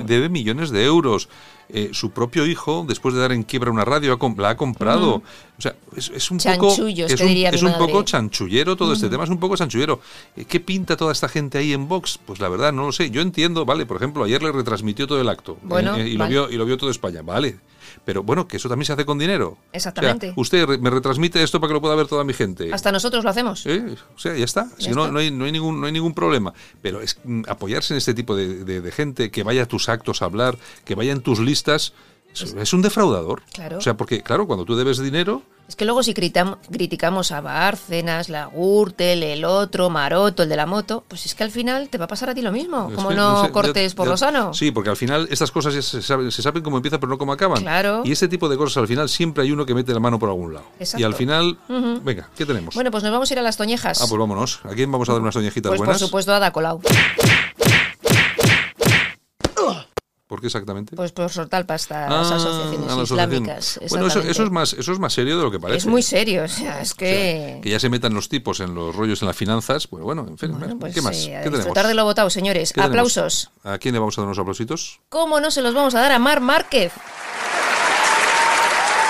debe, 0.04 0.28
millones 0.30 0.70
de 0.70 0.84
euros. 0.84 1.28
Eh, 1.70 1.90
su 1.92 2.12
propio 2.12 2.46
hijo, 2.46 2.86
después 2.88 3.14
de 3.14 3.20
dar 3.20 3.32
en 3.32 3.42
quiebra 3.42 3.70
una 3.70 3.84
radio, 3.84 4.18
la 4.38 4.48
ha 4.48 4.56
comprado. 4.56 5.16
O 5.16 5.60
sea, 5.60 5.74
es, 5.94 6.10
es 6.14 6.30
un 6.30 6.38
poco. 6.38 6.72
Es 6.72 6.78
un, 6.78 6.88
es 6.88 7.62
un 7.62 7.76
poco 7.76 8.02
chanchullero 8.04 8.74
todo 8.74 8.94
este 8.94 9.10
tema, 9.10 9.24
es 9.24 9.30
un 9.30 9.38
poco 9.38 9.54
chanchullero. 9.54 10.00
Eh, 10.34 10.46
¿Qué 10.46 10.60
pinta 10.60 10.96
toda 10.96 11.12
esta 11.12 11.28
gente 11.28 11.58
ahí 11.58 11.74
en 11.74 11.86
Vox? 11.86 12.18
Pues 12.24 12.40
la 12.40 12.48
verdad, 12.48 12.72
no 12.72 12.86
lo 12.86 12.92
sé. 12.92 13.10
Yo 13.10 13.20
entiendo, 13.20 13.66
vale, 13.66 13.84
por 13.84 13.98
ejemplo, 13.98 14.24
ayer 14.24 14.42
le 14.42 14.50
retransmitió 14.50 15.06
todo 15.06 15.20
el 15.20 15.28
acto. 15.28 15.58
Bueno, 15.62 15.94
eh, 15.96 16.08
y, 16.08 16.16
lo 16.16 16.26
vio, 16.26 16.50
y 16.50 16.56
lo 16.56 16.64
vio 16.64 16.78
todo 16.78 16.90
España, 16.90 17.20
vale. 17.20 17.58
Pero 18.08 18.22
bueno, 18.22 18.48
que 18.48 18.56
eso 18.56 18.70
también 18.70 18.86
se 18.86 18.94
hace 18.94 19.04
con 19.04 19.18
dinero. 19.18 19.58
Exactamente. 19.70 20.28
O 20.34 20.42
sea, 20.46 20.64
usted 20.64 20.78
me 20.80 20.88
retransmite 20.88 21.42
esto 21.42 21.60
para 21.60 21.68
que 21.68 21.74
lo 21.74 21.82
pueda 21.82 21.94
ver 21.94 22.06
toda 22.06 22.24
mi 22.24 22.32
gente. 22.32 22.72
Hasta 22.72 22.90
nosotros 22.90 23.22
lo 23.22 23.28
hacemos. 23.28 23.66
Eh, 23.66 23.84
O 24.16 24.18
sea, 24.18 24.34
ya 24.34 24.46
está. 24.46 24.66
Si 24.78 24.88
no, 24.88 25.02
está. 25.02 25.12
no, 25.12 25.18
hay, 25.18 25.30
no, 25.30 25.44
hay 25.44 25.52
ningún, 25.52 25.78
no 25.78 25.84
hay 25.86 25.92
ningún 25.92 26.14
problema. 26.14 26.54
Pero 26.80 27.02
es 27.02 27.18
mm, 27.22 27.42
apoyarse 27.48 27.92
en 27.92 27.98
este 27.98 28.14
tipo 28.14 28.34
de, 28.34 28.64
de- 28.64 28.80
de 28.80 28.92
gente, 28.92 29.30
que 29.30 29.42
vaya 29.42 29.64
a 29.64 29.66
tus 29.66 29.90
actos 29.90 30.22
a 30.22 30.24
hablar, 30.24 30.56
que 30.86 30.94
vaya 30.94 31.12
en 31.12 31.20
tus 31.20 31.38
listas, 31.38 31.92
es, 32.32 32.72
un 32.72 32.82
defraudador. 32.82 33.42
Claro. 33.52 33.78
O 33.78 33.80
sea, 33.80 33.96
porque, 33.96 34.22
claro, 34.22 34.46
cuando 34.46 34.64
tú 34.64 34.76
debes 34.76 34.98
dinero, 34.98 35.42
Es 35.68 35.76
que 35.76 35.84
luego 35.84 36.02
si 36.02 36.14
criticamos 36.14 37.30
a 37.30 37.40
Bárcenas, 37.42 38.28
la 38.30 38.46
Gürtel, 38.46 39.22
el 39.22 39.44
otro, 39.44 39.90
Maroto, 39.90 40.42
el 40.44 40.48
de 40.48 40.56
la 40.56 40.64
moto, 40.64 41.04
pues 41.06 41.26
es 41.26 41.34
que 41.34 41.44
al 41.44 41.50
final 41.50 41.90
te 41.90 41.98
va 41.98 42.06
a 42.06 42.08
pasar 42.08 42.30
a 42.30 42.34
ti 42.34 42.40
lo 42.40 42.50
mismo. 42.52 42.90
Como 42.94 43.10
no, 43.10 43.44
sé, 43.44 43.50
cortes 43.50 43.92
ya- 43.92 43.96
por 43.96 44.06
ya- 44.06 44.10
lo 44.12 44.16
sano. 44.16 44.54
Sí, 44.54 44.70
porque 44.70 44.88
al 44.88 44.96
final 44.96 45.28
estas 45.30 45.50
cosas 45.50 45.74
ya 45.74 45.82
se 45.82 46.00
saben, 46.00 46.30
se 46.30 46.40
saben 46.40 46.62
cómo 46.62 46.76
empiezan, 46.78 47.00
pero 47.00 47.10
no 47.10 47.18
cómo 47.18 47.32
acaban. 47.34 47.60
Claro. 47.60 48.00
Y 48.04 48.12
este 48.12 48.28
tipo 48.28 48.48
de 48.48 48.56
cosas 48.56 48.78
al 48.78 48.88
final 48.88 49.08
siempre 49.10 49.42
hay 49.44 49.52
uno 49.52 49.66
que 49.66 49.74
mete 49.74 49.92
la 49.92 50.00
mano 50.00 50.18
por 50.18 50.30
algún 50.30 50.54
lado. 50.54 50.64
Exacto. 50.78 51.02
Y 51.02 51.04
al 51.04 51.14
final, 51.14 51.58
venga, 52.02 52.30
¿qué 52.34 52.46
tenemos? 52.46 52.74
Bueno, 52.74 52.90
pues 52.90 53.02
nos 53.02 53.12
vamos 53.12 53.30
a 53.30 53.34
ir 53.34 53.38
a 53.38 53.42
las 53.42 53.56
Toñejas. 53.58 54.00
ah, 54.00 54.06
pues 54.08 54.18
vámonos. 54.18 54.60
¿A 54.64 54.70
quién 54.70 54.90
vamos 54.90 55.08
a 55.10 55.12
dar 55.12 55.20
unas 55.20 55.34
toñejitas 55.34 55.68
Pues 55.68 55.78
por 55.78 55.86
buenas? 55.86 56.00
supuesto 56.00 56.32
a 56.32 56.36
Ada 56.36 56.50
Colau. 56.50 56.80
¿Por 60.28 60.40
qué 60.42 60.46
exactamente? 60.48 60.94
Pues 60.94 61.10
por 61.12 61.30
soltar 61.30 61.64
pasta 61.66 62.04
a 62.04 62.06
Ah, 62.06 62.10
las 62.18 62.30
asociaciones 62.30 62.92
a 62.92 62.96
la 62.96 63.02
asociación. 63.02 63.32
islámicas. 63.44 63.80
Bueno, 63.88 64.06
eso, 64.08 64.20
eso 64.20 64.42
es 64.44 64.50
más, 64.50 64.72
eso 64.74 64.92
es 64.92 64.98
más 64.98 65.12
serio 65.14 65.38
de 65.38 65.42
lo 65.42 65.50
que 65.50 65.58
parece. 65.58 65.78
Es 65.78 65.86
muy 65.86 66.02
serio, 66.02 66.44
o 66.44 66.48
sea, 66.48 66.82
es 66.82 66.92
O 66.92 66.94
sea, 66.94 66.98
que... 66.98 67.60
que 67.62 67.70
ya 67.70 67.80
se 67.80 67.88
metan 67.88 68.12
los 68.12 68.28
tipos 68.28 68.60
en 68.60 68.74
los 68.74 68.94
rollos 68.94 69.22
en 69.22 69.28
las 69.28 69.36
finanzas, 69.36 69.86
pues 69.86 70.04
bueno, 70.04 70.26
en 70.28 70.36
fin, 70.36 70.52
Bueno, 70.58 70.78
pues, 70.78 70.94
¿qué 70.94 71.00
más? 71.00 71.16
¿Qué 71.16 71.34
a 71.34 71.38
tenemos? 71.40 71.58
disfrutar 71.60 71.86
de 71.86 71.94
lo 71.94 72.04
votado, 72.04 72.28
señores. 72.28 72.74
Aplausos. 72.76 73.50
¿A 73.64 73.78
quién 73.78 73.94
le 73.94 74.00
vamos 74.00 74.18
a 74.18 74.20
dar 74.20 74.26
unos 74.26 74.38
aplausitos? 74.38 75.00
¿Cómo 75.08 75.40
no 75.40 75.50
se 75.50 75.62
los 75.62 75.72
vamos 75.74 75.94
a 75.94 76.00
dar 76.02 76.12
a 76.12 76.18
Mar 76.18 76.40
Márquez? 76.40 76.92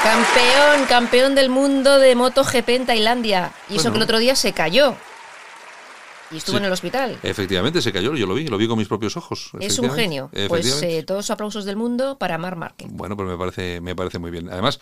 Campeón, 0.03 0.87
campeón 0.89 1.35
del 1.35 1.51
mundo 1.51 1.99
de 1.99 2.15
MotoGP 2.15 2.69
en 2.69 2.87
Tailandia. 2.87 3.53
Y 3.69 3.77
eso 3.77 3.91
que 3.91 3.97
el 3.97 4.03
otro 4.05 4.19
día 4.19 4.37
se 4.37 4.53
cayó. 4.53 4.95
Y 6.31 6.37
estuvo 6.37 6.57
Sí. 6.57 6.59
en 6.59 6.65
el 6.67 6.73
hospital. 6.73 7.19
Efectivamente, 7.23 7.81
se 7.83 7.93
cayó, 7.93 8.15
yo 8.15 8.27
lo 8.27 8.35
vi, 8.35 8.47
lo 8.47 8.59
vi 8.59 8.69
con 8.69 8.79
mis 8.79 8.89
propios 8.89 9.17
ojos. 9.17 9.51
Es 9.61 9.79
un 9.79 9.91
genio. 9.91 10.31
Pues 10.49 10.83
eh, 10.83 11.03
todos 11.03 11.19
los 11.21 11.31
aplausos 11.31 11.65
del 11.65 11.77
mundo 11.77 12.19
para 12.19 12.37
Mar 12.39 12.57
Márquez. 12.57 12.89
Bueno, 12.91 13.17
pues 13.17 13.29
me 13.29 13.37
parece, 13.37 13.81
me 13.81 13.95
parece 13.97 14.19
muy 14.19 14.31
bien. 14.31 14.49
Además, 14.51 14.79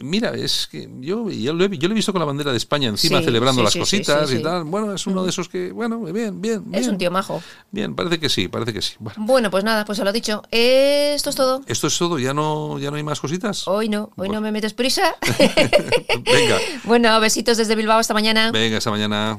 mira, 0.00 0.30
es 0.34 0.66
que 0.70 0.88
yo, 1.00 1.24
lo 1.24 1.30
he, 1.30 1.38
yo 1.42 1.52
lo 1.54 1.64
he 1.64 1.94
visto 1.94 2.12
con 2.12 2.20
la 2.20 2.26
bandera 2.26 2.50
de 2.50 2.56
España 2.58 2.88
encima 2.88 3.18
Sí, 3.18 3.24
celebrando 3.24 3.60
sí, 3.60 3.64
las 3.64 3.76
cositas 3.76 4.32
y 4.32 4.42
tal. 4.42 4.64
Bueno, 4.64 4.92
es 4.94 5.06
uno 5.06 5.22
de 5.22 5.30
esos 5.30 5.48
que, 5.48 5.70
bueno, 5.72 6.00
bien, 6.00 6.40
bien, 6.40 6.70
bien. 6.70 6.74
Es 6.82 6.88
un 6.88 6.98
tío 6.98 7.10
majo. 7.10 7.42
Bien, 7.70 7.94
parece 7.94 8.18
que 8.18 8.28
sí, 8.28 8.48
parece 8.48 8.72
que 8.72 8.82
sí. 8.82 8.94
Bueno, 8.98 9.18
Bueno, 9.24 9.50
pues 9.50 9.64
nada, 9.64 9.84
pues 9.84 9.98
se 9.98 10.04
lo 10.04 10.12
dicho. 10.12 10.42
Esto 10.50 11.30
es 11.30 11.36
todo. 11.36 11.60
esto 11.66 11.86
es 11.86 11.98
todo, 11.98 12.18
ya 12.18 12.34
no, 12.34 12.78
ya 12.78 12.90
no 12.90 12.96
hay 12.96 13.02
más 13.02 13.20
cositas. 13.20 13.66
Hoy 13.68 13.88
no, 13.88 14.04
hoy 14.04 14.28
Bueno. 14.28 14.34
no 14.34 14.40
me 14.40 14.52
metes 14.52 14.74
prisa. 14.74 15.16
Venga, 16.24 16.58
bueno, 16.84 17.18
besitos 17.20 17.56
desde 17.56 17.74
Bilbao 17.76 17.98
hasta 17.98 18.14
mañana. 18.14 18.50
venga, 18.52 18.78
esta 18.78 18.90
mañana. 18.90 19.38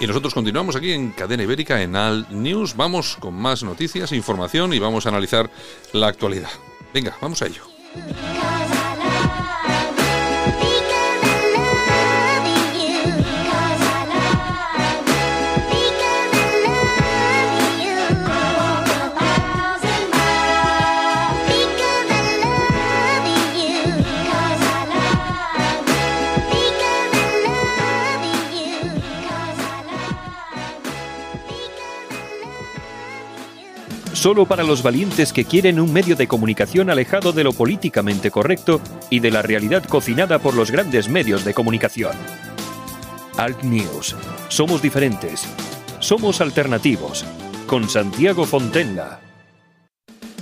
Y 0.00 0.06
nosotros 0.06 0.32
continuamos 0.32 0.76
aquí 0.76 0.92
en 0.92 1.10
Cadena 1.10 1.42
Ibérica, 1.42 1.82
en 1.82 1.96
Al 1.96 2.26
News. 2.30 2.76
Vamos 2.76 3.16
con 3.18 3.34
más 3.34 3.64
noticias, 3.64 4.12
información 4.12 4.72
y 4.72 4.78
vamos 4.78 5.06
a 5.06 5.08
analizar 5.08 5.50
la 5.92 6.06
actualidad. 6.06 6.50
Venga, 6.94 7.16
vamos 7.20 7.42
a 7.42 7.46
ello. 7.46 7.62
Solo 34.18 34.46
para 34.46 34.64
los 34.64 34.82
valientes 34.82 35.32
que 35.32 35.44
quieren 35.44 35.78
un 35.78 35.92
medio 35.92 36.16
de 36.16 36.26
comunicación 36.26 36.90
alejado 36.90 37.30
de 37.30 37.44
lo 37.44 37.52
políticamente 37.52 38.32
correcto 38.32 38.80
y 39.10 39.20
de 39.20 39.30
la 39.30 39.42
realidad 39.42 39.84
cocinada 39.84 40.40
por 40.40 40.54
los 40.54 40.72
grandes 40.72 41.08
medios 41.08 41.44
de 41.44 41.54
comunicación. 41.54 42.16
Alt 43.36 43.62
News. 43.62 44.16
Somos 44.48 44.82
diferentes. 44.82 45.46
Somos 46.00 46.40
alternativos. 46.40 47.24
Con 47.68 47.88
Santiago 47.88 48.44
Fontenla. 48.44 49.20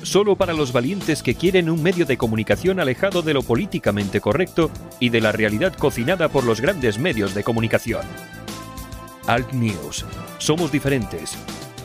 Solo 0.02 0.36
para 0.36 0.54
los 0.54 0.72
valientes 0.72 1.22
que 1.22 1.34
quieren 1.34 1.68
un 1.68 1.82
medio 1.82 2.06
de 2.06 2.16
comunicación 2.16 2.80
alejado 2.80 3.20
de 3.20 3.34
lo 3.34 3.42
políticamente 3.42 4.22
correcto 4.22 4.70
y 5.00 5.10
de 5.10 5.20
la 5.20 5.32
realidad 5.32 5.74
cocinada 5.74 6.30
por 6.30 6.44
los 6.44 6.62
grandes 6.62 6.98
medios 6.98 7.34
de 7.34 7.44
comunicación. 7.44 8.06
Alt 9.26 9.52
News. 9.52 10.06
Somos 10.38 10.72
diferentes. 10.72 11.36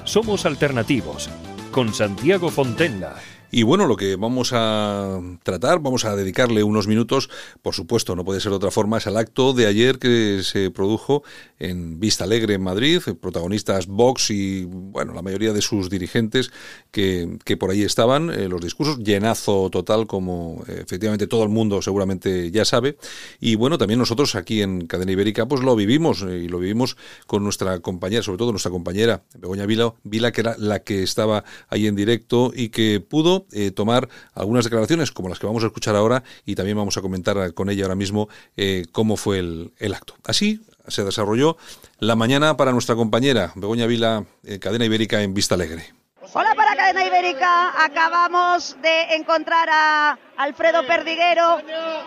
Somos 0.05 0.45
alternativos. 0.45 1.29
Con 1.71 1.93
Santiago 1.93 2.49
Fontenla. 2.49 3.40
Y 3.51 3.63
bueno, 3.63 3.85
lo 3.85 3.97
que 3.97 4.15
vamos 4.15 4.51
a 4.53 5.19
tratar, 5.43 5.79
vamos 5.79 6.05
a 6.05 6.15
dedicarle 6.15 6.63
unos 6.63 6.87
minutos, 6.87 7.29
por 7.61 7.75
supuesto, 7.75 8.15
no 8.15 8.23
puede 8.23 8.39
ser 8.39 8.51
de 8.51 8.55
otra 8.55 8.71
forma, 8.71 8.97
es 8.97 9.07
al 9.07 9.17
acto 9.17 9.51
de 9.51 9.67
ayer 9.67 9.99
que 9.99 10.41
se 10.43 10.71
produjo 10.71 11.23
en 11.59 11.99
Vista 11.99 12.23
Alegre, 12.23 12.53
en 12.53 12.63
Madrid, 12.63 13.01
protagonistas 13.19 13.87
Vox 13.87 14.31
y, 14.31 14.63
bueno, 14.63 15.13
la 15.13 15.21
mayoría 15.21 15.51
de 15.51 15.61
sus 15.61 15.89
dirigentes 15.89 16.51
que, 16.91 17.37
que 17.43 17.57
por 17.57 17.71
ahí 17.71 17.83
estaban, 17.83 18.29
eh, 18.29 18.47
los 18.47 18.61
discursos, 18.61 18.99
llenazo 18.99 19.69
total, 19.69 20.07
como 20.07 20.63
eh, 20.67 20.83
efectivamente 20.85 21.27
todo 21.27 21.43
el 21.43 21.49
mundo 21.49 21.81
seguramente 21.81 22.51
ya 22.51 22.63
sabe. 22.63 22.97
Y 23.39 23.55
bueno, 23.55 23.77
también 23.77 23.99
nosotros 23.99 24.35
aquí 24.35 24.61
en 24.61 24.87
Cadena 24.87 25.11
Ibérica, 25.11 25.45
pues 25.47 25.61
lo 25.61 25.75
vivimos, 25.75 26.23
eh, 26.23 26.43
y 26.45 26.47
lo 26.47 26.59
vivimos 26.59 26.95
con 27.27 27.43
nuestra 27.43 27.79
compañera, 27.79 28.23
sobre 28.23 28.37
todo 28.37 28.51
nuestra 28.51 28.71
compañera 28.71 29.23
Begoña 29.37 29.65
Vila, 29.65 29.93
Vila, 30.03 30.31
que 30.31 30.41
era 30.41 30.55
la 30.57 30.79
que 30.79 31.03
estaba 31.03 31.43
ahí 31.67 31.87
en 31.87 31.95
directo 31.95 32.51
y 32.55 32.69
que 32.69 32.99
pudo 33.01 33.40
eh, 33.51 33.71
tomar 33.71 34.07
algunas 34.33 34.63
declaraciones 34.63 35.11
como 35.11 35.29
las 35.29 35.39
que 35.39 35.47
vamos 35.47 35.63
a 35.63 35.67
escuchar 35.67 35.95
ahora 35.95 36.23
y 36.45 36.55
también 36.55 36.77
vamos 36.77 36.97
a 36.97 37.01
comentar 37.01 37.53
con 37.53 37.69
ella 37.69 37.83
ahora 37.83 37.95
mismo 37.95 38.29
eh, 38.57 38.85
cómo 38.91 39.17
fue 39.17 39.39
el, 39.39 39.71
el 39.79 39.93
acto. 39.93 40.15
Así 40.25 40.61
se 40.87 41.03
desarrolló 41.03 41.57
la 41.99 42.15
mañana 42.15 42.57
para 42.57 42.71
nuestra 42.71 42.95
compañera 42.95 43.51
Begoña 43.55 43.85
Vila, 43.85 44.25
eh, 44.43 44.59
Cadena 44.59 44.85
Ibérica 44.85 45.21
en 45.21 45.33
Vista 45.33 45.55
Alegre. 45.55 45.93
Hola 46.33 46.53
para 46.55 46.75
Cadena 46.75 47.05
Ibérica, 47.05 47.83
acabamos 47.83 48.77
de 48.81 49.15
encontrar 49.15 49.67
a 49.69 50.17
Alfredo 50.37 50.85
Perdiguero. 50.87 51.57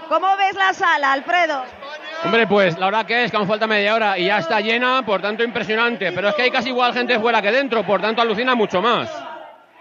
¿Cómo 0.09 0.29
ves 0.37 0.55
la 0.55 0.73
sala, 0.73 1.13
Alfredo? 1.13 1.63
Hombre, 2.25 2.47
pues 2.47 2.79
la 2.79 2.87
verdad 2.87 3.07
que 3.07 3.25
es 3.25 3.31
que 3.31 3.37
aún 3.37 3.47
falta 3.47 3.67
media 3.67 3.95
hora 3.95 4.19
y 4.19 4.27
ya 4.27 4.39
está 4.39 4.61
llena, 4.61 5.05
por 5.05 5.21
tanto 5.21 5.43
impresionante. 5.43 6.11
Pero 6.13 6.31
es 6.31 6.35
que 6.37 6.43
hay 6.43 6.51
casi 6.51 6.71
igual 6.71 6.95
gente 6.95 7.19
fuera 7.21 7.43
que 7.43 7.51
dentro, 7.51 7.85
por 7.85 8.01
tanto 8.01 8.23
alucina 8.23 8.55
mucho 8.55 8.81
más. 8.81 9.11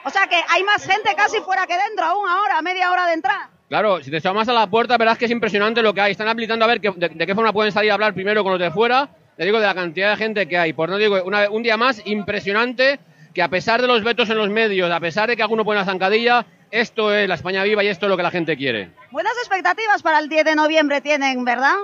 O 0.06 0.10
sea 0.10 0.28
que 0.28 0.36
hay 0.50 0.63
más 0.63 0.86
gente 0.86 1.13
casi 1.16 1.39
fuera 1.42 1.66
que 1.68 1.78
dentro, 1.78 2.06
aún 2.06 2.28
ahora, 2.28 2.62
media 2.62 2.92
hora 2.92 3.06
de 3.08 3.13
entrar. 3.13 3.50
Claro, 3.70 4.04
si 4.04 4.12
te 4.12 4.34
más 4.34 4.48
a 4.50 4.54
la 4.54 4.68
puerta, 4.68 4.98
verás 4.98 5.18
que 5.18 5.26
es 5.26 5.32
impresionante 5.32 5.82
lo 5.82 5.94
que 5.94 6.02
hay. 6.02 6.12
Están 6.12 6.28
habilitando 6.28 6.66
a 6.66 6.68
ver 6.68 6.80
que- 6.82 6.92
de, 6.92 7.10
de 7.10 7.26
qué 7.26 7.34
forma 7.34 7.54
pueden 7.54 7.72
salir 7.72 7.92
a 7.92 7.96
hablar 7.96 8.13
primero 8.13 8.44
con 8.44 8.52
los 8.52 8.62
de 8.62 8.70
fuera. 8.72 9.10
Te 9.36 9.46
digo 9.46 9.60
de 9.60 9.66
la 9.66 9.74
cantidad 9.74 10.12
de 10.12 10.18
gente 10.18 10.48
que 10.48 10.58
hay. 10.58 10.74
Por 10.74 10.89
no 10.89 10.98
digo, 10.98 11.24
una- 11.24 11.50
un 11.50 11.63
día 11.63 11.76
más 11.78 12.02
impresionante 12.06 13.00
que 13.34 13.42
a 13.42 13.48
pesar 13.48 13.82
de 13.82 13.88
los 13.88 14.04
vetos 14.04 14.30
en 14.30 14.38
los 14.38 14.50
medios, 14.50 14.92
a 14.92 15.00
pesar 15.00 15.28
de 15.28 15.36
que 15.36 15.42
alguno 15.42 15.66
pone 15.66 15.80
la 15.80 15.86
zancadilla, 15.86 16.46
esto 16.70 17.16
es 17.16 17.28
la 17.28 17.34
España 17.36 17.63
viva 17.63 17.84
y 17.84 17.88
esto 17.88 18.06
es 18.06 18.10
lo 18.12 18.18
que 18.18 18.22
la 18.24 18.30
gente 18.30 18.56
quiere. 18.58 18.92
Buenas 19.10 19.34
expectativas 19.39 20.04
para 20.04 20.20
el 20.20 20.30
10 20.30 20.46
de 20.46 20.56
noviembre 20.56 21.02
tienen, 21.02 21.44
¿verdad? 21.44 21.76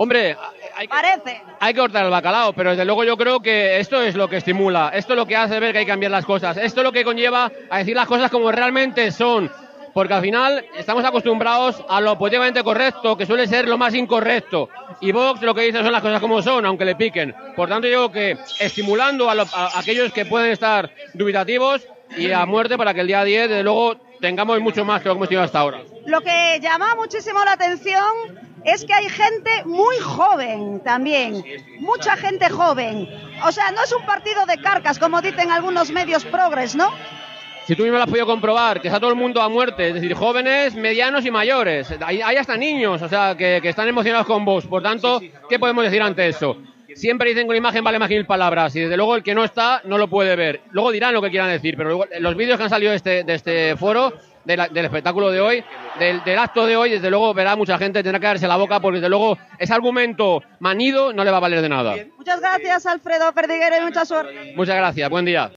Hombre, 0.00 0.36
hay 0.76 0.86
que, 0.86 0.94
Parece. 0.94 1.42
hay 1.58 1.74
que 1.74 1.80
cortar 1.80 2.04
el 2.04 2.10
bacalao, 2.12 2.52
pero 2.52 2.70
desde 2.70 2.84
luego 2.84 3.02
yo 3.02 3.16
creo 3.16 3.40
que 3.40 3.80
esto 3.80 4.00
es 4.00 4.14
lo 4.14 4.28
que 4.28 4.36
estimula, 4.36 4.92
esto 4.94 5.12
es 5.14 5.16
lo 5.16 5.26
que 5.26 5.34
hace 5.34 5.58
ver 5.58 5.72
que 5.72 5.78
hay 5.78 5.84
que 5.86 5.90
cambiar 5.90 6.12
las 6.12 6.24
cosas, 6.24 6.56
esto 6.56 6.80
es 6.80 6.84
lo 6.84 6.92
que 6.92 7.02
conlleva 7.02 7.50
a 7.68 7.78
decir 7.78 7.96
las 7.96 8.06
cosas 8.06 8.30
como 8.30 8.52
realmente 8.52 9.10
son, 9.10 9.50
porque 9.92 10.14
al 10.14 10.22
final 10.22 10.64
estamos 10.76 11.04
acostumbrados 11.04 11.82
a 11.88 12.00
lo 12.00 12.16
políticamente 12.16 12.62
correcto, 12.62 13.16
que 13.16 13.26
suele 13.26 13.48
ser 13.48 13.66
lo 13.66 13.76
más 13.76 13.92
incorrecto, 13.92 14.70
y 15.00 15.10
Vox 15.10 15.42
lo 15.42 15.52
que 15.52 15.62
dice 15.62 15.82
son 15.82 15.90
las 15.92 16.02
cosas 16.02 16.20
como 16.20 16.42
son, 16.42 16.64
aunque 16.64 16.84
le 16.84 16.94
piquen. 16.94 17.34
Por 17.56 17.68
tanto, 17.68 17.88
yo 17.88 18.08
creo 18.08 18.12
que 18.12 18.64
estimulando 18.64 19.28
a, 19.28 19.34
lo- 19.34 19.48
a 19.52 19.80
aquellos 19.80 20.12
que 20.12 20.26
pueden 20.26 20.52
estar 20.52 20.88
dubitativos 21.14 21.84
y 22.16 22.30
a 22.30 22.46
muerte 22.46 22.78
para 22.78 22.94
que 22.94 23.00
el 23.00 23.08
día 23.08 23.24
10, 23.24 23.48
desde 23.48 23.64
luego, 23.64 23.96
tengamos 24.20 24.60
mucho 24.60 24.84
más 24.84 25.02
que 25.02 25.08
lo 25.08 25.14
que 25.14 25.18
hemos 25.18 25.28
tenido 25.28 25.44
hasta 25.44 25.60
ahora. 25.60 25.82
Lo 26.06 26.20
que 26.20 26.58
llama 26.60 26.94
muchísimo 26.94 27.44
la 27.44 27.52
atención 27.52 28.38
es 28.64 28.84
que 28.84 28.94
hay 28.94 29.08
gente 29.08 29.50
muy 29.64 29.96
joven 29.98 30.80
también, 30.80 31.42
mucha 31.80 32.16
gente 32.16 32.48
joven. 32.50 33.08
O 33.44 33.52
sea, 33.52 33.70
no 33.70 33.82
es 33.82 33.92
un 33.92 34.04
partido 34.04 34.46
de 34.46 34.58
carcas, 34.58 34.98
como 34.98 35.20
dicen 35.20 35.50
algunos 35.50 35.90
medios 35.90 36.24
progres, 36.24 36.74
¿no? 36.74 36.90
Si 37.66 37.76
tú 37.76 37.82
mismo 37.82 37.98
lo 37.98 38.04
has 38.04 38.08
podido 38.08 38.26
comprobar, 38.26 38.80
que 38.80 38.88
está 38.88 38.98
todo 38.98 39.10
el 39.10 39.16
mundo 39.16 39.42
a 39.42 39.48
muerte, 39.50 39.88
es 39.88 39.94
decir, 39.94 40.14
jóvenes, 40.14 40.74
medianos 40.74 41.26
y 41.26 41.30
mayores. 41.30 41.94
Hay, 42.00 42.22
hay 42.22 42.36
hasta 42.36 42.56
niños, 42.56 43.02
o 43.02 43.08
sea, 43.08 43.36
que, 43.36 43.60
que 43.60 43.68
están 43.68 43.86
emocionados 43.86 44.26
con 44.26 44.42
vos. 44.44 44.66
Por 44.66 44.82
tanto, 44.82 45.20
¿qué 45.50 45.58
podemos 45.58 45.84
decir 45.84 46.00
ante 46.00 46.26
eso? 46.28 46.56
Siempre 46.94 47.28
dicen 47.30 47.44
que 47.44 47.48
una 47.50 47.58
imagen 47.58 47.84
vale 47.84 47.98
más 47.98 48.08
que 48.08 48.14
mil 48.16 48.26
palabras 48.26 48.74
y 48.76 48.80
desde 48.80 48.96
luego 48.96 49.14
el 49.16 49.22
que 49.22 49.34
no 49.34 49.44
está 49.44 49.80
no 49.84 49.98
lo 49.98 50.08
puede 50.08 50.34
ver. 50.36 50.62
Luego 50.70 50.90
dirán 50.90 51.14
lo 51.14 51.22
que 51.22 51.30
quieran 51.30 51.48
decir, 51.50 51.76
pero 51.76 51.90
luego, 51.90 52.06
los 52.20 52.34
vídeos 52.36 52.56
que 52.56 52.64
han 52.64 52.70
salido 52.70 52.90
de 52.90 52.96
este, 52.96 53.24
de 53.24 53.34
este 53.34 53.76
foro, 53.76 54.12
de 54.44 54.56
la- 54.56 54.68
del 54.68 54.86
espectáculo 54.86 55.30
de 55.30 55.40
hoy, 55.40 55.64
del, 55.98 56.24
del 56.24 56.38
acto 56.38 56.64
de 56.66 56.76
hoy, 56.76 56.90
desde 56.90 57.10
luego 57.10 57.34
verá 57.34 57.54
mucha 57.56 57.76
gente, 57.78 58.02
tendrá 58.02 58.18
que 58.18 58.26
darse 58.26 58.48
la 58.48 58.56
boca 58.56 58.80
porque 58.80 58.96
desde 58.96 59.10
luego 59.10 59.36
ese 59.58 59.74
argumento 59.74 60.42
manido 60.60 61.12
no 61.12 61.24
le 61.24 61.30
va 61.30 61.36
a 61.36 61.40
valer 61.40 61.60
de 61.60 61.68
nada. 61.68 61.94
Muchas 62.16 62.40
gracias, 62.40 62.86
Alfredo 62.86 63.32
Perdiguero, 63.32 63.76
y 63.78 63.84
mucha 63.84 64.04
suerte. 64.06 64.54
Muchas 64.56 64.76
gracias, 64.76 65.10
buen 65.10 65.24
día. 65.26 65.50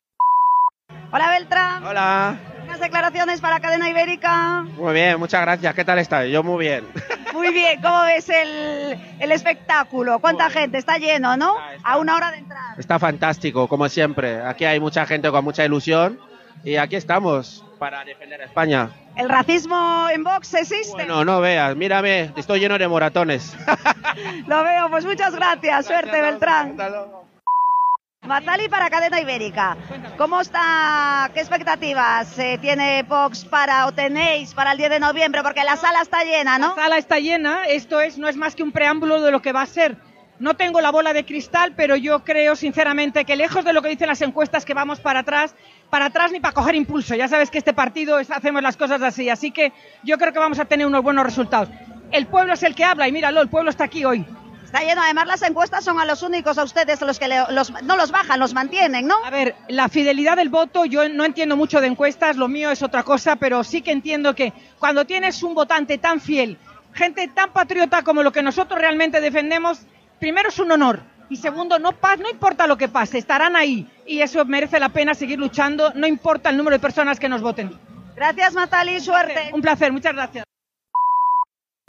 Hola, 1.13 1.29
Beltrán. 1.31 1.85
Hola, 1.85 2.37
Unas 2.65 2.79
declaraciones 2.79 3.41
para 3.41 3.59
Cadena 3.59 3.89
Ibérica. 3.89 4.61
muy 4.77 4.93
bien, 4.93 5.17
muchas 5.19 5.41
gracias. 5.41 5.73
¿Qué 5.75 5.83
tal 5.85 5.99
estáis? 5.99 6.31
Yo 6.31 6.43
muy 6.43 6.65
bien. 6.65 6.85
Muy 7.33 7.51
bien, 7.53 7.81
¿cómo 7.81 8.03
ves 8.03 8.29
el, 8.29 8.97
el 9.19 9.31
espectáculo? 9.31 10.19
¿Cuánta 10.19 10.49
gente? 10.49 10.77
Está 10.77 10.97
lleno, 10.97 11.37
¿no? 11.37 11.55
A 11.83 11.97
una 11.97 12.15
hora 12.15 12.31
de 12.31 12.37
entrar. 12.37 12.79
Está 12.79 12.99
fantástico, 12.99 13.67
como 13.67 13.87
siempre. 13.89 14.41
Aquí 14.41 14.65
hay 14.65 14.79
mucha 14.79 15.05
gente 15.05 15.29
con 15.31 15.43
mucha 15.43 15.63
ilusión 15.65 16.19
y 16.63 16.75
aquí 16.75 16.95
estamos 16.95 17.65
para 17.79 18.03
defender 18.05 18.41
a 18.41 18.45
España. 18.45 18.89
¿El 19.15 19.27
racismo 19.27 20.07
en 20.13 20.23
Vox 20.23 20.53
existe? 20.53 20.91
Bueno, 20.91 21.25
no 21.25 21.41
veas, 21.41 21.75
mírame, 21.75 22.31
estoy 22.35 22.59
lleno 22.59 22.77
de 22.77 22.87
moratones. 22.87 23.55
Lo 24.47 24.63
veo, 24.63 24.89
pues 24.89 25.05
muchas 25.05 25.35
gracias. 25.35 25.85
Suerte, 25.87 26.21
Beltrán. 26.21 26.77
Matali 28.31 28.69
para 28.69 28.89
Cadena 28.89 29.19
Ibérica. 29.19 29.75
¿Cómo 30.17 30.39
está? 30.39 31.29
¿Qué 31.33 31.41
expectativas 31.41 32.39
eh, 32.39 32.57
tiene 32.61 33.03
Vox 33.03 33.43
para 33.43 33.85
o 33.87 33.91
tenéis 33.91 34.53
para 34.53 34.71
el 34.71 34.77
10 34.77 34.89
de 34.89 34.99
noviembre? 35.01 35.43
Porque 35.43 35.65
la 35.65 35.75
sala 35.75 36.01
está 36.01 36.23
llena, 36.23 36.57
¿no? 36.57 36.69
La 36.69 36.83
sala 36.83 36.97
está 36.97 37.19
llena, 37.19 37.65
esto 37.65 37.99
es, 37.99 38.17
no 38.17 38.29
es 38.29 38.37
más 38.37 38.55
que 38.55 38.63
un 38.63 38.71
preámbulo 38.71 39.19
de 39.19 39.31
lo 39.31 39.41
que 39.41 39.51
va 39.51 39.63
a 39.63 39.65
ser. 39.65 39.97
No 40.39 40.53
tengo 40.55 40.79
la 40.79 40.91
bola 40.91 41.11
de 41.11 41.25
cristal, 41.25 41.73
pero 41.75 41.97
yo 41.97 42.23
creo 42.23 42.55
sinceramente 42.55 43.25
que 43.25 43.35
lejos 43.35 43.65
de 43.65 43.73
lo 43.73 43.81
que 43.81 43.89
dicen 43.89 44.07
las 44.07 44.21
encuestas 44.21 44.63
que 44.63 44.73
vamos 44.73 45.01
para 45.01 45.19
atrás, 45.19 45.53
para 45.89 46.05
atrás 46.05 46.31
ni 46.31 46.39
para 46.39 46.53
coger 46.53 46.75
impulso. 46.75 47.15
Ya 47.15 47.27
sabes 47.27 47.51
que 47.51 47.57
este 47.57 47.73
partido 47.73 48.15
hacemos 48.15 48.63
las 48.63 48.77
cosas 48.77 49.01
así, 49.01 49.29
así 49.29 49.51
que 49.51 49.73
yo 50.03 50.17
creo 50.17 50.31
que 50.31 50.39
vamos 50.39 50.59
a 50.59 50.63
tener 50.63 50.87
unos 50.87 51.03
buenos 51.03 51.25
resultados. 51.25 51.67
El 52.13 52.27
pueblo 52.27 52.53
es 52.53 52.63
el 52.63 52.75
que 52.75 52.85
habla 52.85 53.09
y 53.09 53.11
míralo, 53.11 53.41
el 53.41 53.49
pueblo 53.49 53.69
está 53.69 53.83
aquí 53.83 54.05
hoy. 54.05 54.25
Está 54.71 54.83
lleno. 54.85 55.01
Además, 55.01 55.27
las 55.27 55.41
encuestas 55.41 55.83
son 55.83 55.99
a 55.99 56.05
los 56.05 56.23
únicos, 56.23 56.57
a 56.57 56.63
ustedes, 56.63 57.01
los 57.01 57.19
que 57.19 57.27
le- 57.27 57.43
los, 57.51 57.71
no 57.83 57.97
los 57.97 58.11
bajan, 58.11 58.39
los 58.39 58.53
mantienen, 58.53 59.05
¿no? 59.05 59.15
A 59.25 59.29
ver, 59.29 59.55
la 59.67 59.89
fidelidad 59.89 60.37
del 60.37 60.47
voto, 60.49 60.85
yo 60.85 61.09
no 61.09 61.25
entiendo 61.25 61.57
mucho 61.57 61.81
de 61.81 61.87
encuestas, 61.87 62.37
lo 62.37 62.47
mío 62.47 62.71
es 62.71 62.81
otra 62.81 63.03
cosa, 63.03 63.35
pero 63.35 63.63
sí 63.65 63.81
que 63.81 63.91
entiendo 63.91 64.33
que 64.33 64.53
cuando 64.79 65.05
tienes 65.05 65.43
un 65.43 65.53
votante 65.55 65.97
tan 65.97 66.21
fiel, 66.21 66.57
gente 66.93 67.27
tan 67.27 67.51
patriota 67.51 68.01
como 68.03 68.23
lo 68.23 68.31
que 68.31 68.41
nosotros 68.43 68.79
realmente 68.79 69.19
defendemos, 69.19 69.81
primero 70.19 70.47
es 70.49 70.57
un 70.59 70.71
honor. 70.71 71.01
Y 71.29 71.37
segundo, 71.37 71.77
no, 71.79 71.91
no 72.19 72.29
importa 72.29 72.67
lo 72.67 72.77
que 72.77 72.87
pase, 72.89 73.17
estarán 73.17 73.55
ahí. 73.55 73.87
Y 74.05 74.21
eso 74.21 74.43
merece 74.45 74.79
la 74.79 74.89
pena 74.89 75.13
seguir 75.15 75.39
luchando, 75.39 75.91
no 75.95 76.07
importa 76.07 76.49
el 76.49 76.57
número 76.57 76.75
de 76.75 76.81
personas 76.81 77.19
que 77.19 77.29
nos 77.29 77.41
voten. 77.41 77.77
Gracias, 78.15 78.53
Matali. 78.53 78.99
Suerte. 78.99 79.49
Un 79.53 79.61
placer, 79.61 79.91
muchas 79.93 80.13
gracias. 80.13 80.45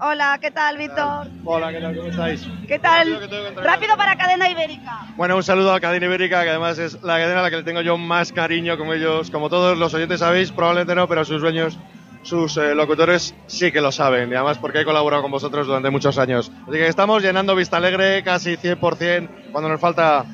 Hola, 0.04 0.36
¿qué 0.40 0.50
tal, 0.50 0.78
Víctor? 0.78 1.28
Hola, 1.44 1.70
¿qué 1.70 1.80
tal? 1.80 1.96
¿Cómo 1.96 2.08
estáis? 2.08 2.44
¿Qué 2.66 2.80
tal? 2.80 3.20
Rápido 3.54 3.96
para 3.96 4.16
Cadena 4.16 4.50
Ibérica. 4.50 5.06
Bueno, 5.16 5.36
un 5.36 5.44
saludo 5.44 5.72
a 5.72 5.78
Cadena 5.78 6.06
Ibérica, 6.06 6.42
que 6.42 6.50
además 6.50 6.76
es 6.80 7.00
la 7.04 7.18
cadena 7.18 7.38
a 7.38 7.42
la 7.44 7.50
que 7.50 7.58
le 7.58 7.62
tengo 7.62 7.82
yo 7.82 7.96
más 7.96 8.32
cariño, 8.32 8.76
como 8.76 8.94
ellos, 8.94 9.30
como 9.30 9.48
todos 9.48 9.78
los 9.78 9.94
oyentes 9.94 10.18
sabéis, 10.18 10.50
probablemente 10.50 10.96
no, 10.96 11.06
pero 11.06 11.24
sus 11.24 11.40
dueños, 11.40 11.78
sus 12.22 12.56
eh, 12.56 12.74
locutores 12.74 13.32
sí 13.46 13.70
que 13.70 13.80
lo 13.80 13.92
saben, 13.92 14.28
y 14.28 14.34
además 14.34 14.58
porque 14.58 14.80
he 14.80 14.84
colaborado 14.84 15.22
con 15.22 15.30
vosotros 15.30 15.68
durante 15.68 15.88
muchos 15.90 16.18
años. 16.18 16.50
Así 16.62 16.78
que 16.78 16.88
estamos 16.88 17.22
llenando 17.22 17.54
Vista 17.54 17.76
Alegre 17.76 18.24
casi 18.24 18.56
100%, 18.56 19.52
cuando 19.52 19.68
nos 19.68 19.80
falta 19.80 20.24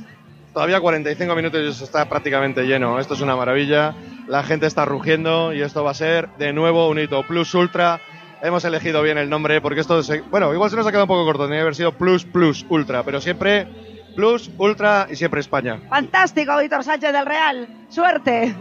todavía 0.54 0.80
45 0.80 1.34
minutos 1.34 1.60
y 1.62 1.68
eso 1.68 1.84
está 1.84 2.08
prácticamente 2.08 2.62
lleno. 2.62 2.98
Esto 2.98 3.12
es 3.12 3.20
una 3.20 3.36
maravilla, 3.36 3.94
la 4.28 4.42
gente 4.44 4.64
está 4.64 4.86
rugiendo 4.86 5.52
y 5.52 5.60
esto 5.60 5.84
va 5.84 5.90
a 5.90 5.94
ser 5.94 6.30
de 6.38 6.54
nuevo 6.54 6.88
un 6.88 6.98
hito 6.98 7.22
Plus 7.24 7.54
Ultra. 7.54 8.00
Hemos 8.42 8.64
elegido 8.64 9.02
bien 9.02 9.18
el 9.18 9.28
nombre 9.28 9.60
porque 9.60 9.80
esto, 9.80 10.02
se- 10.02 10.20
bueno, 10.22 10.52
igual 10.54 10.70
se 10.70 10.76
nos 10.76 10.86
ha 10.86 10.90
quedado 10.90 11.04
un 11.04 11.08
poco 11.08 11.24
corto, 11.24 11.44
tenía 11.44 11.58
que 11.58 11.62
haber 11.62 11.74
sido 11.74 11.92
Plus 11.92 12.24
Plus 12.24 12.64
Ultra, 12.68 13.02
pero 13.02 13.20
siempre 13.20 13.66
Plus 14.14 14.50
Ultra 14.58 15.08
y 15.10 15.16
siempre 15.16 15.40
España. 15.40 15.80
Fantástico, 15.88 16.56
Víctor 16.58 16.84
Sánchez 16.84 17.12
del 17.12 17.26
Real. 17.26 17.68
Suerte. 17.88 18.54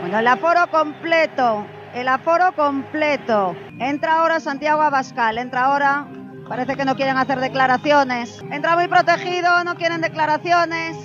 Bueno, 0.00 0.18
el 0.18 0.26
aforo 0.26 0.66
completo. 0.70 1.66
El 1.94 2.08
aforo 2.08 2.52
completo. 2.56 3.54
Entra 3.78 4.20
ahora 4.20 4.40
Santiago 4.40 4.80
Abascal. 4.82 5.36
Entra 5.38 5.64
ahora. 5.66 6.06
Parece 6.48 6.74
que 6.76 6.84
no 6.86 6.96
quieren 6.96 7.16
hacer 7.18 7.38
declaraciones. 7.38 8.42
Entra 8.50 8.76
muy 8.76 8.88
protegido, 8.88 9.62
no 9.64 9.74
quieren 9.76 10.00
declaraciones. 10.00 10.96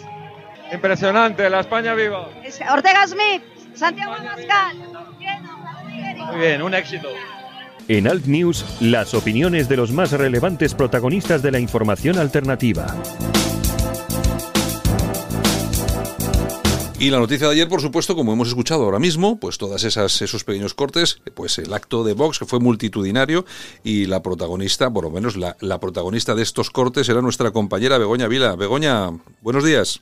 Impresionante, 0.72 1.50
la 1.50 1.60
España 1.62 1.94
viva. 1.94 2.28
Ortega 2.72 3.08
Smith, 3.08 3.44
Santiago 3.74 4.14
Abascal. 4.14 4.78
Muy 6.28 6.40
bien, 6.40 6.62
un 6.62 6.74
éxito. 6.74 7.10
En 7.88 8.08
Alt 8.08 8.26
News, 8.26 8.66
las 8.82 9.14
opiniones 9.14 9.70
de 9.70 9.78
los 9.78 9.92
más 9.92 10.12
relevantes 10.12 10.74
protagonistas 10.74 11.42
de 11.42 11.52
la 11.52 11.60
información 11.60 12.18
alternativa. 12.18 12.86
Y 17.00 17.12
la 17.12 17.20
noticia 17.20 17.48
de 17.48 17.54
ayer, 17.54 17.70
por 17.70 17.80
supuesto, 17.80 18.16
como 18.16 18.34
hemos 18.34 18.48
escuchado 18.48 18.84
ahora 18.84 18.98
mismo, 18.98 19.40
pues 19.40 19.60
todas 19.60 19.84
esas 19.84 20.20
esos 20.22 20.44
pequeños 20.44 20.74
cortes, 20.74 21.22
pues 21.36 21.60
el 21.60 21.72
acto 21.72 22.04
de 22.04 22.14
Vox 22.14 22.40
que 22.40 22.46
fue 22.46 22.60
multitudinario 22.60 23.46
y 23.84 24.08
la 24.08 24.24
protagonista, 24.24 24.90
por 24.90 25.04
lo 25.04 25.12
menos 25.12 25.38
la, 25.38 25.56
la 25.62 25.80
protagonista 25.80 26.34
de 26.34 26.42
estos 26.42 26.72
cortes 26.72 27.08
era 27.08 27.22
nuestra 27.22 27.52
compañera 27.52 28.00
Begoña 28.00 28.28
Vila. 28.28 28.56
Begoña, 28.56 29.12
buenos 29.42 29.64
días. 29.64 30.02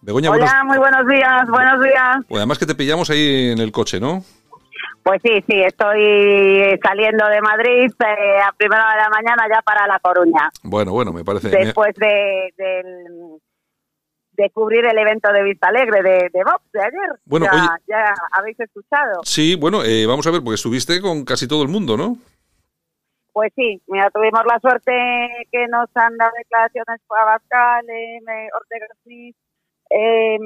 Begoña, 0.00 0.30
buenos 0.30 0.50
Hola, 0.50 0.64
muy 0.64 0.78
buenos 0.78 1.06
días, 1.06 1.48
buenos 1.48 1.82
días. 1.82 2.16
Pues 2.28 2.38
además 2.38 2.58
que 2.58 2.66
te 2.66 2.74
pillamos 2.74 3.10
ahí 3.10 3.50
en 3.52 3.60
el 3.60 3.70
coche, 3.70 4.00
¿no? 4.00 4.24
Pues 5.08 5.22
sí, 5.22 5.44
sí, 5.48 5.62
estoy 5.62 6.78
saliendo 6.82 7.26
de 7.28 7.40
Madrid 7.40 7.90
eh, 8.00 8.40
a 8.46 8.52
primera 8.52 8.90
de 8.92 8.96
la 9.02 9.08
mañana 9.08 9.44
ya 9.52 9.62
para 9.62 9.86
La 9.86 9.98
Coruña, 10.00 10.50
Bueno, 10.62 10.92
bueno, 10.92 11.12
me 11.12 11.24
parece. 11.24 11.48
después 11.48 11.94
de, 11.96 12.52
del- 12.56 13.38
de 14.32 14.50
cubrir 14.50 14.84
el 14.84 14.96
evento 14.98 15.32
de 15.32 15.42
Vista 15.42 15.68
Alegre 15.68 16.02
de, 16.02 16.28
de 16.32 16.44
Vox 16.44 16.62
de 16.72 16.80
ayer. 16.80 17.10
Bueno, 17.24 17.46
ya, 17.46 17.52
oye- 17.52 17.82
ya 17.88 18.14
habéis 18.32 18.60
escuchado. 18.60 19.20
Sí, 19.24 19.56
bueno, 19.56 19.82
eh, 19.82 20.06
vamos 20.06 20.26
a 20.26 20.30
ver, 20.30 20.42
porque 20.42 20.54
estuviste 20.54 21.00
con 21.00 21.24
casi 21.24 21.48
todo 21.48 21.62
el 21.62 21.68
mundo, 21.68 21.96
¿no? 21.96 22.16
Pues 23.32 23.52
sí, 23.56 23.80
mira, 23.86 24.10
tuvimos 24.10 24.42
la 24.46 24.58
suerte 24.60 24.92
que 25.50 25.66
nos 25.68 25.88
han 25.94 26.16
dado 26.16 26.32
declaraciones 26.36 27.00
Abascal, 27.20 27.88
eh, 27.88 28.48
Ortega 28.60 28.86
Smith, 29.02 29.36
eh, 29.90 30.38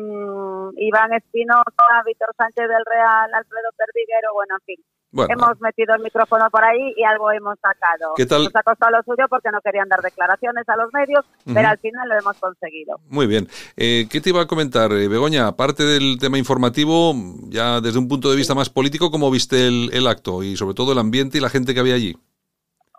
Iván 0.76 1.12
Espinosa, 1.12 2.02
Víctor 2.06 2.30
Sánchez 2.36 2.68
del 2.68 2.84
Real, 2.84 3.34
Alfredo 3.34 3.68
Perdiguero, 3.76 4.32
bueno, 4.34 4.56
en 4.56 4.64
fin. 4.64 4.84
Bueno. 5.14 5.34
hemos 5.34 5.60
metido 5.60 5.94
el 5.94 6.02
micrófono 6.02 6.48
por 6.48 6.64
ahí 6.64 6.94
y 6.96 7.04
algo 7.04 7.30
hemos 7.32 7.58
sacado. 7.60 8.14
¿Qué 8.16 8.24
tal? 8.24 8.44
Nos 8.44 8.56
ha 8.56 8.62
costado 8.62 8.92
lo 8.92 9.02
suyo 9.02 9.26
porque 9.28 9.50
no 9.50 9.60
querían 9.60 9.86
dar 9.86 10.00
declaraciones 10.00 10.66
a 10.66 10.76
los 10.76 10.90
medios, 10.94 11.22
pero 11.52 11.68
al 11.68 11.76
final 11.76 12.08
lo 12.08 12.18
hemos 12.18 12.38
conseguido. 12.38 12.98
Muy 13.10 13.26
bien. 13.26 13.46
Eh, 13.76 14.06
¿Qué 14.10 14.22
te 14.22 14.30
iba 14.30 14.40
a 14.40 14.46
comentar, 14.46 14.90
eh, 14.92 15.08
Begoña? 15.08 15.48
Aparte 15.48 15.82
del 15.82 16.18
tema 16.18 16.38
informativo, 16.38 17.12
ya 17.50 17.82
desde 17.82 17.98
un 17.98 18.08
punto 18.08 18.30
de 18.30 18.36
vista 18.36 18.54
más 18.54 18.70
político, 18.70 19.10
¿cómo 19.10 19.30
viste 19.30 19.68
el, 19.68 19.90
el 19.92 20.06
acto 20.06 20.42
y 20.42 20.56
sobre 20.56 20.74
todo 20.74 20.92
el 20.92 20.98
ambiente 20.98 21.36
y 21.36 21.42
la 21.42 21.50
gente 21.50 21.74
que 21.74 21.80
había 21.80 21.94
allí? 21.94 22.16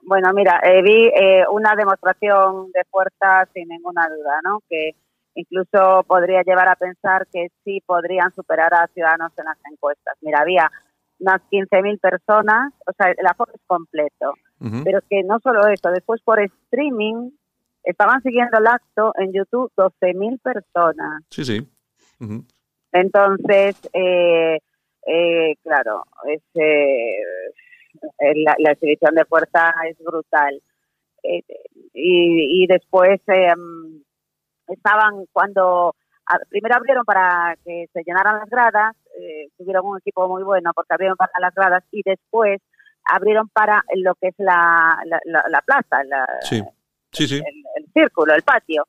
Bueno, 0.06 0.34
mira, 0.34 0.60
eh, 0.64 0.82
vi 0.82 1.08
eh, 1.08 1.44
una 1.50 1.76
demostración 1.76 2.72
de 2.72 2.84
fuerza 2.92 3.48
sin 3.54 3.68
ninguna 3.70 4.08
duda, 4.10 4.42
¿no? 4.44 4.60
Que 4.70 4.92
incluso 5.36 6.04
podría 6.08 6.42
llevar 6.44 6.68
a 6.70 6.76
pensar 6.76 7.28
que 7.32 7.48
sí 7.64 7.82
podrían 7.86 8.34
superar 8.34 8.74
a 8.74 8.88
Ciudadanos 8.88 9.32
en 9.38 9.46
las 9.46 9.58
encuestas. 9.72 10.16
Mira, 10.22 10.40
había 10.42 10.72
unas 11.20 11.42
15.000 11.50 12.00
personas, 12.00 12.74
o 12.86 12.92
sea, 12.98 13.12
el 13.12 13.26
aforo 13.26 13.54
es 13.54 13.62
completo. 13.68 14.34
Ujú. 14.60 14.84
Pero 14.84 15.00
es 15.00 15.06
que 15.10 15.24
no 15.24 15.40
solo 15.40 15.68
eso, 15.68 15.90
después 15.92 16.22
por 16.22 16.42
streaming 16.42 17.32
estaban 17.84 18.22
siguiendo 18.22 18.58
el 18.58 18.68
acto 18.68 19.14
en 19.18 19.34
YouTube 19.34 19.72
12.000 19.76 20.40
personas. 20.42 21.24
Sí, 21.30 21.44
sí. 21.44 21.68
Entonces, 22.94 23.78
eh, 23.94 24.60
eh, 25.06 25.56
claro, 25.64 26.04
es, 26.26 26.42
eh, 26.56 27.18
la, 28.36 28.56
la 28.60 28.72
exhibición 28.72 29.16
de 29.16 29.26
fuerza 29.26 29.74
es 29.90 29.98
brutal. 30.00 30.62
Eh, 31.24 31.44
y, 31.94 32.64
y 32.64 32.68
después 32.68 33.20
eh, 33.28 33.56
mm, 33.56 34.02
estaban 34.74 35.26
cuando 35.32 35.96
a- 36.26 36.40
primero 36.50 36.76
abrieron 36.76 37.06
para 37.06 37.56
que 37.66 37.88
se 37.94 38.04
llenaran 38.06 38.40
las 38.40 38.50
gradas, 38.50 38.96
eh, 39.20 39.48
tuvieron 39.58 39.86
un 39.86 39.98
equipo 39.98 40.28
muy 40.28 40.44
bueno 40.44 40.72
porque 40.74 40.94
abrieron 40.94 41.18
para 41.18 41.32
las 41.40 41.54
gradas 41.54 41.84
y 41.92 42.02
después 42.06 42.62
abrieron 43.06 43.50
para 43.50 43.84
lo 43.96 44.16
que 44.16 44.28
es 44.30 44.36
la, 44.38 44.98
la, 45.06 45.20
la- 45.26 45.46
la 45.50 45.62
plaza, 45.62 46.04
la- 46.06 46.26
Sí, 46.42 46.62
sí, 47.12 47.28
sí. 47.28 47.42
el 47.76 47.86
círculo, 47.94 48.34
el 48.34 48.44
patio. 48.44 48.86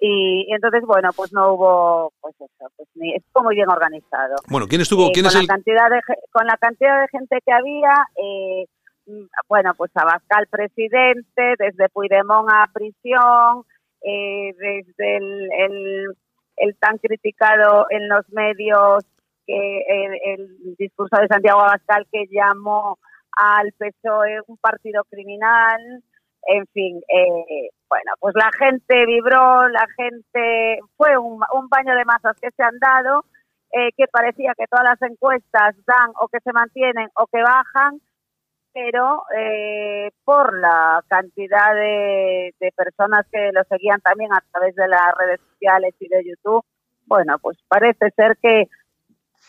Y, 0.00 0.46
y 0.48 0.52
entonces, 0.54 0.82
bueno, 0.86 1.10
pues 1.14 1.32
no 1.32 1.54
hubo, 1.54 2.12
pues 2.20 2.34
eso, 2.36 2.70
pues 2.76 2.88
ni, 2.94 3.14
estuvo 3.16 3.42
muy 3.44 3.56
bien 3.56 3.68
organizado. 3.68 4.36
Bueno, 4.48 4.66
¿quién 4.68 4.80
estuvo? 4.80 5.08
Eh, 5.08 5.10
¿Quién 5.12 5.24
con 5.24 5.28
es 5.30 5.34
la 5.34 5.40
el...? 5.40 5.46
cantidad 5.48 5.90
de 5.90 6.00
con 6.30 6.46
la 6.46 6.56
cantidad 6.56 7.00
de 7.02 7.08
gente 7.08 7.38
que 7.44 7.52
había 7.52 8.06
eh, 8.14 8.66
mm, 9.06 9.26
bueno 9.48 9.72
pues 9.76 9.90
Abascal 9.96 10.46
presidente 10.48 11.54
desde 11.58 11.88
Puigdemont 11.88 12.48
a 12.48 12.68
prisión 12.72 13.64
eh, 14.02 14.54
desde 14.56 15.16
el, 15.16 15.48
el, 15.52 16.16
el 16.56 16.76
tan 16.76 16.98
criticado 16.98 17.86
en 17.90 18.08
los 18.08 18.28
medios 18.30 19.04
que 19.46 19.84
el, 19.88 20.38
el 20.38 20.76
discurso 20.76 21.16
de 21.20 21.28
Santiago 21.28 21.60
Abascal 21.60 22.06
que 22.12 22.26
llamó 22.30 22.98
al 23.32 23.72
PSOE 23.72 24.40
un 24.46 24.56
partido 24.58 25.04
criminal 25.10 26.02
en 26.46 26.66
fin, 26.68 27.00
eh, 27.08 27.70
bueno, 27.88 28.12
pues 28.20 28.34
la 28.34 28.50
gente 28.58 29.06
vibró, 29.06 29.68
la 29.68 29.86
gente, 29.96 30.80
fue 30.96 31.16
un, 31.18 31.40
un 31.52 31.68
baño 31.68 31.94
de 31.94 32.04
masas 32.04 32.36
que 32.40 32.50
se 32.52 32.62
han 32.62 32.78
dado, 32.78 33.24
eh, 33.72 33.90
que 33.96 34.06
parecía 34.10 34.54
que 34.56 34.66
todas 34.66 34.84
las 34.84 35.10
encuestas 35.10 35.76
dan 35.86 36.10
o 36.20 36.28
que 36.28 36.40
se 36.40 36.52
mantienen 36.52 37.08
o 37.14 37.26
que 37.26 37.42
bajan, 37.42 38.00
pero 38.80 39.22
eh, 39.36 40.10
por 40.24 40.56
la 40.58 41.02
cantidad 41.08 41.74
de, 41.74 42.54
de 42.60 42.72
personas 42.76 43.26
que 43.32 43.50
lo 43.52 43.62
seguían 43.68 44.00
también 44.00 44.32
a 44.32 44.42
través 44.52 44.74
de 44.76 44.86
las 44.86 45.14
redes 45.18 45.40
sociales 45.52 45.94
y 45.98 46.08
de 46.08 46.24
YouTube, 46.24 46.64
bueno, 47.06 47.38
pues 47.40 47.58
parece 47.66 48.10
ser 48.14 48.36
que 48.40 48.68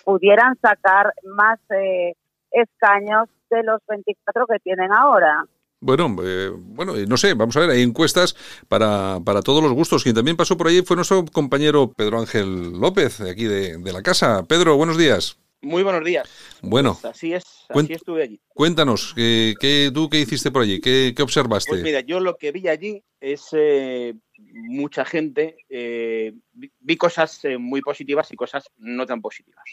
pudieran 0.03 0.57
sacar 0.61 1.13
más 1.25 1.59
eh, 1.69 2.13
escaños 2.51 3.29
de 3.51 3.63
los 3.63 3.79
24 3.87 4.47
que 4.47 4.59
tienen 4.59 4.91
ahora. 4.91 5.45
Bueno, 5.81 6.15
eh, 6.23 6.51
bueno, 6.51 6.95
eh, 6.95 7.05
no 7.07 7.15
sé, 7.15 7.35
vamos 7.35 7.55
a 7.55 7.61
ver, 7.61 7.69
hay 7.69 7.83
encuestas 7.83 8.35
para, 8.67 9.19
para 9.23 9.41
todos 9.41 9.61
los 9.61 9.73
gustos. 9.73 10.03
Quien 10.03 10.15
también 10.15 10.37
pasó 10.37 10.57
por 10.57 10.67
ahí 10.67 10.81
fue 10.81 10.95
nuestro 10.95 11.23
compañero 11.25 11.91
Pedro 11.95 12.19
Ángel 12.19 12.79
López, 12.79 13.21
aquí 13.21 13.45
de 13.45 13.93
la 13.93 14.01
casa. 14.01 14.43
Pedro, 14.47 14.75
buenos 14.75 14.97
días. 14.97 15.37
Muy 15.61 15.83
buenos 15.83 16.05
días. 16.05 16.29
Bueno, 16.61 16.97
Pues 17.01 17.13
así 17.13 17.33
es, 17.33 17.43
así 17.67 17.91
estuve 17.93 18.23
allí. 18.23 18.39
cuéntanos, 18.47 19.13
¿qué, 19.13 19.55
qué- 19.59 19.91
tú 19.93 20.09
qué 20.09 20.19
hiciste 20.21 20.51
por 20.51 20.61
allí? 20.63 20.79
¿Qué, 20.79 21.13
qué 21.15 21.21
observaste? 21.21 21.69
Pues 21.71 21.83
mira, 21.83 21.99
yo 21.99 22.21
lo 22.21 22.37
que 22.37 22.53
vi 22.53 22.69
allí 22.69 23.03
es 23.19 23.47
eh, 23.51 24.13
mucha 24.37 25.03
gente, 25.03 25.57
eh, 25.67 26.33
vi, 26.53 26.95
cosas 26.95 27.43
eh, 27.43 27.57
muy 27.57 27.81
positivas 27.81 28.31
y 28.31 28.37
cosas 28.37 28.69
no 28.77 29.05
tan 29.05 29.21
positivas. 29.21 29.63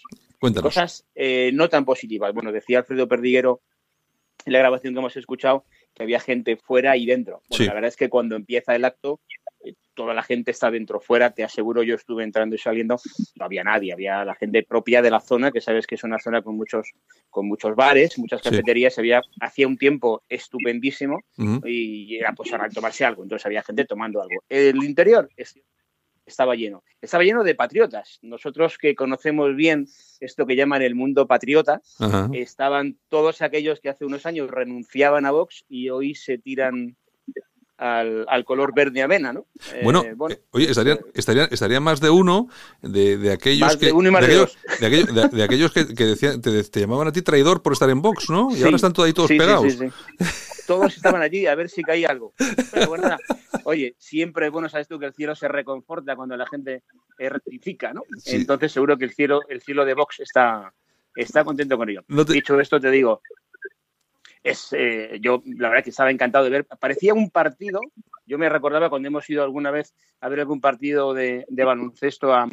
Cuéntanos. 0.40 0.74
Cosas 0.74 1.06
eh, 1.14 1.50
no 1.54 1.68
tan 1.68 1.84
positivas. 1.84 2.34
Bueno, 2.34 2.50
decía 2.50 2.78
Alfredo 2.78 3.06
Perdiguero 3.06 3.62
en 4.44 4.52
la 4.54 4.58
grabación 4.58 4.92
que 4.92 4.98
hemos 5.00 5.16
escuchado 5.16 5.64
que 5.94 6.02
había 6.02 6.18
gente 6.20 6.56
fuera 6.56 6.96
y 6.96 7.06
dentro. 7.06 7.42
Bueno, 7.48 7.62
Sí. 7.62 7.64
La 7.66 7.74
verdad 7.74 7.88
es 7.88 7.96
que 7.96 8.08
cuando 8.08 8.34
empieza 8.34 8.74
el 8.74 8.84
acto, 8.84 9.20
eh, 9.28 9.45
toda 9.94 10.14
la 10.14 10.22
gente 10.22 10.50
está 10.50 10.70
dentro, 10.70 11.00
fuera. 11.00 11.30
Te 11.30 11.42
aseguro, 11.44 11.82
yo 11.82 11.94
estuve 11.94 12.22
entrando 12.24 12.54
y 12.54 12.58
saliendo, 12.58 12.96
no 13.36 13.44
había 13.44 13.64
nadie, 13.64 13.92
había 13.92 14.24
la 14.24 14.34
gente 14.34 14.62
propia 14.62 15.02
de 15.02 15.10
la 15.10 15.20
zona, 15.20 15.50
que 15.50 15.60
sabes 15.60 15.86
que 15.86 15.94
es 15.96 16.04
una 16.04 16.18
zona 16.18 16.42
con 16.42 16.56
muchos, 16.56 16.92
con 17.30 17.46
muchos 17.48 17.74
bares, 17.74 18.18
muchas 18.18 18.40
Sí. 18.42 18.50
cafeterías. 18.50 18.98
Había, 18.98 19.22
hacía 19.40 19.66
un 19.66 19.78
tiempo 19.78 20.22
estupendísimo 20.28 21.20
y 21.64 22.16
era 22.16 22.32
pues 22.32 22.50
tomarse 22.74 23.04
algo. 23.04 23.22
Entonces 23.22 23.46
había 23.46 23.62
gente 23.62 23.84
tomando 23.84 24.20
algo. 24.20 24.42
El 24.48 24.76
interior 24.84 25.28
es- 25.36 25.58
estaba 26.26 26.56
lleno. 26.56 26.82
Estaba 27.00 27.22
lleno 27.22 27.44
de 27.44 27.54
patriotas. 27.54 28.18
Nosotros 28.22 28.78
que 28.78 28.96
conocemos 28.96 29.54
bien 29.54 29.86
esto 30.18 30.44
que 30.44 30.56
llaman 30.56 30.82
el 30.82 30.96
mundo 30.96 31.26
patriota, 31.28 31.80
estaban 32.32 32.98
todos 33.08 33.42
aquellos 33.42 33.80
que 33.80 33.90
hace 33.90 34.04
unos 34.04 34.26
años 34.26 34.50
renunciaban 34.50 35.24
a 35.24 35.30
Vox 35.30 35.64
y 35.68 35.88
hoy 35.90 36.14
se 36.16 36.36
tiran 36.38 36.96
al, 37.78 38.24
al 38.28 38.44
color 38.44 38.72
verde 38.74 39.02
avena, 39.02 39.32
¿no? 39.32 39.46
Eh, 39.74 39.80
Bueno, 39.84 40.02
eh, 40.04 40.40
oye, 40.52 40.70
estarían, 40.70 40.98
estarían, 41.14 41.48
estarían 41.50 41.82
más 41.82 42.00
de 42.00 42.10
uno 42.10 42.48
de, 42.82 43.18
de 43.18 43.32
aquellos 43.32 43.66
Más 43.66 43.76
que. 43.76 43.86
de 43.86 43.92
uno 43.92 44.08
y 44.08 44.12
más 44.12 44.20
de 44.22 44.26
aquellos, 44.26 44.58
de 44.80 44.86
aquellos, 44.86 45.14
de- 45.14 45.28
de 45.36 45.42
aquellos 45.42 45.72
que, 45.72 45.94
que 45.94 46.04
decían, 46.04 46.40
te, 46.40 46.62
te 46.64 46.80
llamaban 46.80 47.08
a 47.08 47.12
ti 47.12 47.22
traidor 47.22 47.62
por 47.62 47.72
estar 47.74 47.90
en 47.90 48.00
Vox, 48.02 48.30
¿no? 48.30 48.48
Y 48.50 48.56
Sí, 48.56 48.62
ahora 48.64 48.76
están 48.76 48.92
todos 48.92 49.06
ahí 49.06 49.12
todos 49.12 49.28
sí, 49.28 49.36
pegados. 49.38 49.72
sí, 49.72 49.78
sí. 49.78 50.24
Todos 50.66 50.96
estaban 50.96 51.22
allí 51.22 51.46
a 51.46 51.54
ver 51.54 51.68
si 51.68 51.82
caía 51.82 52.08
algo. 52.08 52.32
Pero 52.72 52.88
bueno, 52.88 53.04
nada. 53.04 53.18
oye, 53.64 53.94
siempre, 53.98 54.48
bueno, 54.50 54.68
sabes 54.68 54.88
tú 54.88 54.98
que 54.98 55.06
el 55.06 55.14
cielo 55.14 55.36
se 55.36 55.46
reconforta 55.46 56.16
cuando 56.16 56.36
la 56.36 56.46
gente 56.46 56.82
eh, 57.18 57.28
rectifica, 57.28 57.92
¿no? 57.92 58.02
Sí. 58.18 58.34
Entonces 58.36 58.72
seguro 58.72 58.96
que 58.96 59.04
el 59.04 59.12
cielo, 59.14 59.42
el 59.48 59.60
cielo 59.62 59.84
de 59.84 59.94
Vox 59.94 60.18
está, 60.20 60.72
está 61.14 61.44
contento 61.44 61.76
con 61.76 61.88
ello. 61.88 62.02
No 62.08 62.24
te- 62.24 62.32
Dicho 62.32 62.58
esto, 62.58 62.80
te 62.80 62.90
digo, 62.90 63.20
es, 64.50 64.68
eh, 64.72 65.18
yo 65.20 65.42
la 65.44 65.68
verdad 65.68 65.84
que 65.84 65.90
estaba 65.90 66.10
encantado 66.10 66.44
de 66.44 66.50
ver. 66.50 66.64
Parecía 66.64 67.14
un 67.14 67.30
partido. 67.30 67.80
Yo 68.26 68.38
me 68.38 68.48
recordaba 68.48 68.88
cuando 68.90 69.08
hemos 69.08 69.28
ido 69.30 69.42
alguna 69.44 69.70
vez 69.70 69.94
a 70.20 70.28
ver 70.28 70.40
algún 70.40 70.60
partido 70.60 71.14
de, 71.14 71.44
de 71.48 71.64
baloncesto 71.64 72.32
a- 72.34 72.48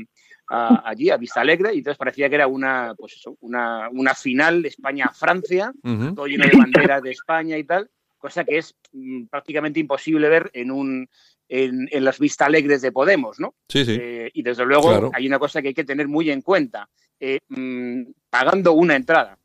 a- 0.49 0.89
allí, 0.89 1.09
a 1.09 1.17
Vista 1.17 1.41
Alegre, 1.41 1.73
y 1.73 1.79
entonces 1.79 1.97
parecía 1.97 2.29
que 2.29 2.35
era 2.35 2.47
una, 2.47 2.93
pues 2.97 3.13
eso, 3.13 3.37
una, 3.41 3.89
una 3.91 4.13
final 4.13 4.65
España-Francia, 4.65 5.71
Ujú. 5.83 6.15
todo 6.15 6.27
lleno 6.27 6.45
de 6.45 6.55
banderas 6.55 7.01
de 7.01 7.11
España 7.11 7.57
y 7.57 7.63
tal, 7.63 7.89
cosa 8.17 8.43
que 8.43 8.57
es 8.57 8.75
mm, 8.91 9.25
prácticamente 9.25 9.79
imposible 9.79 10.29
ver 10.29 10.49
en 10.53 10.71
un 10.71 11.07
en, 11.49 11.87
en 11.91 12.03
las 12.05 12.19
Vista 12.19 12.45
Alegres 12.45 12.81
de 12.81 12.91
Podemos, 12.91 13.39
¿no? 13.39 13.53
Sí, 13.67 13.85
sí. 13.85 13.97
Eh, 13.99 14.31
y 14.33 14.41
desde 14.41 14.65
luego 14.65 14.89
Claro. 14.89 15.11
hay 15.13 15.27
una 15.27 15.37
cosa 15.39 15.61
que 15.61 15.67
hay 15.69 15.73
que 15.73 15.83
tener 15.83 16.07
muy 16.07 16.31
en 16.31 16.41
cuenta. 16.41 16.89
Eh, 17.19 17.39
mm, 17.49 18.11
pagando 18.29 18.73
una 18.73 18.95
entrada, 18.95 19.37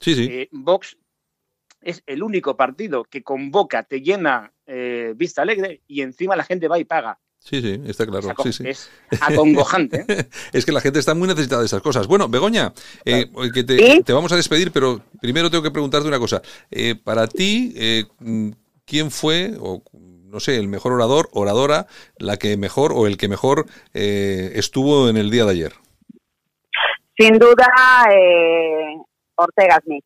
Sí, 0.00 0.14
sí. 0.14 0.28
eh, 0.30 0.48
Vox 0.52 0.96
es 1.82 2.02
el 2.06 2.22
único 2.22 2.56
partido 2.56 3.04
que 3.04 3.22
convoca, 3.22 3.82
te 3.82 4.00
llena 4.00 4.52
eh, 4.66 5.14
Vista 5.16 5.42
Alegre 5.42 5.82
y 5.86 6.02
encima 6.02 6.36
la 6.36 6.44
gente 6.44 6.68
va 6.68 6.78
y 6.78 6.84
paga. 6.84 7.18
Sí, 7.38 7.60
sí, 7.60 7.82
está 7.86 8.06
claro. 8.06 8.32
Sí, 8.44 8.52
sí. 8.52 8.68
Es 8.68 8.88
acongojante. 9.20 10.04
¿eh? 10.08 10.28
Es 10.52 10.64
que 10.64 10.70
la 10.70 10.80
gente 10.80 11.00
está 11.00 11.14
muy 11.14 11.26
necesitada 11.26 11.60
de 11.60 11.66
esas 11.66 11.82
cosas. 11.82 12.06
Bueno, 12.06 12.28
Begoña, 12.28 12.72
eh, 13.04 13.26
que 13.52 13.64
te, 13.64 13.78
¿Sí? 13.78 14.02
te 14.04 14.12
vamos 14.12 14.30
a 14.30 14.36
despedir, 14.36 14.70
pero 14.70 15.02
primero 15.20 15.50
tengo 15.50 15.64
que 15.64 15.72
preguntarte 15.72 16.06
una 16.06 16.20
cosa. 16.20 16.40
Eh, 16.70 16.94
para 16.94 17.26
ti, 17.26 17.74
¿quién 18.84 19.10
fue, 19.10 19.54
o 19.58 19.82
no 20.32 20.40
sé, 20.40 20.56
el 20.56 20.66
mejor 20.66 20.92
orador, 20.92 21.28
oradora, 21.32 21.86
la 22.16 22.38
que 22.38 22.56
mejor 22.56 22.92
o 22.94 23.06
el 23.06 23.18
que 23.18 23.28
mejor 23.28 23.66
eh, 23.92 24.52
estuvo 24.54 25.10
en 25.10 25.18
el 25.18 25.30
día 25.30 25.44
de 25.44 25.50
ayer? 25.50 25.72
Sin 27.18 27.38
duda, 27.38 27.66
eh, 28.10 28.96
Ortega 29.34 29.78
Smith. 29.84 30.04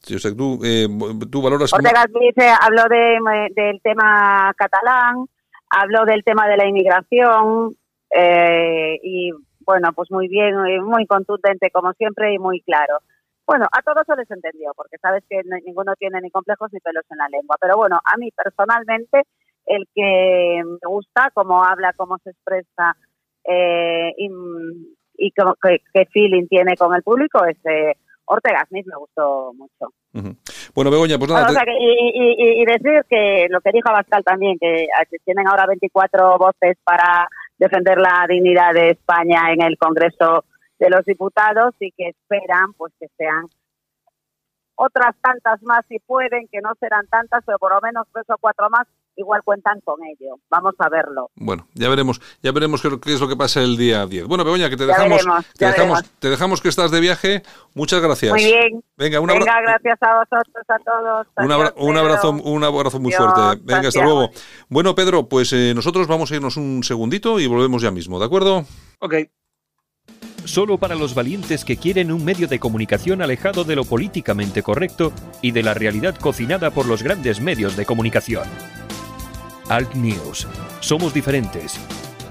Sí, 0.00 0.14
o 0.14 0.18
sea, 0.18 0.34
tú, 0.34 0.58
eh, 0.64 0.86
tú 1.30 1.42
valoras... 1.42 1.72
Ortega 1.72 2.04
Smith 2.10 2.38
eh, 2.38 2.52
habló 2.60 2.84
de, 2.88 3.18
del 3.54 3.80
tema 3.82 4.52
catalán, 4.56 5.26
habló 5.68 6.04
del 6.06 6.24
tema 6.24 6.48
de 6.48 6.56
la 6.56 6.66
inmigración 6.66 7.76
eh, 8.10 8.98
y, 9.02 9.30
bueno, 9.60 9.92
pues 9.94 10.10
muy 10.10 10.26
bien, 10.28 10.54
eh, 10.66 10.80
muy 10.80 11.06
contundente 11.06 11.70
como 11.70 11.92
siempre 11.92 12.32
y 12.32 12.38
muy 12.38 12.60
claro. 12.62 12.98
Bueno, 13.46 13.66
a 13.70 13.82
todos 13.82 14.04
se 14.06 14.16
les 14.16 14.30
entendió, 14.30 14.72
porque 14.74 14.96
sabes 15.02 15.22
que 15.28 15.42
no- 15.44 15.56
ninguno 15.66 15.94
tiene 15.98 16.20
ni 16.20 16.30
complejos 16.30 16.72
ni 16.72 16.80
pelos 16.80 17.04
en 17.10 17.18
la 17.18 17.28
lengua. 17.28 17.56
Pero 17.60 17.76
bueno, 17.76 18.00
a 18.04 18.16
mí 18.16 18.30
personalmente, 18.30 19.22
el 19.66 19.86
que 19.94 20.62
me 20.64 20.88
gusta, 20.88 21.30
cómo 21.34 21.62
habla, 21.62 21.92
cómo 21.94 22.16
se 22.24 22.30
expresa 22.30 22.96
eh, 23.44 24.12
y, 24.16 24.30
y 25.18 25.30
cómo- 25.32 25.56
qué, 25.62 25.82
qué 25.92 26.06
feeling 26.06 26.46
tiene 26.48 26.74
con 26.76 26.94
el 26.94 27.02
público 27.02 27.44
es 27.44 27.58
eh, 27.66 27.96
Ortega 28.32 28.64
Smith, 28.68 28.86
me 28.86 28.96
gustó 28.96 29.52
mucho. 29.54 29.92
Bueno, 30.74 30.90
Begoña, 30.90 31.18
pues 31.18 31.30
nada, 31.30 31.46
Bueno, 31.46 31.46
o 31.46 31.52
te- 31.52 31.54
sea 31.54 31.64
que- 31.64 31.78
y, 31.80 32.62
y- 32.62 32.64
decir 32.64 33.04
que 33.08 33.46
lo 33.50 33.60
que 33.60 33.72
dijo 33.72 33.88
Abascal 33.88 34.22
también, 34.24 34.56
que 34.58 34.86
tienen 35.24 35.48
ahora 35.48 35.66
24 35.66 36.38
voces 36.38 36.76
para 36.84 37.28
defender 37.58 37.98
la 37.98 38.24
dignidad 38.28 38.72
de 38.72 38.90
España 38.90 39.52
en 39.52 39.62
el 39.62 39.76
Congreso 39.78 40.44
de 40.78 40.90
los 40.90 41.04
Diputados 41.04 41.74
y 41.80 41.90
que 41.92 42.08
esperan 42.10 42.72
pues 42.74 42.92
que 43.00 43.08
sean 43.18 43.46
otras 44.76 45.14
tantas 45.20 45.62
más 45.62 45.84
si 45.88 45.98
pueden, 45.98 46.48
que 46.50 46.60
no 46.60 46.70
serán 46.80 47.06
tantas, 47.08 47.42
pero 47.44 47.58
por 47.58 47.74
lo 47.74 47.80
menos 47.82 48.06
tres 48.12 48.24
o 48.30 48.36
cuatro 48.40 48.70
más 48.70 48.86
igual 49.20 49.42
cuentan 49.44 49.80
con 49.84 49.96
ello. 50.04 50.36
Vamos 50.50 50.74
a 50.78 50.88
verlo. 50.88 51.30
Bueno, 51.36 51.66
ya 51.74 51.88
veremos, 51.88 52.20
ya 52.42 52.52
veremos 52.52 52.82
qué, 52.82 52.90
qué 53.00 53.14
es 53.14 53.20
lo 53.20 53.28
que 53.28 53.36
pasa 53.36 53.60
el 53.62 53.76
día 53.76 54.06
10. 54.06 54.26
Bueno, 54.26 54.44
Begoña, 54.44 54.68
que 54.68 54.76
te 54.76 54.86
dejamos, 54.86 55.18
veremos, 55.24 55.44
te 55.56 55.66
dejamos, 55.66 56.04
te 56.18 56.30
dejamos 56.30 56.60
que 56.60 56.68
estás 56.68 56.90
de 56.90 57.00
viaje. 57.00 57.42
Muchas 57.74 58.00
gracias. 58.00 58.32
Muy 58.32 58.44
bien. 58.44 58.82
Venga, 58.96 59.20
un, 59.20 59.30
abra- 59.30 59.40
Venga, 59.44 59.60
gracias 59.62 59.98
a 60.02 60.18
vosotros, 60.18 60.64
a 60.68 60.78
todos. 60.78 61.26
un 61.36 61.52
abra- 61.52 61.68
Adiós, 61.68 61.82
un 61.82 61.88
Pedro. 61.94 62.00
abrazo, 62.00 62.30
un 62.30 62.64
abrazo 62.64 63.00
muy 63.00 63.12
fuerte. 63.12 63.40
Venga, 63.62 63.88
hasta 63.88 64.02
luego. 64.02 64.30
Bueno, 64.68 64.94
Pedro, 64.94 65.28
pues 65.28 65.52
eh, 65.52 65.72
nosotros 65.74 66.06
vamos 66.06 66.32
a 66.32 66.36
irnos 66.36 66.56
un 66.56 66.82
segundito 66.82 67.38
y 67.38 67.46
volvemos 67.46 67.82
ya 67.82 67.90
mismo, 67.90 68.18
¿de 68.18 68.26
acuerdo? 68.26 68.64
Ok. 69.00 69.14
Solo 70.44 70.78
para 70.78 70.94
los 70.94 71.14
valientes 71.14 71.64
que 71.64 71.76
quieren 71.76 72.10
un 72.10 72.24
medio 72.24 72.48
de 72.48 72.58
comunicación 72.58 73.20
alejado 73.22 73.62
de 73.64 73.76
lo 73.76 73.84
políticamente 73.84 74.62
correcto 74.62 75.12
y 75.42 75.50
de 75.52 75.62
la 75.62 75.74
realidad 75.74 76.16
cocinada 76.16 76.70
por 76.70 76.86
los 76.86 77.02
grandes 77.02 77.40
medios 77.40 77.76
de 77.76 77.84
comunicación. 77.86 78.44
Alt 79.70 79.94
News. 79.94 80.48
Somos 80.80 81.14
diferentes. 81.14 81.78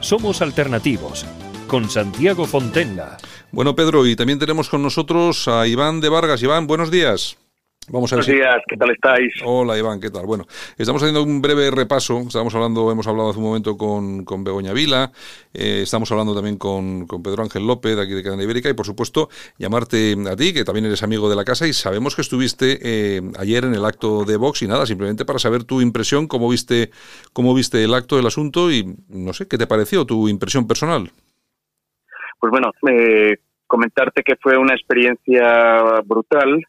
Somos 0.02 0.42
alternativos. 0.42 1.26
Con 1.70 1.90
Santiago 1.90 2.46
Fontenla. 2.46 3.16
Bueno, 3.54 3.76
Pedro, 3.76 4.06
y 4.06 4.18
también 4.18 4.40
tenemos 4.40 4.68
con 4.68 4.84
nosotros 4.84 5.48
a 5.48 5.66
Iván 5.66 6.02
de 6.02 6.10
Vargas. 6.10 6.44
Iván, 6.44 6.68
buenos 6.68 6.92
días. 6.92 7.38
Vamos 7.88 8.14
a 8.14 8.18
ver 8.18 8.26
Buenos 8.26 8.42
días, 8.42 8.64
¿qué 8.68 8.78
tal 8.78 8.92
estáis? 8.92 9.34
Hola 9.44 9.76
Iván, 9.76 10.00
¿qué 10.00 10.12
tal? 10.12 10.28
Bueno, 10.28 10.46
estamos 10.78 11.02
haciendo 11.02 11.24
un 11.24 11.42
breve 11.42 11.72
repaso. 11.72 12.20
Estamos 12.20 12.54
hablando, 12.54 12.92
hemos 12.92 13.08
hablado 13.08 13.32
hace 13.32 13.40
un 13.40 13.46
momento 13.46 13.78
con, 13.78 14.26
con 14.26 14.44
Begoña 14.44 14.74
Vila, 14.74 15.12
eh, 15.54 15.82
estamos 15.84 16.12
hablando 16.12 16.36
también 16.36 16.58
con, 16.58 17.08
con 17.08 17.24
Pedro 17.24 17.42
Ángel 17.42 17.66
López, 17.66 17.96
de 17.96 18.04
aquí 18.04 18.14
de 18.14 18.22
Cadena 18.22 18.44
Ibérica, 18.44 18.70
y 18.70 18.74
por 18.74 18.86
supuesto 18.86 19.30
llamarte 19.58 20.16
a 20.30 20.36
ti, 20.36 20.54
que 20.54 20.64
también 20.64 20.86
eres 20.86 21.02
amigo 21.02 21.32
de 21.32 21.36
la 21.36 21.44
casa, 21.44 21.68
y 21.68 21.74
sabemos 21.74 22.16
que 22.16 22.22
estuviste 22.22 22.78
eh, 22.84 23.22
ayer 23.40 23.64
en 23.64 23.74
el 23.74 23.84
acto 23.84 24.24
de 24.24 24.38
Vox 24.38 24.62
y 24.62 24.68
nada, 24.68 24.86
simplemente 24.86 25.26
para 25.26 25.40
saber 25.40 25.64
tu 25.64 25.82
impresión, 25.82 26.28
cómo 26.28 26.48
viste, 26.48 26.92
cómo 27.34 27.56
viste 27.56 27.84
el 27.84 27.96
acto, 27.96 28.20
el 28.20 28.28
asunto, 28.28 28.72
y 28.72 28.98
no 29.08 29.34
sé, 29.34 29.48
¿qué 29.48 29.58
te 29.58 29.66
pareció 29.66 30.06
tu 30.06 30.30
impresión 30.30 30.68
personal? 30.68 31.10
Pues 32.40 32.52
bueno, 32.52 32.72
eh, 32.88 33.38
comentarte 33.66 34.22
que 34.22 34.36
fue 34.36 34.58
una 34.58 34.76
experiencia 34.76 36.02
brutal. 36.06 36.64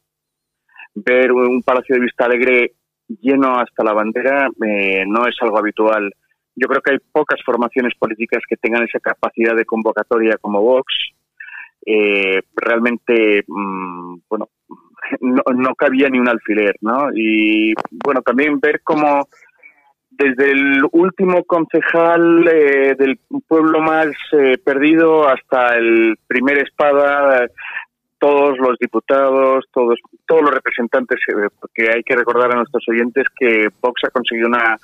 Ver 0.95 1.33
un 1.33 1.63
Palacio 1.63 1.95
de 1.95 2.03
Vista 2.03 2.25
Alegre 2.25 2.73
lleno 3.21 3.59
hasta 3.59 3.85
la 3.85 3.93
bandera 3.93 4.49
eh, 4.67 5.05
no 5.07 5.27
es 5.27 5.37
algo 5.41 5.59
habitual. 5.59 6.13
Yo 6.55 6.69
creo 6.69 6.83
que 6.83 6.93
hay 6.93 6.99
pocas 7.13 7.41
formaciones 7.45 7.95
políticas 7.99 8.43
que 8.49 8.57
tengan 8.57 8.83
esa 8.83 9.01
capacidad 9.01 9.55
de 9.55 9.65
convocatoria 9.65 10.37
como 10.41 10.63
Vox. 10.63 10.93
Eh, 11.87 12.43
realmente, 12.57 13.45
mm, 13.47 14.17
bueno, 14.29 14.49
no, 15.21 15.43
no 15.55 15.75
cabía 15.75 16.09
ni 16.09 16.19
un 16.19 16.29
alfiler, 16.29 16.77
¿no? 16.81 17.09
Y 17.15 17.75
bueno, 18.05 18.23
también 18.23 18.61
ver 18.61 18.83
cómo 18.83 19.27
desde 20.21 20.51
el 20.53 20.83
último 20.93 21.45
concejal 21.45 22.47
eh, 22.47 22.95
del 22.99 23.19
pueblo 23.49 23.81
más 23.81 24.09
eh, 24.33 24.59
perdido 24.63 25.27
hasta 25.27 25.77
el 25.77 26.17
primer 26.27 26.59
espada, 26.59 27.47
todos 28.21 28.59
los 28.59 28.79
diputados, 28.79 29.65
todos, 29.73 29.99
todos 30.27 30.43
los 30.43 30.51
representantes, 30.53 31.19
eh, 31.29 31.49
porque 31.59 31.91
hay 31.91 32.03
que 32.05 32.15
recordar 32.15 32.53
a 32.53 32.57
nuestros 32.57 32.85
oyentes 32.89 33.25
que 33.37 33.69
Vox 33.81 34.03
ha 34.05 34.11
conseguido 34.11 34.47
una 34.47 34.77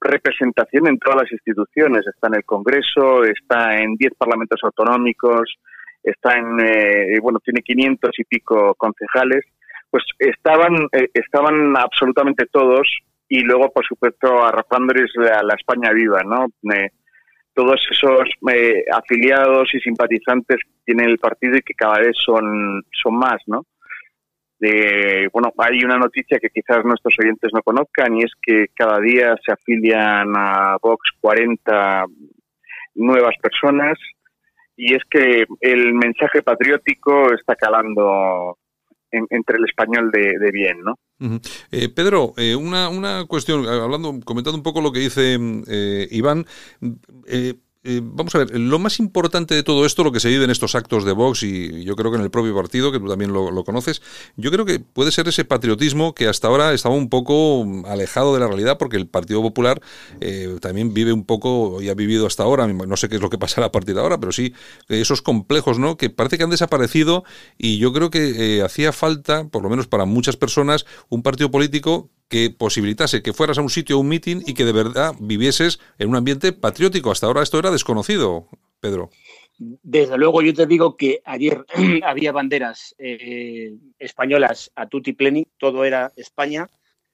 representación 0.00 0.86
en 0.86 0.98
todas 0.98 1.22
las 1.22 1.32
instituciones. 1.32 2.06
Está 2.06 2.28
en 2.28 2.36
el 2.36 2.44
Congreso, 2.44 3.24
está 3.24 3.78
en 3.78 3.96
10 3.96 4.14
parlamentos 4.16 4.60
autonómicos, 4.62 5.54
está 6.02 6.38
en, 6.38 6.60
eh, 6.60 7.18
bueno, 7.20 7.40
tiene 7.40 7.62
500 7.62 8.10
y 8.18 8.24
pico 8.24 8.74
concejales. 8.76 9.44
Pues 9.90 10.04
estaban, 10.18 10.74
eh, 10.92 11.08
estaban 11.12 11.76
absolutamente 11.76 12.46
todos 12.46 12.88
y 13.28 13.40
luego, 13.40 13.70
por 13.72 13.84
supuesto, 13.84 14.44
arrojándoles 14.44 15.10
a 15.18 15.42
la 15.42 15.54
España 15.54 15.92
viva, 15.92 16.22
¿no? 16.24 16.46
Eh, 16.74 16.90
todos 17.54 17.80
esos 17.90 18.28
eh, 18.52 18.84
afiliados 18.92 19.68
y 19.74 19.80
simpatizantes 19.80 20.58
que 20.58 20.84
tiene 20.84 21.04
el 21.04 21.18
partido 21.18 21.56
y 21.56 21.62
que 21.62 21.74
cada 21.74 21.98
vez 21.98 22.16
son, 22.24 22.82
son 23.02 23.16
más, 23.16 23.40
¿no? 23.46 23.66
De, 24.58 25.28
bueno, 25.32 25.52
hay 25.58 25.82
una 25.84 25.98
noticia 25.98 26.38
que 26.38 26.48
quizás 26.48 26.84
nuestros 26.84 27.14
oyentes 27.18 27.50
no 27.52 27.62
conozcan 27.62 28.16
y 28.16 28.22
es 28.22 28.32
que 28.40 28.66
cada 28.74 29.00
día 29.00 29.34
se 29.44 29.52
afilian 29.52 30.32
a 30.36 30.76
Vox 30.80 31.10
40 31.20 32.04
nuevas 32.94 33.34
personas 33.42 33.98
y 34.76 34.94
es 34.94 35.02
que 35.10 35.44
el 35.60 35.94
mensaje 35.94 36.42
patriótico 36.42 37.34
está 37.34 37.56
calando 37.56 38.56
en- 39.12 39.26
entre 39.30 39.58
el 39.58 39.64
español 39.64 40.10
de, 40.10 40.38
de 40.38 40.50
bien, 40.50 40.78
¿no? 40.82 40.98
Eh, 41.70 41.88
Pedro, 41.88 42.32
eh, 42.36 42.56
una, 42.56 42.88
una 42.88 43.24
cuestión, 43.26 43.64
eh, 43.64 43.68
hablando, 43.68 44.18
comentando 44.24 44.56
un 44.56 44.64
poco 44.64 44.80
lo 44.80 44.90
que 44.90 44.98
dice 45.00 45.38
mm, 45.38 45.62
eh, 45.68 46.08
Iván. 46.10 46.44
Eh, 47.84 48.00
vamos 48.02 48.32
a 48.34 48.38
ver, 48.38 48.58
lo 48.58 48.78
más 48.78 49.00
importante 49.00 49.54
de 49.54 49.64
todo 49.64 49.84
esto, 49.84 50.04
lo 50.04 50.12
que 50.12 50.20
se 50.20 50.28
vive 50.28 50.44
en 50.44 50.50
estos 50.50 50.76
actos 50.76 51.04
de 51.04 51.12
Vox, 51.12 51.42
y 51.42 51.82
yo 51.82 51.96
creo 51.96 52.12
que 52.12 52.16
en 52.16 52.22
el 52.22 52.30
propio 52.30 52.54
partido, 52.54 52.92
que 52.92 53.00
tú 53.00 53.08
también 53.08 53.32
lo, 53.32 53.64
conoces, 53.64 54.02
yo 54.36 54.50
creo 54.52 54.64
que 54.64 54.78
puede 54.78 55.10
ser 55.10 55.26
ese 55.26 55.44
patriotismo 55.44 56.14
que 56.14 56.28
hasta 56.28 56.46
ahora 56.46 56.72
estaba 56.72 56.94
un 56.94 57.08
poco 57.08 57.66
alejado 57.86 58.34
de 58.34 58.40
la 58.40 58.46
realidad, 58.46 58.78
porque 58.78 58.96
el 58.96 59.08
Partido 59.08 59.42
Popular 59.42 59.80
eh, 60.20 60.56
también 60.60 60.94
vive 60.94 61.12
un 61.12 61.24
poco, 61.24 61.82
y 61.82 61.88
ha 61.88 61.94
vivido 61.94 62.26
hasta 62.26 62.44
ahora, 62.44 62.66
no 62.68 62.96
sé 62.96 63.08
qué 63.08 63.16
es 63.16 63.22
lo 63.22 63.30
que 63.30 63.38
pasará 63.38 63.66
a 63.66 63.72
partir 63.72 63.94
de 63.96 64.00
ahora, 64.00 64.20
pero 64.20 64.30
sí 64.30 64.54
eh, 64.88 65.00
esos 65.00 65.20
complejos, 65.20 65.78
¿no? 65.78 65.96
Que 65.96 66.08
parece 66.08 66.38
que 66.38 66.44
han 66.44 66.50
desaparecido, 66.50 67.24
y 67.58 67.78
yo 67.78 67.92
creo 67.92 68.10
que 68.10 68.58
eh, 68.58 68.62
hacía 68.62 68.92
falta, 68.92 69.48
por 69.48 69.62
lo 69.62 69.68
menos 69.68 69.88
para 69.88 70.04
muchas 70.04 70.36
personas, 70.36 70.86
un 71.08 71.22
partido 71.22 71.50
político 71.50 72.10
que 72.32 72.48
posibilitase 72.48 73.22
que 73.22 73.34
fueras 73.34 73.58
a 73.58 73.62
un 73.62 73.68
sitio, 73.68 73.96
a 73.96 74.00
un 74.00 74.08
meeting 74.08 74.40
y 74.46 74.54
que 74.54 74.64
de 74.64 74.72
verdad 74.72 75.14
vivieses 75.20 75.78
en 75.98 76.08
un 76.08 76.16
ambiente 76.16 76.54
patriótico. 76.54 77.10
Hasta 77.10 77.26
ahora 77.26 77.42
esto 77.42 77.58
era 77.58 77.70
desconocido, 77.70 78.48
Pedro. 78.80 79.10
Desde 79.58 80.16
luego, 80.16 80.40
yo 80.40 80.54
te 80.54 80.66
digo 80.66 80.96
que 80.96 81.20
ayer 81.26 81.64
había 82.04 82.32
banderas 82.32 82.94
eh, 82.98 83.74
españolas 83.98 84.72
a 84.74 84.88
tutti 84.88 85.12
pleni, 85.12 85.46
todo 85.58 85.84
era 85.84 86.10
España. 86.16 86.68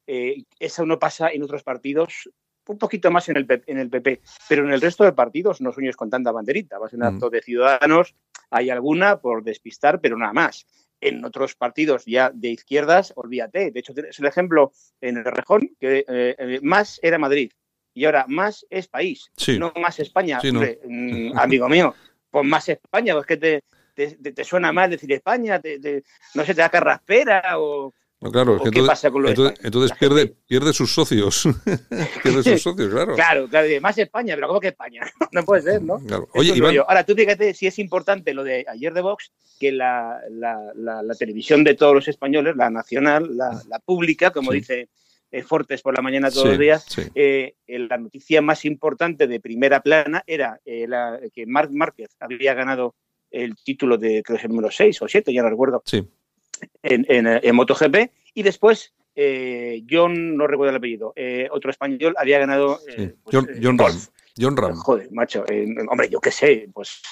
Eh, 0.07 0.44
eso 0.61 0.87
no 0.87 1.00
pasa 1.00 1.31
en 1.33 1.42
otros 1.42 1.64
partidos, 1.64 2.31
un 2.68 2.78
poquito 2.78 3.11
más 3.11 3.28
en 3.28 3.38
el, 3.38 3.44
P- 3.46 3.64
en 3.66 3.78
el 3.78 3.90
PP, 3.90 4.20
pero 4.48 4.64
en 4.64 4.72
el 4.72 4.81
resto 4.81 5.02
de 5.02 5.12
partidos 5.12 5.61
no 5.61 5.72
sueñes 5.72 5.96
con 5.96 6.11
tanta 6.11 6.31
banderita. 6.31 6.78
Vas 6.78 6.92
a 6.92 6.96
un 6.96 7.02
Mm. 7.02 7.07
acto 7.07 7.28
de 7.28 7.42
ciudadanos, 7.42 8.14
hay 8.50 8.70
alguna 8.70 9.18
por 9.20 9.42
despistar, 9.42 10.00
pero 10.00 10.16
nada 10.16 10.33
más. 10.33 10.64
En 11.00 11.24
otros 11.24 11.54
partidos 11.54 12.04
ya 12.06 12.30
de 12.34 12.48
izquierdas, 12.48 13.12
olvídate. 13.16 13.70
De 13.70 13.80
hecho, 13.80 13.94
tienes 13.94 14.18
el 14.18 14.26
ejemplo 14.26 14.72
en 15.00 15.16
el 15.18 15.24
Rejón, 15.24 15.70
que 15.78 15.98
eh, 16.08 16.34
eh, 16.38 16.58
más 16.62 16.98
era 17.02 17.18
Madrid 17.18 17.52
y 17.94 18.04
ahora 18.04 18.24
más 18.28 18.66
es 18.70 18.88
país, 18.88 19.30
Sí. 19.37 19.58
no 19.58 19.72
más 19.76 19.98
España. 20.00 20.40
Sí, 20.40 20.50
no. 20.52 20.58
Hombre, 20.61 20.80
mm, 20.84 21.38
amigo 21.38 21.68
mío, 21.68 21.94
pues 22.30 22.44
más 22.44 22.68
España, 22.68 23.14
pues 23.14 23.26
que 23.26 23.37
te, 23.37 23.62
te, 23.94 24.32
te- 24.32 24.44
suena 24.44 24.72
mal 24.72 24.90
decir 24.90 25.12
España, 25.12 25.61
te- 25.61 26.02
no 26.34 26.44
sé, 26.44 26.54
te 26.54 26.61
da 26.61 26.68
carraspera 26.68 27.58
o... 27.58 27.92
No, 28.20 28.33
claro, 28.33 28.57
es 28.57 28.61
¿O 28.61 28.64
que 28.64 28.70
qué 28.70 28.78
entonces, 28.81 28.88
pasa 29.00 29.11
con 29.12 29.26
entonces, 29.28 29.61
entonces 29.64 29.96
pierde, 29.96 30.35
pierde 30.46 30.72
sus 30.72 30.92
socios. 30.92 31.44
pierde 32.22 32.42
sus 32.42 32.62
socios, 32.62 32.92
claro. 32.92 33.14
Claro, 33.14 33.48
claro, 33.48 33.68
más 33.81 33.96
España, 33.98 34.35
pero 34.35 34.48
¿cómo 34.48 34.59
que 34.61 34.68
España? 34.68 35.02
no 35.33 35.44
puede 35.44 35.62
ser, 35.62 35.83
¿no? 35.83 35.98
Claro. 36.00 36.28
Oye, 36.35 36.52
Iván. 36.57 36.76
Ahora, 36.88 37.04
tú 37.04 37.14
fíjate 37.14 37.54
si 37.54 37.68
es 37.68 37.78
importante 37.78 38.35
lo 38.35 38.42
de 38.42 38.64
ayer 38.68 38.92
de 38.92 39.02
Vox, 39.02 39.31
que 39.61 39.70
la, 39.70 40.20
la- 40.31 40.72
la- 40.74 41.02
la 41.02 41.14
televisión 41.14 41.62
de 41.62 41.74
todos 41.74 41.94
los 41.94 42.09
españoles, 42.09 42.57
la 42.57 42.70
nacional, 42.70 43.37
la, 43.37 43.62
pública, 43.85 44.31
como 44.33 44.50
Sí. 44.50 44.59
dice 44.59 44.88
eh, 45.31 45.42
Fortes 45.42 45.83
por 45.83 45.94
la 45.94 46.02
mañana 46.02 46.31
todos 46.31 46.44
Sí, 46.44 46.48
los 46.48 46.59
días, 46.59 46.85
sí. 46.88 47.02
eh, 47.14 47.54
eh, 47.66 47.78
la 47.81 47.98
noticia 47.98 48.40
más 48.42 48.64
importante 48.64 49.26
de 49.26 49.38
primera 49.40 49.81
plana 49.81 50.24
era 50.26 50.59
eh, 50.64 50.87
la- 50.88 51.20
que 51.35 51.46
Marc 51.46 51.70
Márquez 51.70 52.16
había 52.18 52.54
ganado 52.54 52.94
el 53.31 53.54
título 53.57 53.98
de, 53.98 54.22
creo 54.22 54.37
que 54.37 54.40
es 54.40 54.44
el 54.44 54.48
número 54.50 54.70
6 54.70 55.02
o 55.02 55.07
7, 55.07 55.33
ya 55.33 55.42
no 55.42 55.50
recuerdo, 55.50 55.83
Sí. 55.85 56.02
En, 56.82 57.06
en, 57.08 57.26
eh, 57.26 57.40
en 57.42 57.56
MotoGP, 57.56 58.10
y 58.34 58.42
después 58.42 58.92
eh, 59.14 59.82
John, 59.90 60.36
no 60.36 60.46
recuerdo 60.46 60.70
el 60.70 60.76
apellido, 60.76 61.12
eh, 61.16 61.48
otro 61.50 61.70
español 61.70 62.14
había 62.18 62.38
ganado 62.38 62.78
eh, 62.88 62.94
sí. 62.96 63.14
John, 63.32 63.48
John 63.62 63.78
Ram. 63.78 63.92
John 64.40 64.56
Ram. 64.56 64.76
Joder, 64.76 65.10
macho, 65.10 65.44
hombre, 65.90 66.08
yo 66.08 66.20
qué 66.20 66.30
sé, 66.30 66.68
pues 66.72 67.02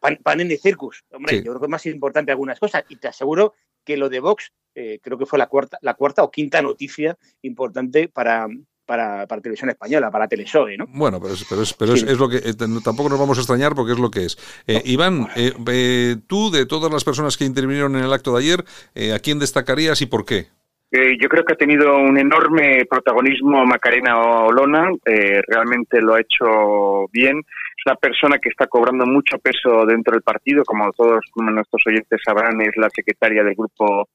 pan, 0.00 0.18
Panini 0.22 0.56
Circus, 0.56 1.04
hombre, 1.12 1.36
Sí. 1.36 1.44
yo 1.44 1.52
creo 1.52 1.60
que 1.60 1.66
es 1.66 1.70
más 1.70 1.84
importante 1.86 2.30
algunas 2.30 2.58
cosas 2.58 2.84
y 2.88 2.96
te 2.96 3.08
aseguro 3.08 3.52
que 3.84 3.98
lo 3.98 4.08
de 4.08 4.20
Vox 4.20 4.52
eh, 4.74 4.98
creo 5.02 5.18
que 5.18 5.26
fue 5.26 5.38
la 5.38 5.48
cuarta, 5.48 5.78
la 5.82 5.94
cuarta 5.94 6.22
o 6.22 6.30
quinta 6.30 6.62
noticia 6.62 7.18
importante 7.42 8.08
para, 8.08 8.46
para, 8.90 9.24
para 9.28 9.40
televisión 9.40 9.70
española, 9.70 10.10
para 10.10 10.26
Telesoe, 10.26 10.76
¿no? 10.76 10.84
Bueno, 10.88 11.20
pero, 11.20 11.34
es, 11.34 11.46
pero, 11.48 11.62
es, 11.62 11.72
pero 11.74 11.92
es, 11.94 12.00
Sí. 12.00 12.06
es 12.08 12.18
lo 12.18 12.28
que 12.28 12.38
eh, 12.38 12.54
tampoco 12.82 13.08
nos 13.08 13.20
vamos 13.20 13.38
a 13.38 13.40
extrañar 13.42 13.72
porque 13.76 13.92
es 13.92 14.00
lo 14.00 14.10
que 14.10 14.24
es. 14.24 14.36
Eh, 14.66 14.82
Iván, 14.84 15.28
eh, 15.36 15.52
eh, 15.68 16.16
tú 16.26 16.50
de 16.50 16.66
todas 16.66 16.92
las 16.92 17.04
personas 17.04 17.36
que 17.36 17.44
intervinieron 17.44 17.94
en 17.94 18.02
el 18.02 18.12
acto 18.12 18.32
de 18.34 18.40
ayer, 18.40 18.64
eh, 18.96 19.12
¿a 19.12 19.20
quién 19.20 19.38
destacarías 19.38 20.02
y 20.02 20.06
por 20.06 20.24
qué? 20.24 20.48
Eh, 20.90 21.16
yo 21.22 21.28
creo 21.28 21.44
que 21.44 21.52
ha 21.52 21.56
tenido 21.56 21.98
un 21.98 22.18
enorme 22.18 22.84
protagonismo 22.90 23.64
Macarena 23.64 24.18
Olona, 24.18 24.90
eh, 25.06 25.40
realmente 25.46 26.00
lo 26.00 26.14
ha 26.14 26.20
hecho 26.20 27.06
bien. 27.12 27.38
Es 27.38 27.86
una 27.86 27.94
persona 27.94 28.38
que 28.38 28.48
está 28.48 28.66
cobrando 28.66 29.06
mucho 29.06 29.38
peso 29.38 29.86
dentro 29.86 30.14
del 30.14 30.22
partido, 30.22 30.64
como 30.64 30.90
todos 30.94 31.20
nuestros 31.36 31.82
oyentes 31.86 32.20
sabrán, 32.24 32.60
es 32.60 32.76
la 32.76 32.90
secretaria 32.90 33.44
del 33.44 33.54
grupo 33.54 34.08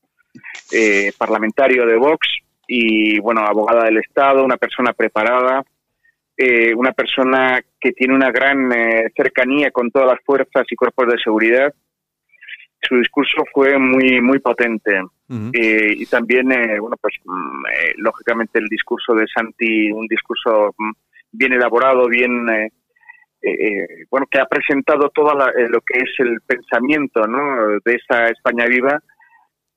eh, 0.73 1.13
parlamentario 1.17 1.85
de 1.85 1.95
Vox 1.95 2.27
y, 2.67 3.19
bueno, 3.19 3.41
abogada 3.41 3.85
del 3.85 3.97
Estado, 3.97 4.43
una 4.43 4.57
persona 4.57 4.93
preparada, 4.93 5.63
eh, 6.37 6.73
una 6.75 6.91
persona 6.91 7.61
que 7.79 7.91
tiene 7.93 8.13
una 8.13 8.31
gran 8.31 8.71
eh, 8.71 9.11
cercanía 9.15 9.71
con 9.71 9.89
todas 9.91 10.09
las 10.09 10.19
fuerzas 10.25 10.65
y 10.69 10.75
cuerpos 10.75 11.07
de 11.07 11.19
seguridad. 11.23 11.73
Su 12.81 12.97
discurso 12.97 13.43
fue 13.53 13.79
muy 13.79 14.21
muy 14.21 14.39
potente 14.39 15.01
Eh, 15.53 15.93
y 15.97 16.05
también, 16.05 16.51
eh, 16.51 16.79
bueno, 16.79 16.97
pues 17.01 17.15
mm, 17.23 17.65
eh, 17.65 17.93
lógicamente 17.97 18.59
el 18.59 18.67
discurso 18.67 19.15
de 19.15 19.25
Santi, 19.27 19.91
un 19.91 20.05
discurso 20.07 20.75
mm, 20.77 20.91
bien 21.31 21.53
elaborado, 21.53 22.07
bien 22.07 22.47
eh, 22.49 22.69
eh, 23.41 24.05
bueno, 24.09 24.27
que 24.29 24.39
ha 24.39 24.45
presentado 24.45 25.09
todo 25.09 25.33
lo 25.33 25.81
que 25.81 25.99
es 25.99 26.09
el 26.19 26.41
pensamiento 26.45 27.27
¿no? 27.27 27.79
de 27.83 27.93
esa 27.93 28.29
España 28.29 28.65
viva, 28.65 28.99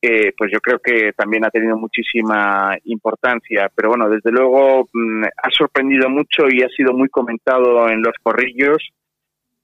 eh, 0.01 0.33
pues 0.37 0.51
yo 0.53 0.61
creo 0.61 0.79
que 0.79 1.13
también 1.13 1.45
ha 1.45 1.51
tenido 1.51 1.77
muchísima 1.77 2.77
importancia. 2.85 3.71
Pero 3.75 3.91
bueno, 3.91 4.09
desde 4.09 4.31
luego 4.31 4.89
mm, 4.93 5.25
ha 5.25 5.51
sorprendido 5.51 6.09
mucho 6.09 6.49
y 6.49 6.63
ha 6.63 6.69
sido 6.69 6.93
muy 6.93 7.09
comentado 7.09 7.89
en 7.89 8.03
los 8.03 8.15
corrillos 8.23 8.79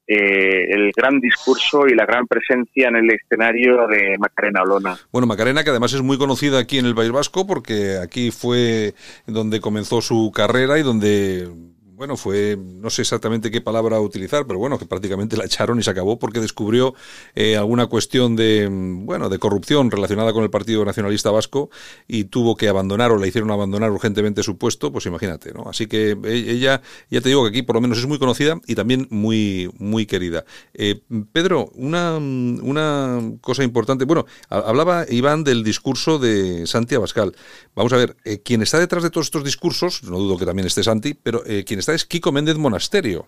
eh, 0.07 0.67
el 0.69 0.93
gran 0.95 1.19
discurso 1.19 1.87
y 1.87 1.95
la 1.95 2.05
gran 2.05 2.27
presencia 2.27 2.89
en 2.89 2.97
el 2.97 3.11
escenario 3.11 3.87
de 3.87 4.19
Macarena 4.19 4.63
Olona. 4.63 4.99
Bueno, 5.11 5.27
Macarena, 5.27 5.65
que 5.65 5.71
además 5.71 5.95
es 5.95 6.03
muy 6.03 6.19
conocida 6.19 6.59
aquí 6.59 6.77
en 6.77 6.85
el 6.85 6.95
País 6.95 7.11
Vasco, 7.11 7.47
porque 7.47 7.97
aquí 8.03 8.31
fue 8.31 8.93
donde 9.27 9.61
comenzó 9.61 10.03
su 10.03 10.31
carrera 10.31 10.79
y 10.79 10.83
donde 10.83 11.49
bueno, 11.97 12.17
fue, 12.17 12.59
no 12.59 12.91
sé 12.91 13.03
exactamente 13.03 13.51
qué 13.51 13.61
palabra 13.61 14.01
utilizar, 14.01 14.47
pero 14.47 14.59
bueno, 14.59 14.79
que 14.79 14.87
prácticamente 14.87 15.37
la 15.37 15.45
echaron 15.45 15.79
y 15.79 15.83
se 15.83 15.91
acabó 15.91 16.19
porque 16.19 16.41
descubrió 16.41 16.95
eh, 17.35 17.57
alguna 17.57 17.87
cuestión 17.87 18.35
de, 18.35 18.69
bueno, 18.71 19.29
de 19.29 19.39
corrupción 19.39 19.91
relacionada 19.91 20.33
con 20.33 20.43
el 20.43 20.51
Partido 20.51 20.85
Nacionalista 20.85 21.31
Vasco 21.31 21.71
y 22.09 22.25
tuvo 22.25 22.57
que 22.57 22.69
abandonar 22.69 23.13
o 23.13 23.19
le 23.19 23.29
hicieron 23.29 23.51
abandonar 23.51 23.91
urgentemente 23.93 24.43
su 24.43 24.59
puesto, 24.59 24.91
pues 24.91 25.07
imagínate, 25.07 25.53
¿no? 25.53 25.69
Así 25.69 25.87
que 25.87 26.17
e, 26.25 26.51
ella, 26.51 26.83
ya 27.11 27.21
te 27.21 27.29
digo 27.29 27.45
que 27.45 27.51
aquí 27.51 27.63
por 27.63 27.77
lo 27.77 27.81
menos 27.81 27.99
es 27.99 28.07
muy 28.07 28.19
conocida 28.19 28.61
y 28.67 28.75
también 28.75 29.07
muy, 29.11 29.71
muy 29.79 30.07
querida. 30.07 30.45
Eh, 30.73 31.01
Pedro, 31.33 31.71
una, 31.75 32.17
una 32.17 33.21
cosa 33.41 33.63
importante, 33.63 34.05
bueno, 34.05 34.27
hablaba 34.49 35.07
Iván 35.09 35.45
del 35.45 35.63
discurso 35.63 36.19
de 36.19 36.67
Santi 36.67 36.97
Abascal. 36.97 37.35
Vamos 37.75 37.93
a 37.93 37.97
ver, 37.97 38.17
eh, 38.25 38.41
quien 38.43 38.63
está 38.63 38.79
detrás 38.79 39.03
de 39.03 39.11
todos 39.11 39.27
estos 39.27 39.45
discursos, 39.45 40.03
no 40.05 40.19
dudo 40.19 40.37
que 40.37 40.47
también 40.47 40.67
esté 40.67 40.83
Santi, 40.83 41.15
pero 41.15 41.43
eh, 41.47 41.65
quien 41.65 41.79
está 41.85 41.95
es 41.95 42.05
Kiko 42.07 42.33
Méndez 42.33 42.57
Monasterio. 42.57 43.27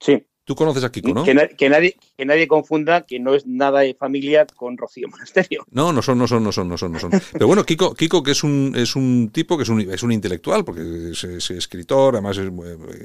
Sí. 0.00 0.24
Tú 0.46 0.54
conoces 0.54 0.84
a 0.84 0.92
Kiko, 0.92 1.14
¿no? 1.14 1.24
Que, 1.24 1.32
na- 1.32 1.48
que 1.48 1.70
nadie, 1.70 1.96
que 2.18 2.26
nadie 2.26 2.46
confunda 2.46 3.06
que 3.06 3.18
no 3.18 3.34
es 3.34 3.46
nada 3.46 3.80
de 3.80 3.94
familia 3.94 4.46
con 4.56 4.76
Rocío 4.76 5.08
Monasterio. 5.08 5.64
No, 5.70 5.90
no 5.92 6.02
son, 6.02 6.18
no 6.18 6.26
son, 6.28 6.44
no 6.44 6.52
son, 6.52 6.68
no 6.68 6.76
son, 6.76 6.92
no 6.92 6.98
son. 6.98 7.10
Pero 7.32 7.46
bueno, 7.46 7.64
Kiko, 7.64 7.94
Kiko 7.94 8.22
que 8.22 8.32
es 8.32 8.44
un, 8.44 8.72
es 8.76 8.94
un 8.94 9.30
tipo 9.32 9.56
que 9.56 9.62
es 9.62 9.70
un, 9.70 9.80
es 9.80 10.02
un 10.02 10.12
intelectual, 10.12 10.62
porque 10.64 10.82
es, 11.12 11.24
es 11.24 11.50
escritor, 11.50 12.14
además 12.14 12.36
es, 12.36 12.50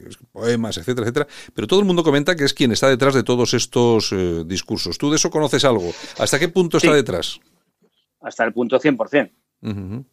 es 0.07 0.17
poemas, 0.33 0.77
etcétera, 0.77 1.05
etcétera. 1.05 1.27
Pero 1.53 1.65
todo 1.67 1.79
el 1.79 1.85
mundo 1.85 2.03
comenta 2.03 2.35
que 2.35 2.43
es 2.43 2.53
quien 2.53 2.73
está 2.73 2.89
detrás 2.89 3.13
de 3.13 3.23
todos 3.23 3.53
estos 3.53 4.11
eh, 4.11 4.43
discursos. 4.45 4.97
¿Tú 4.97 5.09
de 5.09 5.15
eso 5.15 5.29
conoces 5.29 5.63
algo? 5.63 5.91
¿Hasta 6.17 6.39
qué 6.39 6.49
punto 6.49 6.75
está 6.77 6.93
detrás? 6.93 7.39
Hasta 8.21 8.43
el 8.43 8.51
punto 8.51 8.77
100%. 8.81 9.31
Ujú. 9.61 10.05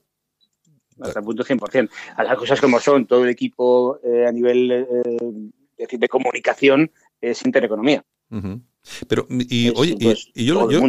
Hasta 1.01 1.19
el 1.21 1.25
punto 1.25 1.45
100%. 1.45 1.91
A 2.17 2.25
las 2.25 2.37
cosas 2.39 2.61
como 2.61 2.81
son, 2.81 3.07
todo 3.07 3.25
el 3.25 3.31
equipo 3.31 3.99
eh, 4.03 4.27
a 4.27 4.33
nivel 4.33 4.71
eh, 4.71 5.87
de, 5.99 6.09
comunicación 6.09 6.91
es 7.21 7.45
intereconomía. 7.45 8.05
Pero, 9.09 9.27
y, 9.31 9.69
Es, 9.69 9.75
oye, 9.77 9.97
y- 9.99 10.05
pues, 10.05 10.29
y, 10.35 10.45
yo, 10.47 10.69
el 10.71 10.71
yo, 10.71 10.81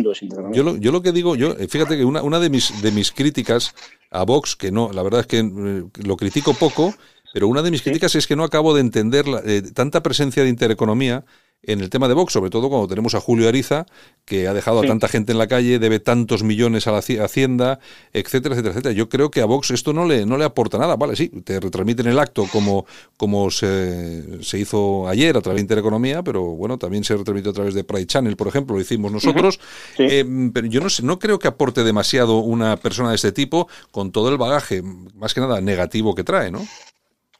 yo, 0.51 0.63
lo, 0.63 0.77
yo 0.77 0.91
lo 0.91 1.01
que 1.01 1.11
digo, 1.11 1.35
yo, 1.35 1.51
eh, 1.57 1.67
fíjate 1.67 1.97
que 1.97 2.05
una, 2.05 2.21
una 2.21 2.39
de 2.39 2.49
mis 2.49 2.81
de 2.81 2.91
mis 2.91 3.11
críticas 3.11 3.73
a 4.11 4.23
Vox, 4.23 4.55
que 4.55 4.71
no, 4.71 4.91
la 4.93 5.03
verdad 5.03 5.21
es 5.21 5.27
que 5.27 5.43
lo 5.43 6.15
critico 6.17 6.53
poco, 6.53 6.93
pero 7.33 7.47
una 7.47 7.61
de 7.61 7.71
mis 7.71 7.81
críticas 7.81 8.15
es 8.15 8.27
que 8.27 8.35
no 8.35 8.43
acabo 8.43 8.73
de 8.73 8.81
entender 8.81 9.27
la- 9.27 9.41
eh, 9.45 9.61
tanta 9.73 10.01
presencia 10.03 10.43
de 10.43 10.49
intereconomía 10.49 11.25
en 11.63 11.81
el 11.81 11.89
tema 11.89 12.07
de 12.07 12.13
Vox, 12.13 12.31
sobre 12.31 12.49
todo 12.49 12.69
cuando 12.69 12.87
tenemos 12.87 13.13
a 13.15 13.19
Julio 13.19 13.47
Ariza, 13.49 13.85
que 14.25 14.47
ha 14.47 14.53
dejado 14.53 14.81
Sí. 14.81 14.85
a 14.85 14.89
tanta 14.89 15.07
gente 15.07 15.31
en 15.33 15.37
la 15.37 15.47
calle, 15.47 15.79
debe 15.79 15.99
tantos 15.99 16.43
millones 16.43 16.87
a 16.87 16.91
la 16.91 16.99
haci- 16.99 17.19
Hacienda, 17.21 17.79
etcétera, 18.13 18.53
etcétera, 18.55 18.71
etcétera. 18.73 18.93
Yo 18.93 19.09
creo 19.09 19.31
que 19.31 19.41
a 19.41 19.45
Vox 19.45 19.71
esto 19.71 19.91
no 19.91 20.05
le, 20.05 20.25
no 20.25 20.37
le 20.37 20.45
aporta 20.45 20.77
nada. 20.77 20.95
Vale, 20.95 21.15
sí, 21.15 21.27
te 21.43 21.59
retransmiten 21.59 22.07
el 22.07 22.19
acto 22.19 22.45
como, 22.51 22.85
como 23.17 23.51
se, 23.51 24.43
se 24.43 24.59
hizo 24.59 25.07
ayer 25.09 25.35
a 25.35 25.41
través 25.41 25.57
de 25.57 25.61
Intereconomía, 25.63 26.23
pero 26.23 26.43
bueno, 26.43 26.77
también 26.77 27.03
se 27.03 27.17
retransmitió 27.17 27.51
a 27.51 27.55
través 27.55 27.73
de 27.73 27.83
Pride 27.83 28.05
Channel, 28.07 28.35
por 28.37 28.47
ejemplo, 28.47 28.75
lo 28.75 28.81
hicimos 28.81 29.11
nosotros. 29.11 29.59
Eh, 29.97 30.23
pero 30.53 30.67
yo 30.67 30.79
no, 30.79 30.89
sé, 30.89 31.03
no 31.03 31.19
creo 31.19 31.39
que 31.39 31.47
aporte 31.47 31.83
demasiado 31.83 32.37
una 32.39 32.77
persona 32.77 33.09
de 33.09 33.15
este 33.15 33.31
tipo 33.31 33.67
con 33.91 34.11
todo 34.11 34.29
el 34.29 34.37
bagaje, 34.37 34.81
más 35.15 35.33
que 35.33 35.41
nada 35.41 35.59
negativo 35.59 36.15
que 36.15 36.23
trae, 36.23 36.51
¿no? 36.51 36.65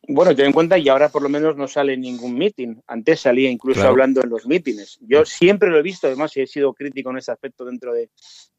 Bueno, 0.09 0.33
ten 0.33 0.45
en 0.45 0.53
cuenta, 0.53 0.77
y 0.77 0.87
ahora 0.87 1.09
por 1.09 1.21
lo 1.21 1.27
menos 1.27 1.57
no 1.57 1.67
sale 1.67 1.93
en 1.93 2.01
ningún 2.01 2.37
meeting. 2.37 2.75
Antes 2.87 3.19
salía 3.19 3.49
incluso 3.49 3.79
Claro. 3.81 3.89
hablando 3.89 4.21
en 4.23 4.29
los 4.29 4.45
mítines. 4.47 4.97
Yo 5.01 5.25
siempre 5.25 5.69
lo 5.69 5.77
he 5.77 5.81
visto, 5.81 6.07
además, 6.07 6.35
y 6.37 6.41
he 6.41 6.47
sido 6.47 6.73
crítico 6.73 7.09
en 7.11 7.17
ese 7.17 7.31
aspecto 7.31 7.65
dentro 7.65 7.93
de 7.93 8.09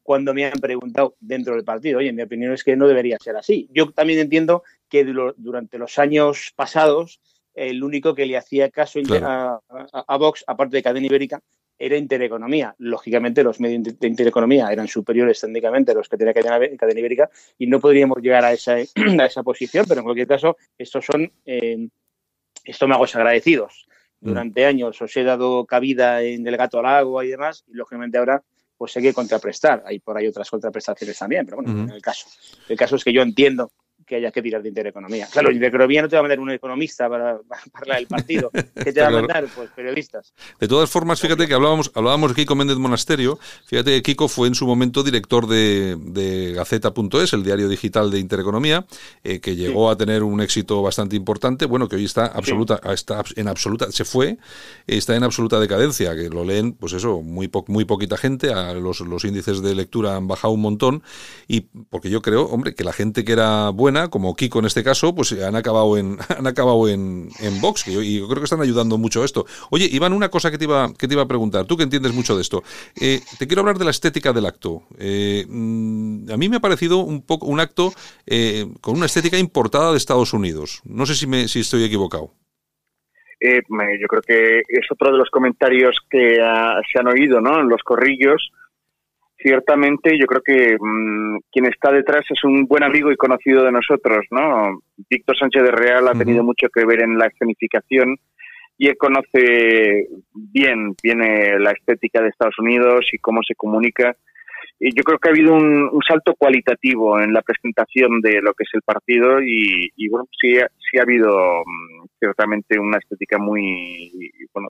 cuando 0.03 0.33
me 0.33 0.45
han 0.45 0.59
preguntado 0.59 1.15
dentro 1.19 1.55
del 1.55 1.63
partido. 1.63 1.99
Oye, 1.99 2.13
mi 2.13 2.21
opinión 2.21 2.53
es 2.53 2.63
que 2.63 2.75
no 2.75 2.87
debería 2.87 3.17
ser 3.19 3.35
así. 3.35 3.67
Yo 3.73 3.91
también 3.91 4.19
entiendo 4.19 4.63
que 4.87 5.03
du- 5.03 5.33
durante 5.37 5.79
los 5.79 5.97
años 5.97 6.53
pasados, 6.55 7.19
el 7.55 7.83
único 7.83 8.13
que 8.13 8.27
le 8.27 8.37
hacía 8.37 8.69
caso 8.69 8.99
inte- 8.99 9.17
Claro. 9.19 9.63
a, 9.69 9.79
a- 9.91 10.05
a 10.07 10.17
Vox, 10.17 10.43
aparte 10.45 10.77
de 10.77 10.83
Cadena 10.83 11.07
Ibérica, 11.07 11.41
era 11.79 11.97
Intereconomía. 11.97 12.75
Lógicamente, 12.77 13.43
los 13.43 13.59
medios 13.61 13.97
de 13.97 14.07
Intereconomía 14.07 14.69
eran 14.71 14.87
superiores 14.87 15.39
técnicamente 15.39 15.91
a 15.91 15.95
los 15.95 16.09
que 16.09 16.17
tenía 16.17 16.33
Cadena, 16.33 16.59
Cadena 16.77 16.99
Ibérica 16.99 17.29
y 17.57 17.67
no 17.67 17.79
podríamos 17.79 18.21
llegar 18.21 18.43
a 18.43 18.51
esa, 18.51 18.75
a 19.19 19.25
esa 19.25 19.41
posición, 19.41 19.85
pero 19.87 20.01
en 20.01 20.03
cualquier 20.03 20.27
caso, 20.27 20.57
estos 20.77 21.05
son 21.05 21.31
eh, 21.45 21.87
estómagos 22.63 23.15
agradecidos. 23.15 23.87
Durante 24.21 24.65
años 24.65 25.01
os 25.01 25.15
he 25.15 25.23
dado 25.23 25.65
cabida 25.65 26.21
en 26.21 26.45
el 26.45 26.57
gato 26.57 26.79
al 26.79 26.87
agua 26.87 27.23
y 27.23 27.29
demás, 27.29 27.63
y 27.67 27.73
lógicamente 27.75 28.17
ahora 28.17 28.43
pues 28.77 28.95
hay 28.97 29.03
que 29.03 29.13
contraprestar. 29.13 29.83
Hay 29.85 29.99
por 29.99 30.17
ahí 30.17 30.27
otras 30.27 30.49
contraprestaciones 30.49 31.17
también, 31.17 31.45
pero 31.45 31.57
bueno, 31.57 31.71
Ujú. 31.71 31.83
en 31.83 31.89
el 31.91 32.01
caso. 32.01 32.27
El 32.67 32.77
caso 32.77 32.97
es 32.97 33.03
que 33.03 33.13
yo 33.13 33.21
entiendo 33.21 33.71
que 34.09 34.15
haya 34.15 34.31
que 34.31 34.41
tirar 34.41 34.61
de 34.63 34.69
intereconomía. 34.69 35.27
Claro, 35.31 35.51
intereconomía 35.51 36.01
no 36.01 36.09
te 36.09 36.15
va 36.15 36.21
a 36.21 36.23
mandar 36.23 36.39
un 36.39 36.49
economista 36.51 37.07
para, 37.07 37.37
para 37.47 37.61
hablar 37.75 37.97
del 37.99 38.07
partido. 38.07 38.49
¿Qué 38.83 38.91
te 38.91 39.01
va 39.01 39.07
a 39.07 39.11
mandar? 39.11 39.45
Pues 39.55 39.69
periodistas. 39.75 40.33
De 40.59 40.67
todas 40.67 40.89
formas, 40.89 41.21
fíjate 41.21 41.47
que 41.47 41.53
hablábamos, 41.53 41.91
hablábamos 41.93 42.31
de 42.31 42.35
Kiko 42.35 42.55
Méndez 42.55 42.77
Monasterio. 42.77 43.37
Fíjate 43.67 43.91
que 43.91 44.01
Kiko 44.01 44.27
fue 44.27 44.47
en 44.47 44.55
su 44.55 44.65
momento 44.65 45.03
director 45.03 45.47
de, 45.47 45.95
de 45.97 46.53
Gaceta.es, 46.53 47.33
el 47.33 47.43
diario 47.43 47.69
digital 47.69 48.09
de 48.09 48.19
Intereconomía, 48.19 48.85
eh, 49.23 49.39
que 49.39 49.55
llegó 49.55 49.89
a 49.91 49.95
tener 49.95 50.23
un 50.23 50.41
éxito 50.41 50.81
bastante 50.81 51.15
importante. 51.15 51.65
Bueno, 51.67 51.87
que 51.87 51.95
hoy 51.95 52.05
está 52.05 52.25
absoluta, 52.25 52.81
está 52.91 53.23
en 53.35 53.47
absoluta, 53.47 53.91
se 53.91 54.05
fue, 54.05 54.37
está 54.87 55.15
en 55.15 55.23
absoluta 55.23 55.59
decadencia, 55.59 56.15
que 56.15 56.29
lo 56.29 56.43
leen, 56.43 56.73
pues 56.73 56.93
eso, 56.93 57.21
muy 57.21 57.47
po- 57.47 57.65
muy 57.67 57.85
poquita 57.85 58.17
gente. 58.17 58.51
A 58.51 58.73
los, 58.73 59.01
los 59.01 59.23
índices 59.23 59.61
de 59.61 59.75
lectura 59.75 60.15
han 60.15 60.27
bajado 60.27 60.53
un 60.53 60.61
montón. 60.61 61.03
Y 61.47 61.61
porque 61.61 62.09
yo 62.09 62.21
creo, 62.21 62.45
hombre, 62.45 62.73
que 62.73 62.83
la 62.83 62.93
gente 62.93 63.23
que 63.23 63.33
era 63.33 63.69
buena, 63.69 63.98
como 64.07 64.35
Kiko 64.35 64.59
en 64.59 64.65
este 64.65 64.83
caso, 64.83 65.13
pues 65.13 65.31
han 65.33 65.55
acabado 65.55 65.97
en, 65.97 66.17
han 66.37 66.47
acabado 66.47 66.87
en, 66.87 67.29
en 67.39 67.61
Vox, 67.61 67.87
y 67.87 68.19
yo 68.19 68.27
creo 68.27 68.39
que 68.39 68.45
están 68.45 68.61
ayudando 68.61 68.97
mucho 68.97 69.21
a 69.21 69.25
esto. 69.25 69.45
Oye, 69.69 69.87
Iván, 69.91 70.13
una 70.13 70.29
cosa 70.29 70.49
que 70.51 70.57
te 70.57 70.63
iba, 70.63 70.93
que 70.97 71.07
te 71.07 71.13
iba 71.13 71.23
a 71.23 71.27
preguntar, 71.27 71.65
tú 71.65 71.75
que 71.75 71.83
entiendes 71.83 72.13
mucho 72.13 72.35
de 72.35 72.41
esto. 72.41 72.63
Eh, 72.99 73.19
te 73.37 73.47
quiero 73.47 73.61
hablar 73.61 73.77
de 73.77 73.85
la 73.85 73.91
estética 73.91 74.33
del 74.33 74.45
acto. 74.45 74.83
Eh, 74.97 75.45
mm, 75.47 76.31
a 76.31 76.37
mí 76.37 76.49
me 76.49 76.57
ha 76.57 76.61
parecido 76.61 76.99
un 76.99 77.25
poco 77.25 77.47
un 77.47 77.59
acto 77.59 77.91
eh, 78.25 78.65
con 78.81 78.95
una 78.95 79.07
estética 79.07 79.37
importada 79.37 79.91
de 79.91 79.97
Estados 79.97 80.33
Unidos. 80.33 80.81
No 80.85 81.05
sé 81.05 81.15
si, 81.15 81.27
me, 81.27 81.47
si 81.47 81.59
estoy 81.59 81.83
equivocado. 81.83 82.31
Eh, 83.41 83.61
yo 84.01 84.07
creo 84.07 84.21
que 84.21 84.59
es 84.67 84.91
otro 84.91 85.11
de 85.11 85.17
los 85.17 85.29
comentarios 85.29 85.95
que 86.09 86.35
se 86.91 86.99
han 86.99 87.07
oído 87.07 87.39
¿no? 87.39 87.61
en 87.61 87.69
los 87.69 87.81
corrillos. 87.83 88.51
Ciertamente, 89.41 90.17
yo 90.19 90.25
creo 90.25 90.41
que 90.41 90.75
mm, 90.77 91.37
quien 91.49 91.65
está 91.67 91.91
detrás 91.91 92.23
es 92.29 92.43
un 92.43 92.65
buen 92.65 92.83
amigo 92.83 93.09
y 93.09 93.15
conocido 93.15 93.63
de 93.63 93.71
nosotros, 93.71 94.25
¿no? 94.31 94.81
Víctor 95.09 95.37
Sánchez 95.37 95.63
de 95.63 95.71
Real 95.71 96.07
ha 96.09 96.13
tenido 96.13 96.43
mucho 96.43 96.67
que 96.67 96.85
ver 96.85 97.01
en 97.03 97.17
la 97.17 97.27
escenificación 97.27 98.17
y 98.77 98.87
él 98.87 98.97
conoce 98.97 100.07
bien, 100.33 100.93
bien 101.01 101.21
eh, 101.21 101.57
la 101.57 101.71
estética 101.71 102.21
de 102.21 102.29
Estados 102.29 102.59
Unidos 102.59 103.07
y 103.13 103.17
cómo 103.19 103.41
se 103.47 103.55
comunica. 103.55 104.13
Y 104.77 104.93
yo 104.93 105.03
creo 105.03 105.19
que 105.19 105.29
ha 105.29 105.31
habido 105.31 105.53
un, 105.53 105.89
un 105.89 106.01
salto 106.05 106.33
cualitativo 106.35 107.19
en 107.19 107.33
la 107.33 107.41
presentación 107.41 108.19
de 108.21 108.41
lo 108.41 108.53
que 108.53 108.63
es 108.63 108.69
el 108.73 108.81
partido 108.81 109.41
y, 109.41 109.89
y, 109.95 110.09
bueno, 110.09 110.27
sí, 110.39 110.55
sí 110.79 110.97
ha 110.97 111.03
habido 111.03 111.63
mm, 111.65 112.07
ciertamente 112.19 112.77
una 112.77 112.97
estética 112.97 113.37
muy, 113.37 114.31
bueno, 114.53 114.67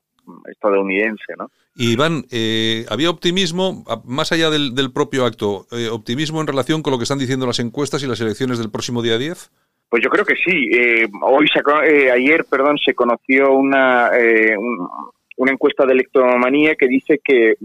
estadounidense, 0.52 1.34
¿no? 1.38 1.50
Iván, 1.76 2.26
eh, 2.32 2.86
había 2.90 3.10
optimismo, 3.10 3.84
más 4.06 4.32
allá 4.32 4.50
del, 4.50 4.76
del 4.76 4.92
propio 4.92 5.26
acto, 5.26 5.66
eh, 5.72 5.88
optimismo 5.90 6.42
en 6.42 6.48
relación 6.48 6.82
con 6.82 6.92
lo 6.92 6.98
que 6.98 7.04
están 7.04 7.20
diciendo 7.20 7.46
las 7.46 7.60
encuestas 7.60 8.04
y 8.04 8.08
las 8.08 8.20
elecciones 8.22 8.58
del 8.58 8.70
próximo 8.72 9.02
día 9.02 9.18
10. 9.18 9.52
Pues 9.90 10.04
yo 10.04 10.10
creo 10.10 10.26
que 10.26 10.36
sí. 10.36 10.70
Eh, 10.74 11.08
hoy 11.24 11.48
se 11.48 11.60
eh, 11.88 12.12
ayer, 12.12 12.46
perdón, 12.46 12.78
se 12.78 12.94
conoció 12.94 13.52
una, 13.54 14.10
eh, 14.18 14.56
un- 14.58 14.88
una 15.38 15.52
encuesta 15.54 15.86
de 15.86 15.94
electromanía 15.94 16.76
que 16.76 16.88
dice 16.88 17.20
que 17.24 17.56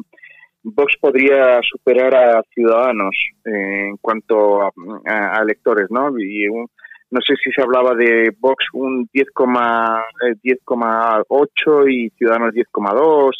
Vox 0.62 0.94
podría 1.00 1.60
superar 1.62 2.14
a 2.14 2.42
Ciudadanos 2.54 3.14
eh, 3.44 3.88
en 3.88 3.96
cuanto 3.98 4.62
a, 4.62 4.70
a- 5.06 5.38
a 5.38 5.42
electores, 5.42 5.88
¿no? 5.90 6.18
Y 6.18 6.48
un- 6.48 6.68
no 7.14 7.20
sé 7.20 7.34
si 7.42 7.50
se 7.52 7.62
hablaba 7.62 7.94
de 7.94 8.34
Vox 8.40 8.66
un 8.72 9.08
10,8 9.08 10.02
eh, 10.26 10.58
10,8 10.66 11.90
y 11.92 12.10
Ciudadanos 12.10 12.52
10,2. 12.52 13.30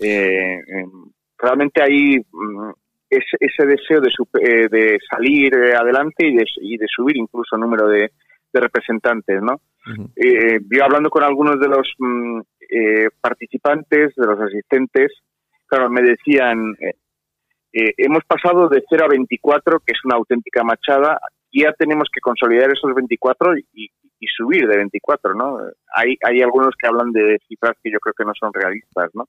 Eh, 0.00 0.58
eh, 0.58 0.84
realmente 1.38 1.82
hay 1.82 2.18
mm, 2.18 2.70
ese, 3.08 3.36
ese 3.40 3.66
deseo 3.66 4.00
de, 4.00 4.10
supe- 4.10 4.42
eh, 4.42 4.68
de 4.68 4.98
salir 5.08 5.54
eh, 5.54 5.74
adelante 5.76 6.26
y 6.26 6.34
de, 6.36 6.44
y 6.60 6.76
de 6.76 6.86
subir 6.88 7.16
incluso 7.16 7.54
el 7.56 7.60
número 7.62 7.86
de, 7.88 8.10
de 8.52 8.60
representantes, 8.60 9.40
¿no? 9.42 9.60
Eh, 10.16 10.58
yo 10.70 10.84
hablando 10.84 11.08
con 11.08 11.22
algunos 11.22 11.58
de 11.60 11.68
los 11.68 11.86
mm, 11.98 12.40
eh, 12.70 13.08
participantes, 13.20 14.14
de 14.16 14.26
los 14.26 14.38
asistentes, 14.40 15.12
claro, 15.66 15.88
me 15.88 16.02
decían, 16.02 16.74
eh, 16.80 16.94
eh, 17.72 17.94
hemos 17.96 18.24
pasado 18.26 18.68
de 18.68 18.82
0 18.90 19.04
a 19.04 19.08
24, 19.08 19.80
que 19.80 19.92
es 19.92 20.04
una 20.04 20.16
auténtica 20.16 20.62
machada, 20.64 21.18
ya 21.52 21.72
tenemos 21.72 22.08
que 22.12 22.20
consolidar 22.20 22.70
esos 22.70 22.94
24 22.94 23.56
y, 23.74 23.90
y 24.20 24.26
subir 24.26 24.66
de 24.66 24.76
24, 24.76 25.34
¿no? 25.34 25.58
Hay, 25.94 26.16
hay 26.24 26.42
algunos 26.42 26.74
que 26.78 26.86
hablan 26.86 27.12
de 27.12 27.38
cifras 27.46 27.76
que 27.82 27.90
yo 27.90 27.98
creo 28.00 28.14
que 28.16 28.24
no 28.24 28.32
son 28.38 28.52
realistas, 28.52 29.10
¿no? 29.14 29.26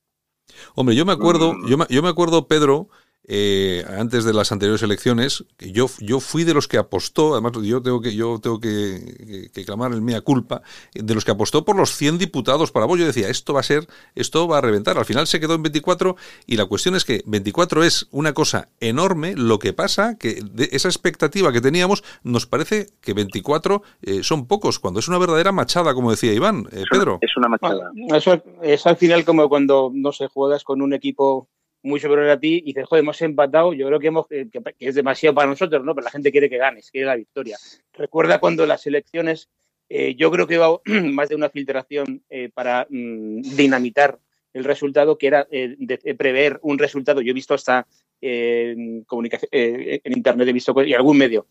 Hombre, 0.75 0.95
yo 0.95 1.05
me 1.05 1.13
acuerdo, 1.13 1.53
yo 1.67 1.77
me, 1.77 1.85
yo 1.89 2.01
me 2.01 2.09
acuerdo, 2.09 2.47
Pedro, 2.47 2.87
eh, 3.27 3.85
antes 3.97 4.23
de 4.23 4.33
las 4.33 4.51
anteriores 4.51 4.81
elecciones, 4.81 5.43
que 5.57 5.71
yo, 5.71 5.87
yo 5.99 6.19
fui 6.19 6.43
de 6.43 6.53
los 6.55 6.67
que 6.67 6.77
apostó, 6.77 7.33
además 7.33 7.51
yo 7.63 7.81
tengo 7.81 8.01
que, 8.01 8.15
yo 8.15 8.39
tengo 8.39 8.59
que, 8.59 9.15
que- 9.27 9.49
que 9.51 9.65
clamar 9.65 9.91
el 9.91 10.01
mea 10.01 10.21
culpa, 10.21 10.61
de 10.93 11.13
los 11.13 11.25
que 11.25 11.31
apostó 11.31 11.63
por 11.63 11.75
los 11.75 11.95
100 11.95 12.17
diputados 12.17 12.71
para 12.71 12.85
vos. 12.87 12.97
Yo 12.99 13.05
decía, 13.05 13.29
esto 13.29 13.53
va 13.53 13.59
a 13.59 13.63
ser, 13.63 13.87
esto 14.15 14.47
va 14.47 14.57
a 14.57 14.61
reventar. 14.61 14.97
Al 14.97 15.05
final 15.05 15.27
se 15.27 15.39
quedó 15.39 15.55
en 15.55 15.63
24 15.63 16.15
y 16.47 16.57
la 16.57 16.65
cuestión 16.65 16.95
es 16.95 17.05
que 17.05 17.21
24 17.27 17.83
es 17.83 18.07
una 18.11 18.33
cosa 18.33 18.69
enorme. 18.79 19.35
Lo 19.35 19.59
que 19.59 19.73
pasa 19.73 20.17
que 20.17 20.41
de 20.51 20.69
esa 20.71 20.87
expectativa 20.87 21.51
que 21.53 21.61
teníamos 21.61 22.03
nos 22.23 22.45
parece 22.47 22.87
que 23.01 23.13
24 23.13 23.83
eh, 24.01 24.23
son 24.23 24.47
pocos, 24.47 24.79
cuando 24.79 24.99
es 24.99 25.07
una 25.07 25.17
verdadera 25.19 25.51
machada, 25.51 25.93
como 25.93 26.11
decía 26.11 26.33
Iván. 26.33 26.67
Eh, 26.71 26.83
Pedro. 26.89 27.19
Es 27.21 27.35
una 27.37 27.47
machada. 27.47 27.91
Eso 28.15 28.41
es 28.63 28.85
al 28.87 28.97
final 28.97 29.23
como 29.25 29.47
cuando, 29.49 29.91
no 29.93 30.11
sé, 30.11 30.27
juegas 30.27 30.63
con 30.63 30.81
un 30.81 30.93
equipo 30.93 31.47
muy 31.81 31.99
superior 31.99 32.29
a 32.29 32.39
ti 32.39 32.57
y 32.57 32.73
dices, 32.73 32.85
joder, 32.87 33.03
hemos 33.03 33.21
empatado, 33.21 33.73
yo 33.73 33.87
creo 33.87 33.99
que, 33.99 34.07
hemos, 34.07 34.27
que, 34.27 34.49
que 34.49 34.73
es 34.79 34.95
demasiado 34.95 35.35
para 35.35 35.47
nosotros, 35.47 35.83
¿no? 35.83 35.95
Pero 35.95 36.05
la 36.05 36.11
gente 36.11 36.31
quiere 36.31 36.49
que 36.49 36.57
ganes, 36.57 36.91
quiere 36.91 37.07
la 37.07 37.15
victoria. 37.15 37.57
Recuerda 37.93 38.39
cuando 38.39 38.65
las 38.65 38.85
elecciones, 38.85 39.49
eh, 39.87 40.15
yo 40.15 40.31
creo 40.31 40.47
que 40.47 40.55
iba 40.55 40.69
más 40.85 41.29
de 41.29 41.35
una 41.35 41.49
filtración 41.49 42.23
eh, 42.29 42.49
para 42.53 42.85
mm, 42.89 43.41
dinamitar 43.55 44.19
el 44.53 44.63
resultado, 44.63 45.17
que 45.17 45.27
era 45.27 45.47
eh, 45.51 45.77
prever 46.17 46.59
un 46.63 46.77
resultado. 46.77 47.21
Yo 47.21 47.31
he 47.31 47.33
visto 47.33 47.53
hasta 47.53 47.87
eh, 48.21 48.71
en 48.71 49.05
eh, 49.51 50.01
internet, 50.05 50.47
he 50.47 50.53
visto 50.53 50.73
y 50.83 50.93
algún 50.93 51.17
medio 51.17 51.47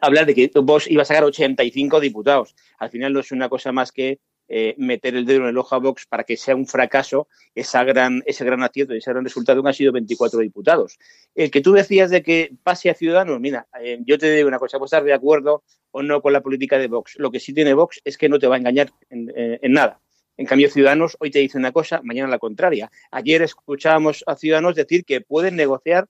hablar 0.00 0.26
de 0.26 0.34
que 0.34 0.50
Vox 0.60 0.90
iba 0.90 1.02
a 1.02 1.06
sacar 1.06 1.24
85 1.24 2.00
diputados. 2.00 2.54
Al 2.78 2.90
final 2.90 3.12
no 3.12 3.20
es 3.20 3.32
una 3.32 3.48
cosa 3.48 3.72
más 3.72 3.92
que 3.92 4.18
eh, 4.48 4.74
meter 4.78 5.14
el 5.16 5.26
dedo 5.26 5.42
en 5.42 5.48
el 5.48 5.58
ojo 5.58 5.74
a 5.74 5.78
Vox 5.78 6.06
para 6.06 6.24
que 6.24 6.36
sea 6.36 6.54
un 6.54 6.66
fracaso 6.66 7.28
esa 7.54 7.84
gran, 7.84 8.22
ese 8.26 8.44
gran 8.44 8.62
acierto 8.62 8.94
y 8.94 8.98
ese 8.98 9.10
gran 9.10 9.24
resultado 9.24 9.62
que 9.62 9.68
han 9.68 9.74
sido 9.74 9.92
24 9.92 10.40
diputados. 10.40 10.98
El 11.34 11.50
que 11.50 11.60
tú 11.60 11.72
decías 11.72 12.10
de 12.10 12.22
que 12.22 12.52
pase 12.62 12.90
a 12.90 12.94
Ciudadanos, 12.94 13.40
mira, 13.40 13.66
eh, 13.80 13.98
yo 14.04 14.18
te 14.18 14.32
digo 14.32 14.48
una 14.48 14.58
cosa, 14.58 14.78
puedes 14.78 14.92
estar 14.92 15.04
de 15.04 15.12
acuerdo 15.12 15.64
o 15.90 16.02
no 16.02 16.22
con 16.22 16.32
la 16.32 16.42
política 16.42 16.78
de 16.78 16.88
Vox. 16.88 17.14
Lo 17.18 17.30
que 17.30 17.40
sí 17.40 17.52
tiene 17.52 17.74
Vox 17.74 18.00
es 18.04 18.18
que 18.18 18.28
no 18.28 18.38
te 18.38 18.46
va 18.46 18.56
a 18.56 18.58
engañar 18.58 18.90
en, 19.10 19.32
eh, 19.34 19.58
en 19.62 19.72
nada. 19.72 20.00
En 20.36 20.46
cambio, 20.46 20.68
Ciudadanos 20.68 21.16
hoy 21.18 21.30
te 21.30 21.38
dice 21.38 21.56
una 21.56 21.72
cosa, 21.72 22.00
mañana 22.02 22.28
la 22.28 22.38
contraria. 22.38 22.90
Ayer 23.10 23.42
escuchábamos 23.42 24.22
a 24.26 24.36
Ciudadanos 24.36 24.74
decir 24.74 25.04
que 25.04 25.22
pueden 25.22 25.56
negociar 25.56 26.08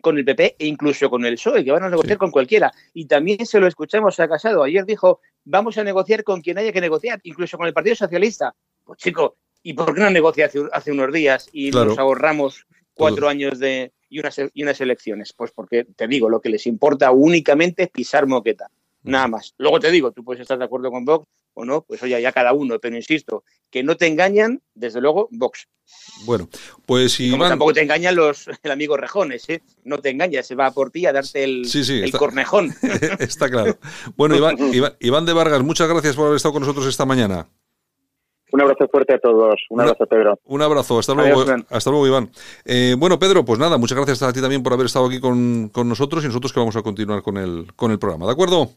con 0.00 0.18
el 0.18 0.24
PP 0.24 0.56
e 0.58 0.66
incluso 0.66 1.08
con 1.10 1.24
el 1.24 1.34
PSOE, 1.34 1.64
que 1.64 1.72
van 1.72 1.82
a 1.84 1.90
negociar 1.90 2.18
con 2.18 2.30
cualquiera. 2.30 2.72
Y 2.94 3.06
también 3.06 3.44
se 3.46 3.60
lo 3.60 3.66
escuchamos 3.66 4.18
a 4.20 4.28
Casado. 4.28 4.62
Ayer 4.62 4.84
dijo, 4.84 5.20
vamos 5.44 5.78
a 5.78 5.84
negociar 5.84 6.24
con 6.24 6.40
quien 6.40 6.58
haya 6.58 6.72
que 6.72 6.80
negociar, 6.80 7.20
incluso 7.24 7.56
con 7.56 7.66
el 7.66 7.72
Partido 7.72 7.96
Socialista. 7.96 8.54
Pues 8.84 8.98
chico, 8.98 9.36
¿y 9.62 9.72
por 9.72 9.94
qué 9.94 10.00
no 10.00 10.10
negocia 10.10 10.46
hace, 10.46 10.60
hace 10.72 10.92
unos 10.92 11.12
días 11.12 11.48
y 11.52 11.70
Claro. 11.70 11.90
nos 11.90 11.98
ahorramos 11.98 12.66
cuatro 12.94 13.28
años 13.28 13.58
de, 13.58 13.92
y, 14.08 14.20
unas, 14.20 14.40
y 14.52 14.62
unas 14.62 14.80
elecciones? 14.80 15.32
Pues 15.32 15.50
porque, 15.52 15.84
te 15.84 16.06
digo, 16.06 16.28
lo 16.28 16.40
que 16.40 16.50
les 16.50 16.66
importa 16.66 17.10
únicamente 17.10 17.84
es 17.84 17.90
pisar 17.90 18.26
moqueta. 18.26 18.70
Nada 19.02 19.28
más. 19.28 19.54
Luego 19.58 19.78
te 19.80 19.90
digo, 19.90 20.12
tú 20.12 20.24
puedes 20.24 20.42
estar 20.42 20.58
de 20.58 20.64
acuerdo 20.64 20.90
con 20.90 21.04
Vox 21.04 21.26
o 21.58 21.64
no, 21.64 21.82
pues 21.82 22.02
oye, 22.02 22.20
ya 22.20 22.32
cada 22.32 22.52
uno, 22.52 22.78
pero 22.78 22.94
insisto, 22.96 23.42
que 23.70 23.82
no 23.82 23.96
te 23.96 24.06
engañan, 24.06 24.62
desde 24.74 25.00
luego, 25.00 25.28
Vox. 25.32 25.66
Bueno, 26.24 26.48
pues 26.84 27.16
Como 27.16 27.36
Iván... 27.36 27.48
tampoco 27.50 27.72
te 27.72 27.80
engañan 27.82 28.14
los 28.16 28.46
el 28.62 28.70
amigo 28.70 28.96
Rejones, 28.96 29.48
¿eh? 29.48 29.62
No 29.84 29.98
te 29.98 30.10
engañas, 30.10 30.46
se 30.46 30.54
va 30.54 30.70
por 30.72 30.90
ti 30.90 31.06
a 31.06 31.12
darte 31.12 31.44
el, 31.44 31.64
Sí, 31.66 31.84
sí, 31.84 31.98
el 31.98 32.04
está- 32.04 32.18
cornejón. 32.18 32.74
Está 33.20 33.48
claro. 33.48 33.78
Bueno, 34.16 34.36
Iván, 34.36 34.56
Iván, 34.74 34.94
Iván 35.00 35.24
de 35.26 35.32
Vargas, 35.32 35.62
muchas 35.62 35.88
gracias 35.88 36.14
por 36.16 36.26
haber 36.26 36.36
estado 36.36 36.52
con 36.52 36.62
nosotros 36.62 36.86
esta 36.86 37.04
mañana. 37.06 37.48
Un 38.52 38.60
abrazo 38.60 38.86
fuerte 38.88 39.14
a 39.14 39.18
todos. 39.18 39.60
Un 39.70 39.80
abrazo, 39.80 40.06
Pedro. 40.06 40.38
Un 40.44 40.62
abrazo, 40.62 40.98
hasta 40.98 41.14
luego, 41.14 41.42
Iván. 41.42 41.66
hasta 41.68 41.90
luego, 41.90 42.06
Iván. 42.06 42.30
Eh, 42.64 42.94
bueno, 42.96 43.18
Pedro, 43.18 43.44
pues 43.44 43.58
nada, 43.58 43.76
muchas 43.76 43.96
gracias 43.96 44.22
a 44.22 44.32
ti 44.32 44.40
también 44.40 44.62
por 44.62 44.72
haber 44.72 44.86
estado 44.86 45.06
aquí 45.06 45.20
con, 45.20 45.68
con 45.70 45.88
nosotros 45.88 46.22
y 46.24 46.28
nosotros 46.28 46.52
que 46.52 46.60
vamos 46.60 46.76
a 46.76 46.82
continuar 46.82 47.22
con 47.22 47.36
el, 47.38 47.66
con 47.74 47.90
el 47.90 47.98
programa, 47.98 48.26
¿de 48.26 48.32
acuerdo? 48.32 48.70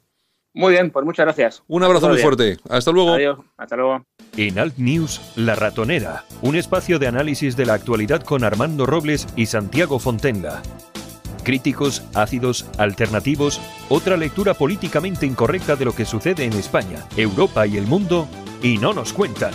Muy 0.53 0.73
bien, 0.73 0.89
pues 0.91 1.05
muchas 1.05 1.25
gracias. 1.25 1.63
Un 1.67 1.83
abrazo 1.83 2.01
Todo 2.01 2.09
muy 2.09 2.17
bien. 2.17 2.27
fuerte. 2.27 2.57
Hasta 2.69 2.91
luego. 2.91 3.13
Adiós, 3.13 3.39
hasta 3.57 3.75
luego. 3.75 4.03
En 4.35 4.57
Alt 4.57 4.77
News, 4.77 5.21
La 5.35 5.55
Ratonera, 5.55 6.23
un 6.41 6.55
espacio 6.55 6.97
de 6.97 7.07
análisis 7.07 7.55
de 7.55 7.65
la 7.65 7.73
actualidad 7.75 8.23
con 8.23 8.43
Armando 8.43 8.85
Robles 8.85 9.27
y 9.35 9.45
Santiago 9.45 9.99
Fontenga. 9.99 10.61
Críticos, 11.43 12.03
ácidos, 12.15 12.69
alternativos, 12.77 13.61
otra 13.89 14.17
lectura 14.17 14.53
políticamente 14.53 15.25
incorrecta 15.25 15.75
de 15.75 15.85
lo 15.85 15.95
que 15.95 16.05
sucede 16.05 16.45
en 16.45 16.53
España, 16.53 17.05
Europa 17.15 17.65
y 17.65 17.77
el 17.77 17.87
mundo, 17.87 18.27
y 18.61 18.77
no 18.77 18.93
nos 18.93 19.13
cuentan. 19.13 19.53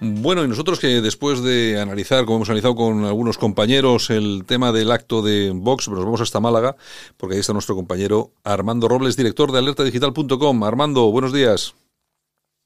Bueno, 0.00 0.44
y 0.44 0.48
nosotros 0.48 0.78
que 0.78 1.00
después 1.00 1.42
de 1.42 1.80
analizar, 1.80 2.26
como 2.26 2.36
hemos 2.36 2.50
analizado 2.50 2.76
con 2.76 3.04
algunos 3.04 3.38
compañeros, 3.38 4.10
el 4.10 4.44
tema 4.46 4.70
del 4.70 4.90
acto 4.90 5.22
de 5.22 5.52
Vox, 5.54 5.88
nos 5.88 6.04
vamos 6.04 6.20
hasta 6.20 6.38
Málaga, 6.38 6.76
porque 7.16 7.34
ahí 7.34 7.40
está 7.40 7.54
nuestro 7.54 7.74
compañero 7.74 8.30
Armando 8.44 8.88
Robles, 8.88 9.16
director 9.16 9.52
de 9.52 9.58
alertadigital.com. 9.58 10.64
Armando, 10.64 11.10
buenos 11.10 11.32
días. 11.32 11.74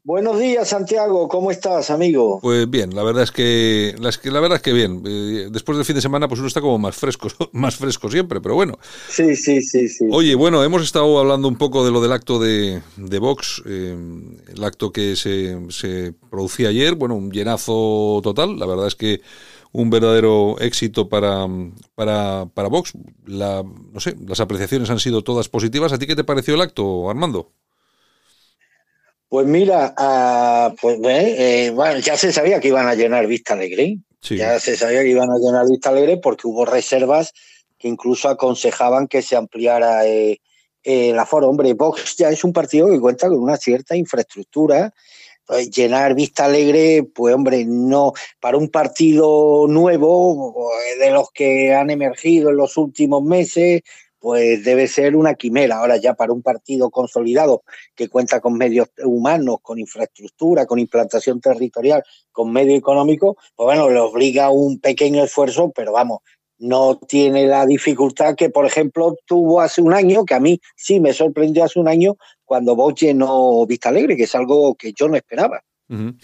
Buenos 0.02 0.38
días, 0.38 0.68
Santiago. 0.68 1.28
¿Cómo 1.28 1.50
estás, 1.50 1.90
amigo? 1.90 2.40
Pues 2.40 2.68
bien, 2.70 2.94
la 2.94 3.02
verdad 3.02 3.22
es 3.22 3.30
que, 3.30 3.94
la, 3.98 4.10
la 4.24 4.40
verdad 4.40 4.56
es 4.56 4.62
que 4.62 4.72
bien. 4.72 5.02
Eh, 5.06 5.48
después 5.50 5.76
del 5.76 5.84
fin 5.84 5.94
de 5.94 6.00
semana, 6.00 6.26
pues 6.26 6.40
uno 6.40 6.48
está 6.48 6.62
como 6.62 6.78
más 6.78 6.96
fresco, 6.96 7.28
más 7.52 7.76
fresco 7.76 8.10
siempre, 8.10 8.40
pero 8.40 8.54
bueno. 8.54 8.78
Sí, 9.10 9.36
sí, 9.36 9.60
sí, 9.60 9.88
sí. 9.88 10.06
Oye, 10.10 10.34
bueno, 10.34 10.64
hemos 10.64 10.82
estado 10.82 11.18
hablando 11.18 11.48
un 11.48 11.56
poco 11.56 11.84
de 11.84 11.90
lo 11.90 12.00
del 12.00 12.12
acto 12.12 12.38
de, 12.38 12.80
de 12.96 13.18
Vox, 13.18 13.62
eh, 13.66 13.94
el 14.48 14.64
acto 14.64 14.90
que 14.90 15.16
se, 15.16 15.70
se 15.70 16.14
producía 16.30 16.70
ayer, 16.70 16.94
bueno, 16.94 17.14
un 17.14 17.30
llenazo 17.30 18.20
total, 18.22 18.58
la 18.58 18.64
verdad 18.64 18.86
es 18.86 18.96
que 18.96 19.20
un 19.72 19.90
verdadero 19.90 20.56
éxito 20.60 21.10
para, 21.10 21.46
para, 21.94 22.46
para 22.54 22.68
Vox. 22.68 22.92
La, 23.26 23.62
no 23.62 24.00
sé, 24.00 24.16
las 24.26 24.40
apreciaciones 24.40 24.88
han 24.88 24.98
sido 24.98 25.22
todas 25.22 25.48
positivas. 25.48 25.92
¿A 25.92 25.98
ti 25.98 26.06
qué 26.06 26.16
te 26.16 26.24
pareció 26.24 26.54
el 26.54 26.62
acto, 26.62 27.08
Armando? 27.10 27.52
Pues 29.30 29.46
mira, 29.46 29.94
ah, 29.96 30.74
pues 30.82 30.98
eh, 31.04 31.66
eh, 31.66 31.70
bueno, 31.70 32.00
ya 32.00 32.16
se 32.16 32.32
sabía 32.32 32.58
que 32.58 32.66
iban 32.66 32.88
a 32.88 32.96
llenar 32.96 33.28
Vista 33.28 33.54
Alegre. 33.54 33.98
Sí. 34.20 34.36
Ya 34.36 34.58
se 34.58 34.76
sabía 34.76 35.02
que 35.02 35.10
iban 35.10 35.30
a 35.30 35.38
llenar 35.38 35.66
Vista 35.70 35.90
Alegre 35.90 36.16
porque 36.16 36.48
hubo 36.48 36.66
reservas 36.66 37.32
que 37.78 37.86
incluso 37.86 38.28
aconsejaban 38.28 39.06
que 39.06 39.22
se 39.22 39.36
ampliara 39.36 40.04
eh, 40.04 40.40
eh, 40.82 41.10
el 41.10 41.18
aforo. 41.18 41.48
Hombre, 41.48 41.74
Vox 41.74 42.16
ya 42.16 42.28
es 42.28 42.42
un 42.42 42.52
partido 42.52 42.90
que 42.90 42.98
cuenta 42.98 43.28
con 43.28 43.38
una 43.38 43.56
cierta 43.56 43.94
infraestructura. 43.94 44.92
Pues, 45.46 45.70
llenar 45.70 46.14
Vista 46.14 46.46
Alegre, 46.46 47.04
pues 47.14 47.32
hombre, 47.32 47.64
no, 47.64 48.12
para 48.40 48.56
un 48.56 48.68
partido 48.68 49.66
nuevo, 49.68 50.72
eh, 50.86 50.98
de 50.98 51.10
los 51.12 51.30
que 51.32 51.72
han 51.72 51.90
emergido 51.90 52.50
en 52.50 52.56
los 52.56 52.76
últimos 52.76 53.22
meses, 53.22 53.82
pues 54.20 54.64
debe 54.64 54.86
ser 54.86 55.16
una 55.16 55.34
quimera. 55.34 55.78
Ahora 55.78 55.96
ya 55.96 56.14
para 56.14 56.32
un 56.32 56.42
partido 56.42 56.90
consolidado 56.90 57.62
que 57.96 58.08
cuenta 58.08 58.40
con 58.40 58.56
medios 58.56 58.88
humanos, 59.02 59.56
con 59.62 59.78
infraestructura, 59.78 60.66
con 60.66 60.78
implantación 60.78 61.40
territorial, 61.40 62.04
con 62.30 62.52
medio 62.52 62.76
económico, 62.76 63.36
pues 63.56 63.64
bueno, 63.64 63.90
le 63.90 63.98
obliga 63.98 64.50
un 64.50 64.78
pequeño 64.78 65.24
esfuerzo, 65.24 65.72
pero 65.74 65.92
vamos, 65.92 66.20
no 66.58 66.98
tiene 66.98 67.46
la 67.46 67.64
dificultad 67.64 68.34
que, 68.36 68.50
por 68.50 68.66
ejemplo, 68.66 69.16
tuvo 69.24 69.62
hace 69.62 69.80
un 69.80 69.94
año, 69.94 70.24
que 70.26 70.34
a 70.34 70.40
mí 70.40 70.60
sí 70.76 71.00
me 71.00 71.14
sorprendió 71.14 71.64
hace 71.64 71.80
un 71.80 71.88
año, 71.88 72.16
cuando 72.44 72.76
Vox 72.76 73.00
llenó 73.00 73.64
Vista 73.66 73.88
Alegre, 73.88 74.16
que 74.16 74.24
es 74.24 74.34
algo 74.34 74.74
que 74.74 74.92
yo 74.92 75.08
no 75.08 75.16
esperaba. 75.16 75.62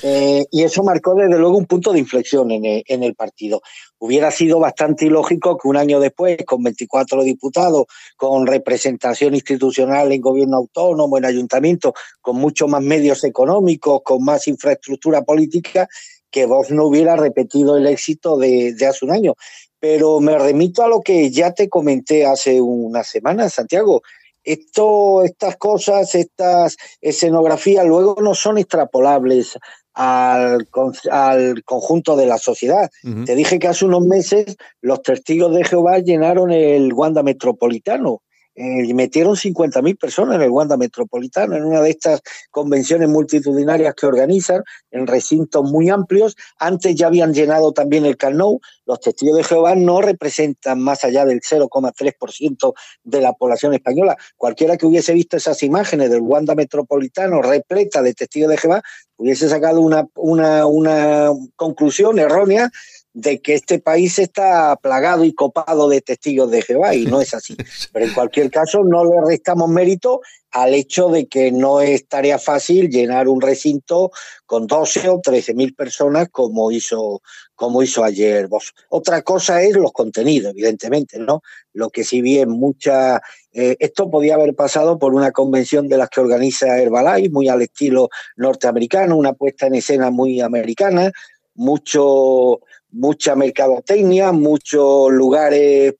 Eh, 0.02 0.46
y 0.52 0.62
eso 0.62 0.84
marcó 0.84 1.14
desde 1.16 1.38
luego 1.38 1.58
un 1.58 1.66
punto 1.66 1.92
de 1.92 1.98
inflexión 1.98 2.50
en 2.52 3.02
el, 3.02 3.14
partido. 3.16 3.62
Hubiera 3.98 4.30
sido 4.30 4.60
bastante 4.60 5.06
ilógico 5.06 5.58
que 5.58 5.66
un 5.66 5.76
año 5.76 5.98
después, 5.98 6.36
con 6.46 6.62
24 6.62 7.24
diputados, 7.24 7.86
con 8.16 8.46
representación 8.46 9.34
institucional 9.34 10.12
en 10.12 10.20
gobierno 10.20 10.58
autónomo, 10.58 11.18
en 11.18 11.24
ayuntamiento, 11.24 11.94
con 12.20 12.36
mucho 12.36 12.68
más 12.68 12.82
medios 12.82 13.24
económicos, 13.24 14.02
con 14.04 14.24
más 14.24 14.46
infraestructura 14.46 15.22
política, 15.22 15.88
que 16.30 16.46
Vox 16.46 16.70
no 16.70 16.86
hubiera 16.86 17.16
repetido 17.16 17.76
el 17.76 17.86
éxito 17.86 18.36
de, 18.36 18.72
de 18.74 18.86
hace 18.86 19.04
un 19.04 19.10
año. 19.10 19.34
pero 19.78 20.20
me 20.20 20.38
remito 20.38 20.82
a 20.82 20.88
lo 20.88 21.00
que 21.00 21.30
ya 21.30 21.52
te 21.52 21.68
comenté 21.68 22.24
hace 22.24 22.60
una 22.60 23.02
semana, 23.04 23.48
Santiago. 23.48 24.02
Esto, 24.46 25.24
estas 25.24 25.56
cosas, 25.56 26.14
estas 26.14 26.76
escenografías 27.00 27.84
luego 27.84 28.16
no 28.22 28.34
son 28.34 28.58
extrapolables 28.58 29.58
al, 29.92 30.68
al 31.10 31.64
conjunto 31.64 32.16
de 32.16 32.26
la 32.26 32.38
sociedad. 32.38 32.88
Te 33.24 33.34
dije 33.34 33.58
que 33.58 33.68
hace 33.68 33.84
unos 33.84 34.06
meses 34.06 34.56
los 34.80 35.02
testigos 35.02 35.54
de 35.54 35.64
Jehová 35.64 35.98
llenaron 35.98 36.52
el 36.52 36.92
Wanda 36.92 37.22
Metropolitano 37.22 38.22
eh, 38.56 38.94
metieron 38.94 39.36
50.000 39.36 39.98
personas 39.98 40.36
en 40.36 40.42
el 40.42 40.50
Wanda 40.50 40.78
Metropolitano, 40.78 41.56
en 41.56 41.64
una 41.64 41.82
de 41.82 41.90
estas 41.90 42.22
convenciones 42.50 43.08
multitudinarias 43.08 43.94
que 43.94 44.06
organizan, 44.06 44.64
en 44.90 45.06
recintos 45.06 45.70
muy 45.70 45.90
amplios. 45.90 46.36
Antes 46.58 46.94
ya 46.94 47.08
habían 47.08 47.34
llenado 47.34 47.72
también 47.72 48.06
el 48.06 48.16
Carnot. 48.16 48.60
Los 48.86 49.00
testigos 49.00 49.36
de 49.36 49.44
Jehová 49.44 49.74
no 49.74 50.00
representan 50.00 50.80
más 50.80 51.04
allá 51.04 51.26
del 51.26 51.40
0,3% 51.40 52.72
de 53.04 53.20
la 53.20 53.34
población 53.34 53.74
española. 53.74 54.16
Cualquiera 54.36 54.78
que 54.78 54.86
hubiese 54.86 55.12
visto 55.12 55.36
esas 55.36 55.62
imágenes 55.62 56.10
del 56.10 56.22
Wanda 56.22 56.54
Metropolitano 56.54 57.42
repleta 57.42 58.00
de 58.00 58.14
testigos 58.14 58.50
de 58.50 58.56
Jehová 58.56 58.82
hubiese 59.16 59.48
sacado 59.48 59.80
una, 59.80 60.06
una, 60.14 60.66
una 60.66 61.30
conclusión 61.56 62.18
errónea 62.18 62.70
de 63.16 63.40
que 63.40 63.54
este 63.54 63.78
país 63.78 64.18
está 64.18 64.76
plagado 64.76 65.24
y 65.24 65.32
copado 65.32 65.88
de 65.88 66.02
testigos 66.02 66.50
de 66.50 66.60
Jehová 66.60 66.94
y 66.94 67.06
no 67.06 67.22
es 67.22 67.32
así. 67.32 67.56
Pero 67.92 68.04
en 68.04 68.12
cualquier 68.12 68.50
caso 68.50 68.84
no 68.84 69.06
le 69.06 69.16
restamos 69.26 69.70
mérito 69.70 70.20
al 70.50 70.74
hecho 70.74 71.08
de 71.08 71.26
que 71.26 71.50
no 71.50 71.80
es 71.80 72.06
tarea 72.08 72.38
fácil 72.38 72.90
llenar 72.90 73.28
un 73.28 73.40
recinto 73.40 74.10
con 74.44 74.66
12 74.66 75.08
o 75.08 75.20
13 75.22 75.54
mil 75.54 75.74
personas 75.74 76.28
como 76.30 76.70
hizo, 76.70 77.22
como 77.54 77.82
hizo 77.82 78.04
ayer 78.04 78.48
vos. 78.48 78.74
Otra 78.90 79.22
cosa 79.22 79.62
es 79.62 79.74
los 79.74 79.92
contenidos, 79.92 80.50
evidentemente, 80.50 81.18
¿no? 81.18 81.40
Lo 81.72 81.88
que 81.88 82.04
si 82.04 82.20
bien 82.20 82.50
mucha... 82.50 83.22
Eh, 83.50 83.76
esto 83.80 84.10
podía 84.10 84.34
haber 84.34 84.54
pasado 84.54 84.98
por 84.98 85.14
una 85.14 85.32
convención 85.32 85.88
de 85.88 85.96
las 85.96 86.10
que 86.10 86.20
organiza 86.20 86.78
Herbalife, 86.78 87.30
muy 87.30 87.48
al 87.48 87.62
estilo 87.62 88.10
norteamericano, 88.36 89.16
una 89.16 89.32
puesta 89.32 89.68
en 89.68 89.76
escena 89.76 90.10
muy 90.10 90.42
americana, 90.42 91.12
mucho 91.54 92.60
mucha 92.96 93.36
mercadotecnia, 93.36 94.32
muchos 94.32 95.12
lugares 95.12 95.94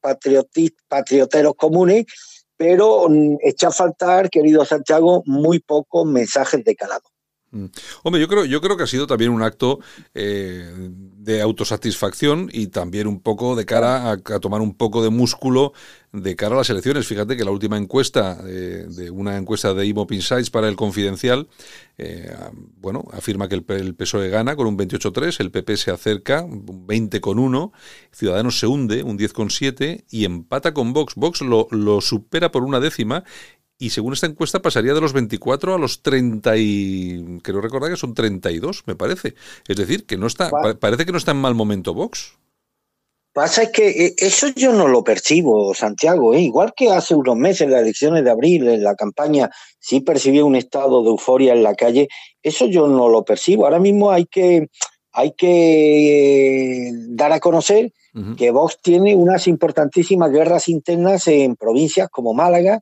patrioteros 0.88 1.54
comunes, 1.56 2.06
pero 2.56 3.08
mm, 3.08 3.36
echa 3.42 3.68
a 3.68 3.72
faltar, 3.72 4.30
querido 4.30 4.64
Santiago, 4.64 5.22
muy 5.26 5.60
pocos 5.60 6.06
mensajes 6.06 6.64
de 6.64 6.74
calado. 6.74 7.08
Mm. 7.50 7.66
Hombre, 8.02 8.20
yo 8.20 8.28
creo, 8.28 8.44
yo 8.44 8.60
creo 8.60 8.76
que 8.76 8.82
ha 8.82 8.88
sido 8.88 9.06
también 9.06 9.30
un 9.30 9.42
acto 9.42 9.78
eh, 10.14 10.68
de 10.78 11.40
autosatisfacción 11.40 12.48
y 12.52 12.68
también 12.68 13.06
un 13.06 13.20
poco 13.20 13.56
de 13.56 13.64
cara 13.64 14.10
a, 14.10 14.16
tomar 14.40 14.60
un 14.60 14.74
poco 14.76 15.02
de 15.02 15.10
músculo 15.10 15.72
de 16.22 16.36
cara 16.36 16.54
a 16.54 16.58
las 16.58 16.70
elecciones. 16.70 17.06
Fíjate 17.06 17.36
que 17.36 17.44
la 17.44 17.50
última 17.50 17.76
encuesta, 17.76 18.38
eh, 18.46 18.86
de 18.88 19.10
una 19.10 19.36
encuesta 19.36 19.74
de 19.74 19.86
Imop 19.86 20.10
Insights 20.12 20.50
para 20.50 20.68
el 20.68 20.76
Confidencial, 20.76 21.48
eh, 21.98 22.34
bueno, 22.78 23.04
afirma 23.12 23.48
que 23.48 23.56
el, 23.56 23.64
el, 23.68 23.94
PSOE 23.94 24.28
gana 24.28 24.56
con 24.56 24.66
un 24.66 24.76
28,3, 24.76 25.40
el 25.40 25.50
PP 25.50 25.76
se 25.76 25.90
acerca 25.90 26.42
un 26.42 26.86
20,1, 26.86 27.72
Ciudadanos 28.12 28.58
se 28.58 28.66
hunde 28.66 29.02
un 29.02 29.18
10,7 29.18 30.04
y 30.10 30.24
empata 30.24 30.74
con 30.74 30.92
Vox. 30.92 31.14
Vox 31.14 31.42
lo, 31.42 31.68
lo 31.70 32.00
supera 32.00 32.50
por 32.50 32.64
una 32.64 32.80
décima 32.80 33.24
y 33.78 33.90
según 33.90 34.14
esta 34.14 34.26
encuesta 34.26 34.62
pasaría 34.62 34.94
de 34.94 35.00
los 35.00 35.12
24 35.12 35.74
a 35.74 35.78
los 35.78 36.02
30 36.02 36.56
y 36.56 37.40
creo 37.42 37.60
recordar 37.60 37.90
que 37.90 37.96
son 37.96 38.14
32, 38.14 38.84
me 38.86 38.94
parece. 38.94 39.34
Es 39.68 39.76
decir, 39.76 40.06
que 40.06 40.16
no 40.16 40.26
está 40.26 40.50
parece 40.80 41.04
que 41.04 41.12
no 41.12 41.18
está 41.18 41.32
en 41.32 41.38
mal 41.38 41.54
momento 41.54 41.92
Vox. 41.92 42.38
Pasa 43.36 43.64
es 43.64 43.68
que 43.68 43.88
eh, 43.90 44.14
eso 44.16 44.48
yo 44.56 44.72
no 44.72 44.88
lo 44.88 45.04
percibo, 45.04 45.74
Santiago. 45.74 46.32
¿eh? 46.32 46.40
Igual 46.40 46.72
que 46.74 46.90
hace 46.90 47.14
unos 47.14 47.36
meses, 47.36 47.60
en 47.60 47.72
las 47.72 47.82
elecciones 47.82 48.24
de 48.24 48.30
abril, 48.30 48.66
en 48.66 48.82
la 48.82 48.94
campaña, 48.94 49.50
sí 49.78 50.00
percibí 50.00 50.40
un 50.40 50.56
estado 50.56 51.02
de 51.02 51.10
euforia 51.10 51.52
en 51.52 51.62
la 51.62 51.74
calle. 51.74 52.08
Eso 52.42 52.64
yo 52.64 52.88
no 52.88 53.10
lo 53.10 53.26
percibo. 53.26 53.66
Ahora 53.66 53.78
mismo 53.78 54.10
hay 54.10 54.24
que, 54.24 54.68
hay 55.12 55.32
que 55.32 56.88
eh, 56.88 56.92
dar 57.10 57.32
a 57.32 57.40
conocer 57.40 57.92
que 58.38 58.50
Vox 58.50 58.78
tiene 58.80 59.14
unas 59.14 59.46
importantísimas 59.46 60.30
guerras 60.30 60.70
internas 60.70 61.28
en 61.28 61.56
provincias 61.56 62.08
como 62.08 62.32
Málaga, 62.32 62.80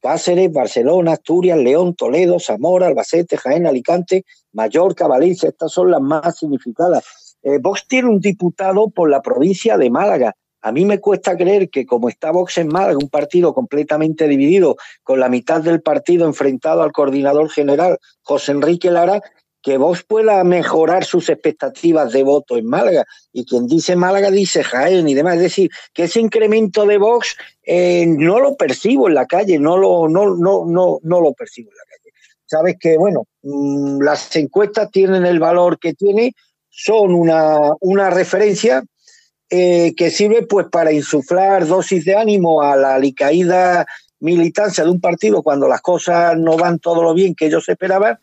Cáceres, 0.00 0.52
Barcelona, 0.52 1.14
Asturias, 1.14 1.58
León, 1.58 1.96
Toledo, 1.96 2.38
Zamora, 2.38 2.86
Albacete, 2.86 3.36
Jaén, 3.36 3.66
Alicante, 3.66 4.24
Mallorca, 4.52 5.08
Valencia, 5.08 5.48
estas 5.48 5.72
son 5.72 5.90
las 5.90 6.00
más 6.00 6.38
significadas. 6.38 7.25
Eh, 7.46 7.58
Vox 7.60 7.86
tiene 7.86 8.08
un 8.08 8.18
diputado 8.18 8.90
por 8.90 9.08
la 9.08 9.22
provincia 9.22 9.78
de 9.78 9.88
Málaga. 9.88 10.34
A 10.62 10.72
mí 10.72 10.84
me 10.84 10.98
cuesta 10.98 11.36
creer 11.36 11.70
que 11.70 11.86
como 11.86 12.08
está 12.08 12.32
Vox 12.32 12.58
en 12.58 12.66
Málaga, 12.66 12.98
un 13.00 13.08
partido 13.08 13.54
completamente 13.54 14.26
dividido, 14.26 14.74
con 15.04 15.20
la 15.20 15.28
mitad 15.28 15.60
del 15.60 15.80
partido 15.80 16.26
enfrentado 16.26 16.82
al 16.82 16.90
coordinador 16.90 17.48
general 17.48 17.98
José 18.22 18.50
Enrique 18.50 18.90
Lara, 18.90 19.20
que 19.62 19.78
Vox 19.78 20.02
pueda 20.02 20.42
mejorar 20.42 21.04
sus 21.04 21.28
expectativas 21.28 22.12
de 22.12 22.24
voto 22.24 22.56
en 22.56 22.66
Málaga. 22.66 23.04
Y 23.32 23.44
quien 23.44 23.68
dice 23.68 23.94
Málaga 23.94 24.32
dice 24.32 24.64
Jaén 24.64 25.06
y 25.06 25.14
demás. 25.14 25.36
Es 25.36 25.42
decir, 25.42 25.70
que 25.94 26.04
ese 26.04 26.18
incremento 26.18 26.84
de 26.84 26.98
Vox 26.98 27.36
eh, 27.62 28.06
no 28.08 28.40
lo 28.40 28.56
percibo 28.56 29.06
en 29.06 29.14
la 29.14 29.26
calle, 29.26 29.60
no 29.60 29.76
lo, 29.76 30.08
no, 30.08 30.34
no, 30.34 30.64
no, 30.66 30.98
no 31.00 31.20
lo 31.20 31.32
percibo 31.32 31.70
en 31.70 31.76
la 31.76 31.84
calle. 31.84 32.12
Sabes 32.44 32.76
que, 32.80 32.96
bueno, 32.96 33.26
mm, 33.42 34.02
las 34.02 34.34
encuestas 34.34 34.90
tienen 34.90 35.26
el 35.26 35.38
valor 35.38 35.78
que 35.78 35.94
tienen, 35.94 36.32
son 36.78 37.14
una, 37.14 37.70
una 37.80 38.10
referencia 38.10 38.84
eh, 39.48 39.94
que 39.96 40.10
sirve 40.10 40.46
pues 40.46 40.66
para 40.70 40.92
insuflar 40.92 41.66
dosis 41.66 42.04
de 42.04 42.16
ánimo 42.16 42.60
a 42.60 42.76
la 42.76 42.96
alicaída 42.96 43.86
militancia 44.20 44.84
de 44.84 44.90
un 44.90 45.00
partido 45.00 45.42
cuando 45.42 45.68
las 45.68 45.80
cosas 45.80 46.36
no 46.36 46.58
van 46.58 46.78
todo 46.78 47.02
lo 47.02 47.14
bien 47.14 47.34
que 47.34 47.46
ellos 47.46 47.66
esperaban 47.68 48.18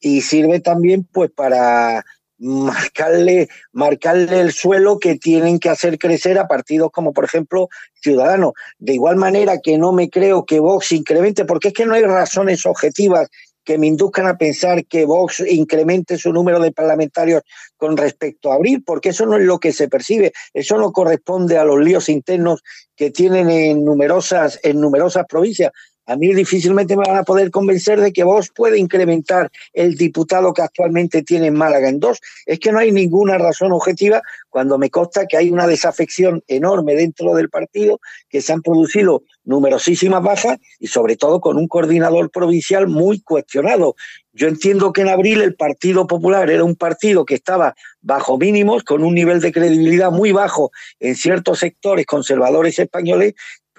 y 0.00 0.22
sirve 0.22 0.60
también 0.60 1.06
pues 1.12 1.30
para 1.30 2.02
marcarle, 2.38 3.48
marcarle 3.72 4.40
el 4.40 4.52
suelo 4.52 4.98
que 4.98 5.16
tienen 5.16 5.58
que 5.58 5.68
hacer 5.68 5.98
crecer 5.98 6.38
a 6.38 6.48
partidos 6.48 6.90
como 6.90 7.12
por 7.12 7.26
ejemplo 7.26 7.68
Ciudadanos. 8.00 8.54
De 8.78 8.94
igual 8.94 9.16
manera 9.16 9.58
que 9.62 9.76
no 9.76 9.92
me 9.92 10.08
creo 10.08 10.46
que 10.46 10.58
Vox 10.58 10.92
incremente, 10.92 11.44
porque 11.44 11.68
es 11.68 11.74
que 11.74 11.84
no 11.84 11.92
hay 11.92 12.04
razones 12.04 12.64
objetivas 12.64 13.28
que 13.70 13.78
me 13.78 13.86
induzcan 13.86 14.26
a 14.26 14.36
pensar 14.36 14.84
que 14.84 15.04
Vox 15.04 15.44
incremente 15.48 16.18
su 16.18 16.32
número 16.32 16.58
de 16.58 16.72
parlamentarios 16.72 17.44
con 17.76 17.96
respecto 17.96 18.50
a 18.50 18.56
abril, 18.56 18.82
porque 18.84 19.10
eso 19.10 19.26
no 19.26 19.36
es 19.36 19.44
lo 19.44 19.60
que 19.60 19.72
se 19.72 19.88
percibe, 19.88 20.32
eso 20.52 20.76
no 20.76 20.90
corresponde 20.90 21.56
a 21.56 21.62
los 21.62 21.78
líos 21.78 22.08
internos 22.08 22.64
que 22.96 23.12
tienen 23.12 23.48
en 23.48 23.84
numerosas, 23.84 24.58
en 24.64 24.80
numerosas 24.80 25.24
provincias 25.28 25.70
a 26.06 26.16
mí 26.16 26.34
difícilmente 26.34 26.96
me 26.96 27.06
van 27.06 27.18
a 27.18 27.22
poder 27.22 27.50
convencer 27.50 28.00
de 28.00 28.12
que 28.12 28.24
vos 28.24 28.50
puede 28.54 28.78
incrementar 28.78 29.50
el 29.72 29.96
diputado 29.96 30.52
que 30.52 30.62
actualmente 30.62 31.22
tiene 31.22 31.46
en 31.46 31.54
Málaga 31.54 31.88
en 31.88 32.00
dos. 32.00 32.20
Es 32.46 32.58
que 32.58 32.72
no 32.72 32.78
hay 32.78 32.90
ninguna 32.90 33.38
razón 33.38 33.72
objetiva 33.72 34.22
cuando 34.48 34.76
me 34.78 34.90
consta 34.90 35.26
que 35.26 35.36
hay 35.36 35.50
una 35.50 35.66
desafección 35.66 36.42
enorme 36.48 36.96
dentro 36.96 37.34
del 37.34 37.48
partido, 37.48 38.00
que 38.28 38.40
se 38.40 38.52
han 38.52 38.62
producido 38.62 39.22
numerosísimas 39.44 40.22
bajas 40.22 40.58
y 40.78 40.88
sobre 40.88 41.16
todo 41.16 41.40
con 41.40 41.56
un 41.56 41.68
coordinador 41.68 42.30
provincial 42.30 42.88
muy 42.88 43.20
cuestionado. 43.20 43.94
Yo 44.32 44.48
entiendo 44.48 44.92
que 44.92 45.02
en 45.02 45.08
abril 45.08 45.40
el 45.42 45.54
Partido 45.54 46.06
Popular 46.06 46.50
era 46.50 46.64
un 46.64 46.76
partido 46.76 47.24
que 47.24 47.34
estaba 47.34 47.74
bajo 48.00 48.38
mínimos, 48.38 48.82
con 48.84 49.04
un 49.04 49.14
nivel 49.14 49.40
de 49.40 49.52
credibilidad 49.52 50.10
muy 50.10 50.32
bajo 50.32 50.70
en 50.98 51.14
ciertos 51.14 51.60
sectores 51.60 52.06
conservadores 52.06 52.78
españoles 52.78 53.34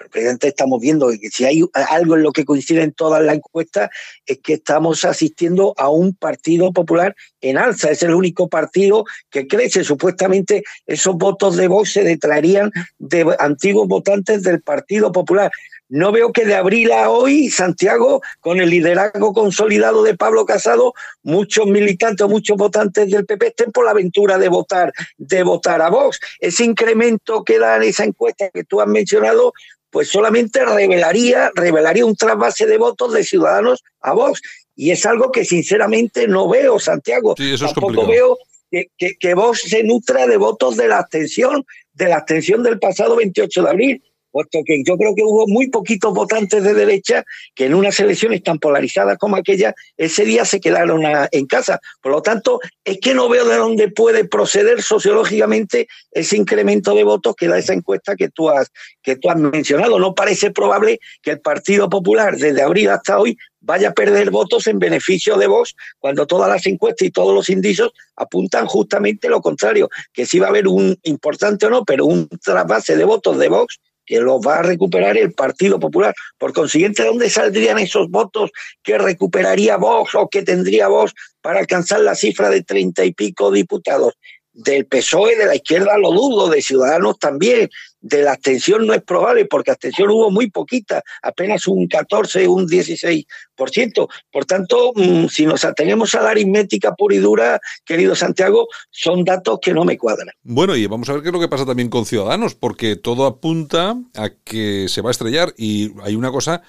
presidente 0.08 0.48
estamos 0.48 0.80
viendo 0.80 1.10
que 1.10 1.30
si 1.30 1.44
hay 1.44 1.64
algo 1.90 2.16
en 2.16 2.22
lo 2.22 2.32
que 2.32 2.44
coinciden 2.44 2.92
todas 2.92 3.22
las 3.22 3.36
encuestas 3.36 3.90
es 4.26 4.38
que 4.38 4.54
estamos 4.54 5.04
asistiendo 5.04 5.74
a 5.76 5.88
un 5.88 6.14
partido 6.14 6.72
popular 6.72 7.14
en 7.40 7.58
alza. 7.58 7.90
Es 7.90 8.02
el 8.02 8.14
único 8.14 8.48
partido 8.48 9.04
que 9.30 9.46
crece. 9.46 9.84
Supuestamente 9.84 10.62
esos 10.86 11.16
votos 11.16 11.56
de 11.56 11.68
Vox 11.68 11.92
se 11.92 12.04
detraerían 12.04 12.70
de 12.98 13.34
antiguos 13.38 13.88
votantes 13.88 14.42
del 14.42 14.62
Partido 14.62 15.12
Popular. 15.12 15.50
No 15.88 16.10
veo 16.10 16.32
que 16.32 16.46
de 16.46 16.54
abril 16.54 16.90
a 16.90 17.10
hoy, 17.10 17.50
Santiago, 17.50 18.22
con 18.40 18.60
el 18.60 18.70
liderazgo 18.70 19.34
consolidado 19.34 20.02
de 20.02 20.16
Pablo 20.16 20.46
Casado, 20.46 20.94
muchos 21.22 21.66
militantes 21.66 22.24
o 22.24 22.30
muchos 22.30 22.56
votantes 22.56 23.10
del 23.10 23.26
PP 23.26 23.48
estén 23.48 23.72
por 23.72 23.84
la 23.84 23.90
aventura 23.90 24.38
de 24.38 24.48
votar, 24.48 24.90
de 25.18 25.42
votar 25.42 25.82
a 25.82 25.90
Vox. 25.90 26.18
Ese 26.40 26.64
incremento 26.64 27.44
que 27.44 27.58
da 27.58 27.76
en 27.76 27.82
esa 27.82 28.04
encuesta 28.04 28.48
que 28.48 28.64
tú 28.64 28.80
has 28.80 28.88
mencionado 28.88 29.52
pues 29.92 30.08
solamente 30.08 30.64
revelaría, 30.64 31.52
revelaría 31.54 32.06
un 32.06 32.16
trasvase 32.16 32.66
de 32.66 32.78
votos 32.78 33.12
de 33.12 33.22
ciudadanos 33.22 33.84
a 34.00 34.14
Vox. 34.14 34.40
Y 34.74 34.90
es 34.90 35.04
algo 35.04 35.30
que 35.30 35.44
sinceramente 35.44 36.26
no 36.26 36.48
veo, 36.48 36.80
Santiago. 36.80 37.34
Sí, 37.36 37.52
eso 37.52 37.66
Tampoco 37.66 38.06
veo 38.06 38.38
que, 38.70 38.86
que, 39.20 39.34
Vox 39.34 39.60
se 39.60 39.84
nutra 39.84 40.26
de 40.26 40.38
votos 40.38 40.78
de 40.78 40.88
la 40.88 40.96
abstención, 40.96 41.66
de 41.92 42.08
la 42.08 42.16
abstención 42.16 42.62
del 42.62 42.78
pasado 42.78 43.16
28 43.16 43.62
de 43.62 43.68
abril. 43.68 44.02
Puesto 44.32 44.60
que 44.64 44.82
yo 44.84 44.96
creo 44.96 45.14
que 45.14 45.22
hubo 45.22 45.46
muy 45.46 45.68
poquitos 45.68 46.12
votantes 46.12 46.64
de 46.64 46.74
derecha 46.74 47.24
que 47.54 47.66
en 47.66 47.74
unas 47.74 48.00
elecciones 48.00 48.42
tan 48.42 48.58
polarizadas 48.58 49.18
como 49.18 49.36
aquella, 49.36 49.74
ese 49.96 50.24
día 50.24 50.44
se 50.44 50.60
quedaron 50.60 51.02
en 51.30 51.46
casa. 51.46 51.78
Por 52.00 52.12
lo 52.12 52.22
tanto, 52.22 52.58
es 52.84 52.98
que 52.98 53.14
no 53.14 53.28
veo 53.28 53.46
de 53.46 53.56
dónde 53.56 53.88
puede 53.88 54.24
proceder 54.24 54.82
sociológicamente 54.82 55.86
ese 56.10 56.36
incremento 56.36 56.94
de 56.94 57.04
votos 57.04 57.36
que 57.36 57.46
da 57.46 57.58
esa 57.58 57.74
encuesta 57.74 58.16
que 58.16 58.30
tú 58.30 58.48
has, 58.48 58.72
que 59.02 59.16
tú 59.16 59.30
has 59.30 59.36
mencionado. 59.36 59.98
No 59.98 60.14
parece 60.14 60.50
probable 60.50 60.98
que 61.22 61.32
el 61.32 61.40
Partido 61.40 61.88
Popular, 61.88 62.36
desde 62.36 62.62
abril 62.62 62.88
hasta 62.88 63.18
hoy, 63.18 63.36
vaya 63.62 63.90
a 63.90 63.92
perder 63.92 64.30
votos 64.30 64.66
en 64.66 64.78
beneficio 64.78 65.36
de 65.36 65.46
Vox, 65.46 65.74
cuando 65.98 66.26
todas 66.26 66.48
las 66.48 66.66
encuestas 66.66 67.06
y 67.06 67.10
todos 67.10 67.34
los 67.34 67.48
indicios 67.48 67.92
apuntan 68.16 68.66
justamente 68.66 69.28
lo 69.28 69.40
contrario, 69.40 69.88
que 70.12 70.26
sí 70.26 70.38
va 70.38 70.46
a 70.46 70.50
haber 70.50 70.66
un 70.66 70.98
importante 71.04 71.66
o 71.66 71.70
no, 71.70 71.84
pero 71.84 72.04
un 72.04 72.28
trasvase 72.28 72.96
de 72.96 73.04
votos 73.04 73.38
de 73.38 73.48
Vox 73.48 73.78
que 74.04 74.20
los 74.20 74.40
va 74.40 74.58
a 74.58 74.62
recuperar 74.62 75.16
el 75.16 75.32
Partido 75.32 75.78
Popular. 75.78 76.14
Por 76.38 76.52
consiguiente, 76.52 77.02
¿de 77.02 77.08
dónde 77.08 77.30
saldrían 77.30 77.78
esos 77.78 78.08
votos 78.10 78.50
que 78.82 78.98
recuperaría 78.98 79.76
Vox 79.76 80.14
o 80.14 80.28
que 80.28 80.42
tendría 80.42 80.88
Vox 80.88 81.12
para 81.40 81.60
alcanzar 81.60 82.00
la 82.00 82.14
cifra 82.14 82.50
de 82.50 82.62
treinta 82.62 83.04
y 83.04 83.12
pico 83.12 83.50
diputados? 83.50 84.14
Del 84.52 84.86
PSOE, 84.86 85.36
de 85.36 85.46
la 85.46 85.56
izquierda 85.56 85.96
lo 85.96 86.12
dudo, 86.12 86.48
de 86.48 86.60
Ciudadanos 86.60 87.18
también, 87.18 87.70
de 88.02 88.22
la 88.22 88.32
abstención 88.32 88.86
no 88.86 88.92
es 88.92 89.02
probable, 89.02 89.46
porque 89.46 89.70
abstención 89.70 90.10
hubo 90.10 90.30
muy 90.30 90.50
poquita, 90.50 91.02
apenas 91.22 91.66
un 91.66 91.86
14, 91.86 92.46
un 92.48 92.66
16%. 92.66 94.08
Por 94.30 94.44
tanto, 94.44 94.92
mm, 94.94 95.28
si 95.28 95.46
nos 95.46 95.64
atenemos 95.64 96.14
a 96.14 96.22
la 96.22 96.30
aritmética 96.30 96.94
pura 96.94 97.14
y 97.14 97.18
dura, 97.18 97.60
querido 97.84 98.14
Santiago, 98.14 98.66
son 98.90 99.24
datos 99.24 99.58
que 99.62 99.72
no 99.72 99.84
me 99.84 99.96
cuadran. 99.96 100.34
Bueno, 100.42 100.76
y 100.76 100.86
vamos 100.86 101.08
a 101.08 101.14
ver 101.14 101.22
qué 101.22 101.28
es 101.28 101.32
lo 101.32 101.40
que 101.40 101.48
pasa 101.48 101.64
también 101.64 101.88
con 101.88 102.04
Ciudadanos, 102.04 102.54
porque 102.54 102.96
todo 102.96 103.26
apunta 103.26 103.96
a 104.16 104.30
que 104.44 104.86
se 104.88 105.00
va 105.00 105.10
a 105.10 105.12
estrellar 105.12 105.54
y 105.56 105.92
hay 106.02 106.16
una 106.16 106.30
cosa 106.30 106.62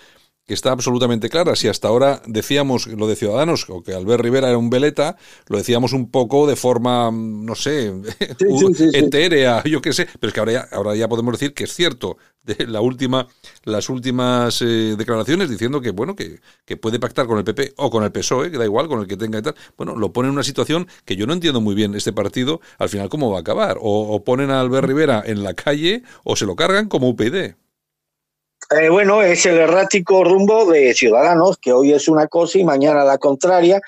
que 0.45 0.53
está 0.53 0.71
absolutamente 0.71 1.29
clara. 1.29 1.55
Si 1.55 1.67
hasta 1.67 1.87
ahora 1.87 2.21
decíamos 2.25 2.87
lo 2.87 3.07
de 3.07 3.15
Ciudadanos, 3.15 3.69
o 3.69 3.81
que 3.81 3.93
Albert 3.93 4.21
Rivera 4.21 4.49
era 4.49 4.57
un 4.57 4.69
veleta, 4.69 5.17
lo 5.47 5.57
decíamos 5.57 5.93
un 5.93 6.11
poco 6.11 6.47
de 6.47 6.55
forma, 6.55 7.11
mm, 7.11 7.45
no 7.45 7.55
sé, 7.55 7.93
sí, 8.39 8.45
sí, 8.57 8.73
sí. 8.75 8.89
etérea, 8.93 9.63
yo 9.63 9.81
qué 9.81 9.93
sé, 9.93 10.07
pero 10.19 10.29
es 10.29 10.33
que 10.33 10.39
ahora 10.39 10.51
ya, 10.51 10.67
ahora 10.71 10.95
ya 10.95 11.07
podemos 11.07 11.33
decir 11.33 11.53
que 11.53 11.65
es 11.65 11.73
cierto. 11.73 12.17
De 12.43 12.67
la 12.67 12.81
última, 12.81 13.29
las 13.63 13.89
últimas 13.89 14.61
eh, 14.61 14.95
declaraciones 14.97 15.49
diciendo 15.49 15.79
que 15.79 15.91
bueno 15.91 16.13
que, 16.13 16.41
que 16.65 16.75
puede 16.75 16.99
pactar 16.99 17.25
con 17.25 17.37
el 17.37 17.45
PP 17.45 17.75
o 17.77 17.89
con 17.89 18.03
el 18.03 18.11
PSOE, 18.11 18.51
que 18.51 18.57
da 18.57 18.65
igual, 18.65 18.89
con 18.89 18.99
el 18.99 19.07
que 19.07 19.15
tenga 19.15 19.39
y 19.39 19.41
tal. 19.41 19.55
Bueno, 19.77 19.95
lo 19.95 20.11
pone 20.11 20.27
en 20.27 20.33
una 20.33 20.43
situación 20.43 20.89
que 21.05 21.15
yo 21.15 21.25
no 21.25 21.31
entiendo 21.31 21.61
muy 21.61 21.73
bien 21.73 21.95
este 21.95 22.11
partido, 22.11 22.59
al 22.79 22.89
final 22.89 23.07
cómo 23.07 23.31
va 23.31 23.37
a 23.37 23.41
acabar. 23.41 23.77
O, 23.79 24.13
o 24.13 24.25
ponen 24.25 24.51
a 24.51 24.59
Albert 24.59 24.87
Rivera 24.87 25.23
en 25.25 25.41
la 25.41 25.53
calle 25.53 26.03
o 26.25 26.35
se 26.35 26.45
lo 26.45 26.57
cargan 26.57 26.89
como 26.89 27.07
UPyD. 27.07 27.53
Eh, 28.70 28.89
bueno, 28.89 29.22
es 29.22 29.45
el 29.45 29.57
errático 29.57 30.24
rumbo 30.24 30.72
de 30.72 30.93
Ciudadanos, 30.93 31.57
que 31.57 31.72
hoy 31.72 31.93
es 31.93 32.07
una 32.07 32.28
cosa 32.28 32.57
y 32.57 32.64
mañana 32.64 33.03
la 33.03 33.18
contraria, 33.18 33.82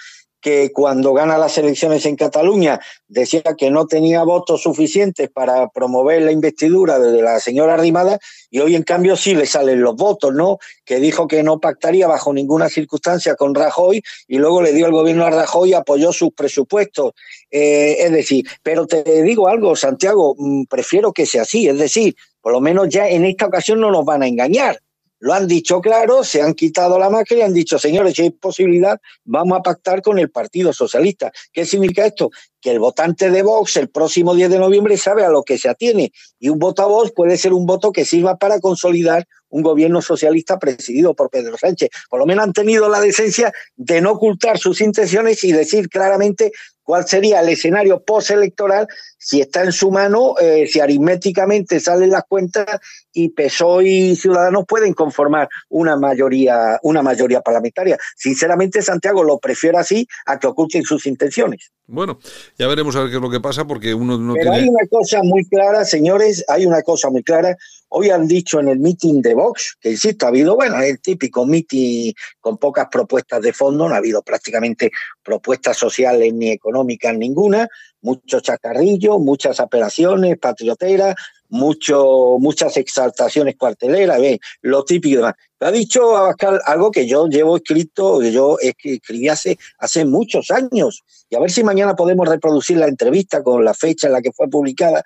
que 0.46 0.72
cuando 0.72 1.12
gana 1.12 1.40
las 1.40 1.58
elecciones 1.58 2.06
en 2.06 2.16
Cataluña 2.16 2.80
decía 3.08 3.42
que 3.58 3.72
no 3.72 3.88
tenía 3.88 4.22
votos 4.22 4.62
suficientes 4.62 5.28
para 5.32 5.70
promover 5.70 6.22
la 6.22 6.32
investidura 6.32 7.00
de 7.00 7.20
la 7.24 7.40
señora 7.40 7.74
Arrimada 7.74 8.20
y 8.52 8.60
hoy 8.60 8.76
en 8.76 8.84
cambio 8.84 9.16
sí 9.16 9.34
le 9.34 9.48
salen 9.48 9.82
los 9.82 9.96
votos, 9.96 10.36
¿no? 10.36 10.60
Que 10.86 11.00
dijo 11.00 11.28
que 11.28 11.42
no 11.42 11.60
pactaría 11.60 12.06
bajo 12.08 12.32
ninguna 12.32 12.70
circunstancia 12.70 13.34
con 13.34 13.56
Rajoy 13.56 14.04
y 14.28 14.38
luego 14.38 14.62
le 14.62 14.72
dio 14.72 14.86
el 14.86 14.92
gobierno 14.92 15.26
a 15.26 15.32
Rajoy 15.32 15.72
y 15.72 15.74
apoyó 15.74 16.14
sus 16.14 16.32
presupuestos. 16.34 17.14
Eh, 17.50 17.96
es 18.02 18.12
decir, 18.12 18.46
pero 18.62 18.86
te 18.86 19.24
digo 19.24 19.48
algo, 19.48 19.76
Santiago, 19.76 20.36
mm, 20.38 20.66
prefiero 20.66 21.12
que 21.12 21.26
sea 21.26 21.42
así, 21.42 21.68
es 21.68 21.80
decir, 21.80 22.16
por 22.40 22.52
lo 22.52 22.62
menos 22.62 22.90
ya 22.90 23.10
en 23.10 23.26
esta 23.26 23.48
ocasión 23.48 23.80
no 23.80 23.90
nos 23.90 24.06
van 24.06 24.22
a 24.22 24.28
engañar. 24.28 24.80
Lo 25.20 25.34
han 25.34 25.48
dicho 25.48 25.80
claro, 25.82 26.24
se 26.24 26.42
han 26.42 26.54
quitado 26.54 27.00
la 27.00 27.10
máscara 27.10 27.42
y 27.42 27.44
han 27.44 27.54
dicho, 27.54 27.80
señores, 27.80 28.16
si 28.16 28.24
hay 28.24 28.30
posibilidad, 28.32 29.00
vamos 29.24 29.58
a 29.58 29.62
pactar 29.62 30.02
con 30.02 30.20
el 30.20 30.30
Partido 30.30 30.74
Socialista. 30.74 31.32
¿Qué 31.54 31.66
significa 31.66 32.06
esto? 32.06 32.32
Que 32.60 32.72
el 32.72 32.80
votante 32.80 33.30
de 33.32 33.42
Vox 33.42 33.78
el 33.78 33.90
próximo 33.90 34.36
10 34.36 34.50
de 34.50 34.60
noviembre 34.60 34.98
sabe 34.98 35.24
a 35.24 35.30
lo 35.30 35.44
que 35.44 35.58
se 35.58 35.70
atiene. 35.70 36.12
Y 36.40 36.50
un 36.50 36.60
voto 36.60 36.82
a 36.82 36.88
Vox 36.88 37.12
puede 37.12 37.38
ser 37.38 37.54
un 37.54 37.66
voto 37.66 37.92
que 37.92 38.04
sirva 38.04 38.38
para 38.38 38.60
consolidar 38.60 39.26
un 39.50 39.62
gobierno 39.62 40.02
socialista 40.02 40.60
presidido 40.60 41.14
por 41.14 41.30
Pedro 41.30 41.58
Sánchez. 41.58 41.90
Por 42.10 42.20
lo 42.20 42.26
menos 42.26 42.44
han 42.44 42.54
tenido 42.54 42.90
la 42.90 43.00
decencia 43.00 43.54
de 43.78 44.02
no 44.02 44.12
ocultar 44.12 44.58
sus 44.58 44.82
intenciones 44.82 45.44
y 45.46 45.54
decir 45.54 45.88
claramente 45.88 46.52
cuál 46.86 47.06
sería 47.06 47.42
el 47.42 47.50
escenario 47.50 48.02
postelectoral 48.02 48.88
si 49.18 49.42
está 49.42 49.64
en 49.64 49.72
su 49.72 49.90
mano, 49.90 50.36
eh, 50.40 50.68
si 50.68 50.80
aritméticamente 50.80 51.80
salen 51.80 52.12
las 52.12 52.26
cuentas 52.30 52.80
y 53.12 53.30
PSOE 53.30 53.84
y 53.86 54.16
Ciudadanos 54.16 54.66
pueden 54.68 54.94
conformar 54.94 55.50
una 55.70 55.96
mayoría, 55.96 56.80
una 56.84 57.02
mayoría 57.02 57.42
parlamentaria. 57.42 57.98
Sinceramente, 58.16 58.84
Santiago 58.84 59.24
lo 59.24 59.40
prefiero 59.40 59.80
así 59.80 60.08
a 60.28 60.38
que 60.38 60.46
oculten 60.46 60.84
sus 60.84 61.08
intenciones. 61.08 61.72
Bueno, 61.88 62.20
ya 62.58 62.68
veremos 62.68 62.96
a 62.96 63.02
ver 63.02 63.10
qué 63.10 63.16
es 63.16 63.22
lo 63.22 63.30
que 63.30 63.40
pasa, 63.40 63.66
porque 63.66 63.94
uno 63.94 64.18
no 64.18 64.34
Pero 64.34 64.52
tiene... 64.52 64.58
hay 64.58 64.70
una 64.70 64.88
cosa 64.90 65.22
muy 65.24 65.44
clara, 65.46 65.86
señores, 65.86 66.46
hay 66.48 66.66
una 66.66 66.84
cosa 66.84 67.10
muy 67.10 67.24
clara. 67.24 67.58
Hoy 67.90 68.10
han 68.10 68.28
dicho 68.28 68.60
en 68.60 68.68
el 68.70 68.80
meeting 68.80 69.22
de 69.22 69.36
Vox, 69.36 69.78
que 69.80 69.92
insisto, 69.92 70.26
ha 70.26 70.30
habido, 70.30 70.56
bueno, 70.56 70.82
el 70.82 71.00
típico 71.00 71.46
meeting 71.46 72.14
con 72.42 72.58
pocas 72.58 72.88
propuestas 72.92 73.42
de 73.42 73.54
fondo, 73.54 73.88
no 73.88 73.94
ha 73.94 74.00
habido 74.00 74.22
prácticamente 74.22 74.92
propuestas 75.24 75.78
sociales 75.78 76.34
ni 76.34 76.50
económicas 76.50 77.16
ninguna, 77.16 77.68
muchos 78.02 78.44
chacarrillos, 78.44 79.20
muchas 79.20 79.60
apelaciones 79.60 80.38
patrioteras, 80.38 81.16
mucho, 81.48 82.38
muchas 82.40 82.76
exaltaciones 82.78 83.56
cuarteleras, 83.56 84.20
¿ves? 84.20 84.40
lo 84.62 84.84
típico 84.84 85.14
y 85.14 85.18
demás. 85.18 85.36
Ha 85.60 85.72
dicho 85.72 86.18
Abascal 86.18 86.60
algo 86.66 86.92
que 86.92 87.08
yo 87.08 87.28
llevo 87.28 87.56
escrito, 87.56 88.20
que 88.20 88.32
yo 88.32 88.58
escri- 88.58 88.96
escribí 88.96 89.30
hace, 89.30 89.58
hace 89.78 90.06
muchos 90.06 90.52
años, 90.52 91.04
y 91.30 91.36
a 91.36 91.40
ver 91.40 91.52
si 91.52 91.64
mañana 91.64 91.96
podemos 91.96 92.28
reproducir 92.28 92.78
la 92.78 92.88
entrevista 92.88 93.42
con 93.42 93.64
la 93.64 93.74
fecha 93.74 94.08
en 94.08 94.14
la 94.14 94.22
que 94.22 94.32
fue 94.32 94.50
publicada, 94.50 95.04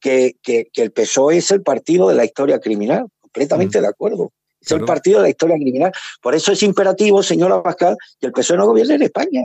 que, 0.00 0.36
que, 0.42 0.68
que 0.72 0.82
el 0.82 0.92
PSOE 0.92 1.38
es 1.38 1.50
el 1.50 1.62
partido 1.62 2.08
de 2.08 2.14
la 2.14 2.24
historia 2.24 2.58
criminal, 2.58 3.06
completamente 3.20 3.80
de 3.80 3.86
acuerdo. 3.88 4.32
Es 4.60 4.72
el 4.72 4.84
partido 4.84 5.18
de 5.18 5.24
la 5.24 5.30
historia 5.30 5.56
criminal. 5.56 5.92
Por 6.20 6.34
eso 6.34 6.52
es 6.52 6.62
imperativo, 6.62 7.22
señor 7.22 7.52
Abascal, 7.52 7.96
que 8.20 8.26
el 8.26 8.32
PSOE 8.32 8.58
no 8.58 8.66
gobierne 8.66 8.94
en 8.94 9.02
España. 9.02 9.44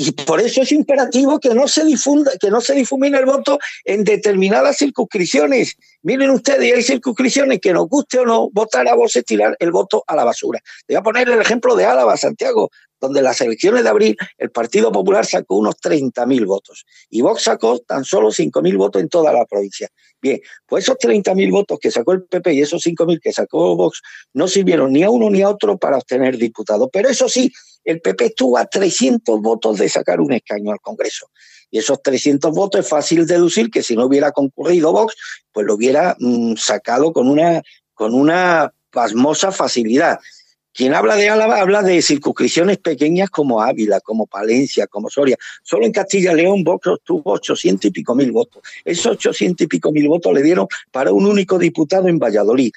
Y 0.00 0.12
por 0.12 0.40
eso 0.40 0.62
es 0.62 0.70
imperativo 0.70 1.40
que 1.40 1.52
no 1.52 1.66
se 1.66 1.84
difunda, 1.84 2.30
que 2.40 2.52
no 2.52 2.60
se 2.60 2.72
difumine 2.72 3.18
el 3.18 3.24
voto 3.24 3.58
en 3.84 4.04
determinadas 4.04 4.76
circunscripciones. 4.76 5.74
Miren 6.02 6.30
ustedes, 6.30 6.72
hay 6.72 6.82
circunscripciones 6.84 7.58
que 7.58 7.72
nos 7.72 7.88
guste 7.88 8.20
o 8.20 8.24
no, 8.24 8.48
votar 8.50 8.86
a 8.86 8.94
voz 8.94 9.16
es 9.16 9.24
tirar 9.24 9.56
el 9.58 9.72
voto 9.72 10.04
a 10.06 10.14
la 10.14 10.22
basura. 10.22 10.60
Le 10.86 10.94
voy 10.94 11.00
a 11.00 11.02
poner 11.02 11.28
el 11.28 11.40
ejemplo 11.40 11.74
de 11.74 11.84
Álava, 11.84 12.16
Santiago, 12.16 12.70
donde 13.00 13.22
las 13.22 13.40
elecciones 13.40 13.82
de 13.82 13.88
abril 13.88 14.16
el 14.36 14.50
Partido 14.50 14.90
Popular 14.92 15.24
sacó 15.26 15.56
unos 15.56 15.76
30.000 15.76 16.46
votos 16.46 16.84
y 17.10 17.20
Vox 17.20 17.42
sacó 17.42 17.78
tan 17.80 18.04
solo 18.04 18.28
5.000 18.28 18.76
votos 18.76 19.02
en 19.02 19.08
toda 19.08 19.32
la 19.32 19.44
provincia. 19.44 19.88
Bien, 20.20 20.40
pues 20.66 20.84
esos 20.84 20.96
30.000 20.96 21.50
votos 21.50 21.78
que 21.80 21.90
sacó 21.90 22.12
el 22.12 22.24
PP 22.24 22.54
y 22.54 22.62
esos 22.62 22.84
5.000 22.84 23.20
que 23.20 23.32
sacó 23.32 23.76
Vox 23.76 24.02
no 24.32 24.48
sirvieron 24.48 24.92
ni 24.92 25.02
a 25.04 25.10
uno 25.10 25.30
ni 25.30 25.42
a 25.42 25.48
otro 25.48 25.78
para 25.78 25.98
obtener 25.98 26.36
diputados. 26.36 26.88
Pero 26.92 27.08
eso 27.08 27.28
sí, 27.28 27.52
el 27.84 28.00
PP 28.00 28.26
estuvo 28.26 28.58
a 28.58 28.66
300 28.66 29.40
votos 29.40 29.78
de 29.78 29.88
sacar 29.88 30.20
un 30.20 30.32
escaño 30.32 30.72
al 30.72 30.80
Congreso. 30.80 31.30
Y 31.70 31.78
esos 31.78 32.02
300 32.02 32.52
votos 32.52 32.80
es 32.80 32.88
fácil 32.88 33.26
deducir 33.26 33.70
que 33.70 33.82
si 33.82 33.94
no 33.94 34.06
hubiera 34.06 34.32
concurrido 34.32 34.92
Vox, 34.92 35.14
pues 35.52 35.66
lo 35.66 35.74
hubiera 35.74 36.16
mm, 36.18 36.56
sacado 36.56 37.12
con 37.12 37.28
una, 37.28 37.62
con 37.94 38.14
una 38.14 38.72
pasmosa 38.90 39.52
facilidad. 39.52 40.18
Quien 40.78 40.94
habla 40.94 41.16
de 41.16 41.28
Álava 41.28 41.60
habla 41.60 41.82
de 41.82 42.00
circunscripciones 42.00 42.78
pequeñas 42.78 43.30
como 43.30 43.60
Ávila, 43.60 43.98
como 43.98 44.28
Palencia, 44.28 44.86
como 44.86 45.10
Soria. 45.10 45.36
Solo 45.64 45.84
en 45.84 45.90
Castilla 45.90 46.30
y 46.30 46.36
León 46.36 46.62
Vox 46.62 46.86
obtuvo 46.86 47.32
800 47.32 47.86
y 47.86 47.90
pico 47.90 48.14
mil 48.14 48.30
votos. 48.30 48.62
Esos 48.84 49.16
800 49.16 49.64
y 49.64 49.66
pico 49.66 49.90
mil 49.90 50.06
votos 50.06 50.32
le 50.32 50.40
dieron 50.40 50.68
para 50.92 51.12
un 51.12 51.26
único 51.26 51.58
diputado 51.58 52.06
en 52.06 52.20
Valladolid, 52.20 52.70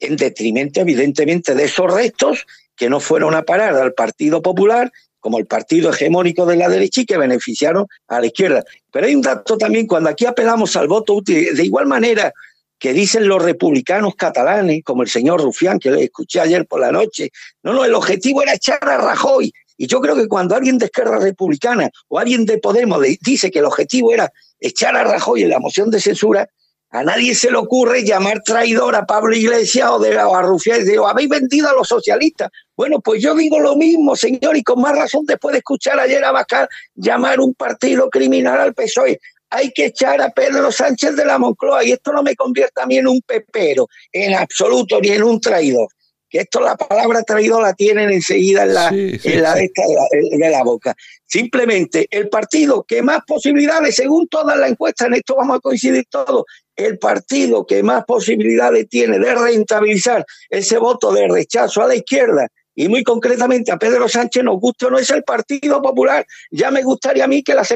en 0.00 0.16
detrimento 0.16 0.80
evidentemente 0.80 1.54
de 1.54 1.62
esos 1.62 1.94
restos 1.94 2.44
que 2.74 2.90
no 2.90 2.98
fueron 2.98 3.36
a 3.36 3.42
parar 3.42 3.72
al 3.76 3.92
Partido 3.92 4.42
Popular 4.42 4.90
como 5.20 5.38
el 5.38 5.46
partido 5.46 5.90
hegemónico 5.90 6.44
de 6.44 6.56
la 6.56 6.68
derecha 6.68 7.02
y 7.02 7.06
que 7.06 7.18
beneficiaron 7.18 7.86
a 8.08 8.18
la 8.18 8.26
izquierda. 8.26 8.64
Pero 8.90 9.06
hay 9.06 9.14
un 9.14 9.22
dato 9.22 9.56
también, 9.56 9.86
cuando 9.86 10.10
aquí 10.10 10.26
apelamos 10.26 10.74
al 10.74 10.88
voto 10.88 11.14
útil, 11.14 11.54
de 11.54 11.64
igual 11.64 11.86
manera 11.86 12.32
que 12.78 12.92
dicen 12.92 13.26
los 13.28 13.42
republicanos 13.42 14.14
catalanes, 14.14 14.82
como 14.84 15.02
el 15.02 15.08
señor 15.08 15.40
Rufián, 15.42 15.78
que 15.78 15.90
le 15.90 16.04
escuché 16.04 16.40
ayer 16.40 16.66
por 16.66 16.80
la 16.80 16.92
noche, 16.92 17.30
no, 17.62 17.72
no, 17.72 17.84
el 17.84 17.94
objetivo 17.94 18.42
era 18.42 18.54
echar 18.54 18.78
a 18.82 18.96
Rajoy. 18.98 19.52
Y 19.76 19.86
yo 19.86 20.00
creo 20.00 20.16
que 20.16 20.26
cuando 20.28 20.54
alguien 20.56 20.78
de 20.78 20.86
Esquerra 20.86 21.18
Republicana 21.18 21.88
o 22.08 22.18
alguien 22.18 22.44
de 22.46 22.58
Podemos 22.58 23.00
de- 23.00 23.18
dice 23.20 23.50
que 23.50 23.60
el 23.60 23.64
objetivo 23.64 24.12
era 24.12 24.32
echar 24.60 24.96
a 24.96 25.04
Rajoy 25.04 25.42
en 25.42 25.50
la 25.50 25.58
moción 25.60 25.90
de 25.90 26.00
censura, 26.00 26.48
a 26.90 27.04
nadie 27.04 27.34
se 27.34 27.50
le 27.50 27.58
ocurre 27.58 28.02
llamar 28.02 28.42
traidor 28.42 28.96
a 28.96 29.04
Pablo 29.04 29.36
Iglesias 29.36 29.90
o, 29.90 29.98
de, 29.98 30.16
o 30.16 30.34
a 30.34 30.40
Rufián 30.42 30.78
y 30.80 30.84
decir, 30.84 30.98
habéis 31.06 31.28
vendido 31.28 31.68
a 31.68 31.74
los 31.74 31.86
socialistas. 31.86 32.50
Bueno, 32.76 33.00
pues 33.00 33.22
yo 33.22 33.34
digo 33.34 33.60
lo 33.60 33.76
mismo, 33.76 34.16
señor, 34.16 34.56
y 34.56 34.62
con 34.62 34.80
más 34.80 34.96
razón 34.96 35.26
después 35.26 35.52
de 35.52 35.58
escuchar 35.58 36.00
ayer 36.00 36.24
a 36.24 36.32
Bascal 36.32 36.66
llamar 36.94 37.40
un 37.40 37.52
partido 37.54 38.08
criminal 38.08 38.58
al 38.58 38.72
PSOE. 38.74 39.20
Hay 39.50 39.70
que 39.72 39.86
echar 39.86 40.20
a 40.20 40.30
Pedro 40.30 40.70
Sánchez 40.70 41.16
de 41.16 41.24
la 41.24 41.38
Moncloa 41.38 41.84
y 41.84 41.92
esto 41.92 42.12
no 42.12 42.22
me 42.22 42.36
convierte 42.36 42.80
a 42.80 42.86
mí 42.86 42.98
en 42.98 43.08
un 43.08 43.20
pepero, 43.22 43.88
en 44.12 44.34
absoluto, 44.34 45.00
ni 45.00 45.08
en 45.08 45.22
un 45.22 45.40
traidor. 45.40 45.88
Que 46.30 46.40
esto 46.40 46.60
la 46.60 46.76
palabra 46.76 47.22
traidor 47.22 47.62
la 47.62 47.72
tienen 47.72 48.10
enseguida 48.10 48.64
en 48.64 48.74
la, 48.74 48.88
en 48.88 49.42
la, 49.42 49.54
de, 49.54 49.64
esta 49.64 49.82
de, 49.82 49.94
la, 49.94 50.46
de 50.46 50.50
la 50.50 50.62
boca. 50.62 50.94
Simplemente 51.24 52.06
el 52.10 52.28
partido 52.28 52.84
que 52.86 53.00
más 53.02 53.20
posibilidades, 53.26 53.94
según 53.94 54.28
todas 54.28 54.58
las 54.58 54.70
encuestas, 54.70 55.08
en 55.08 55.14
esto 55.14 55.36
vamos 55.36 55.56
a 55.56 55.60
coincidir 55.60 56.04
todos, 56.10 56.44
el 56.76 56.98
partido 56.98 57.66
que 57.66 57.82
más 57.82 58.04
posibilidades 58.04 58.88
tiene 58.90 59.18
de 59.18 59.34
rentabilizar 59.34 60.26
ese 60.50 60.76
voto 60.76 61.12
de 61.12 61.28
rechazo 61.28 61.82
a 61.82 61.88
la 61.88 61.94
izquierda 61.94 62.46
y 62.78 62.88
muy 62.88 63.02
concretamente 63.02 63.72
a 63.72 63.76
Pedro 63.76 64.08
Sánchez 64.08 64.44
nos 64.44 64.60
gusta 64.60 64.86
o 64.86 64.90
no 64.90 64.98
es 64.98 65.10
el 65.10 65.24
Partido 65.24 65.82
Popular. 65.82 66.24
Ya 66.52 66.70
me 66.70 66.84
gustaría 66.84 67.24
a 67.24 67.26
mí 67.26 67.42
que 67.42 67.52
las 67.52 67.72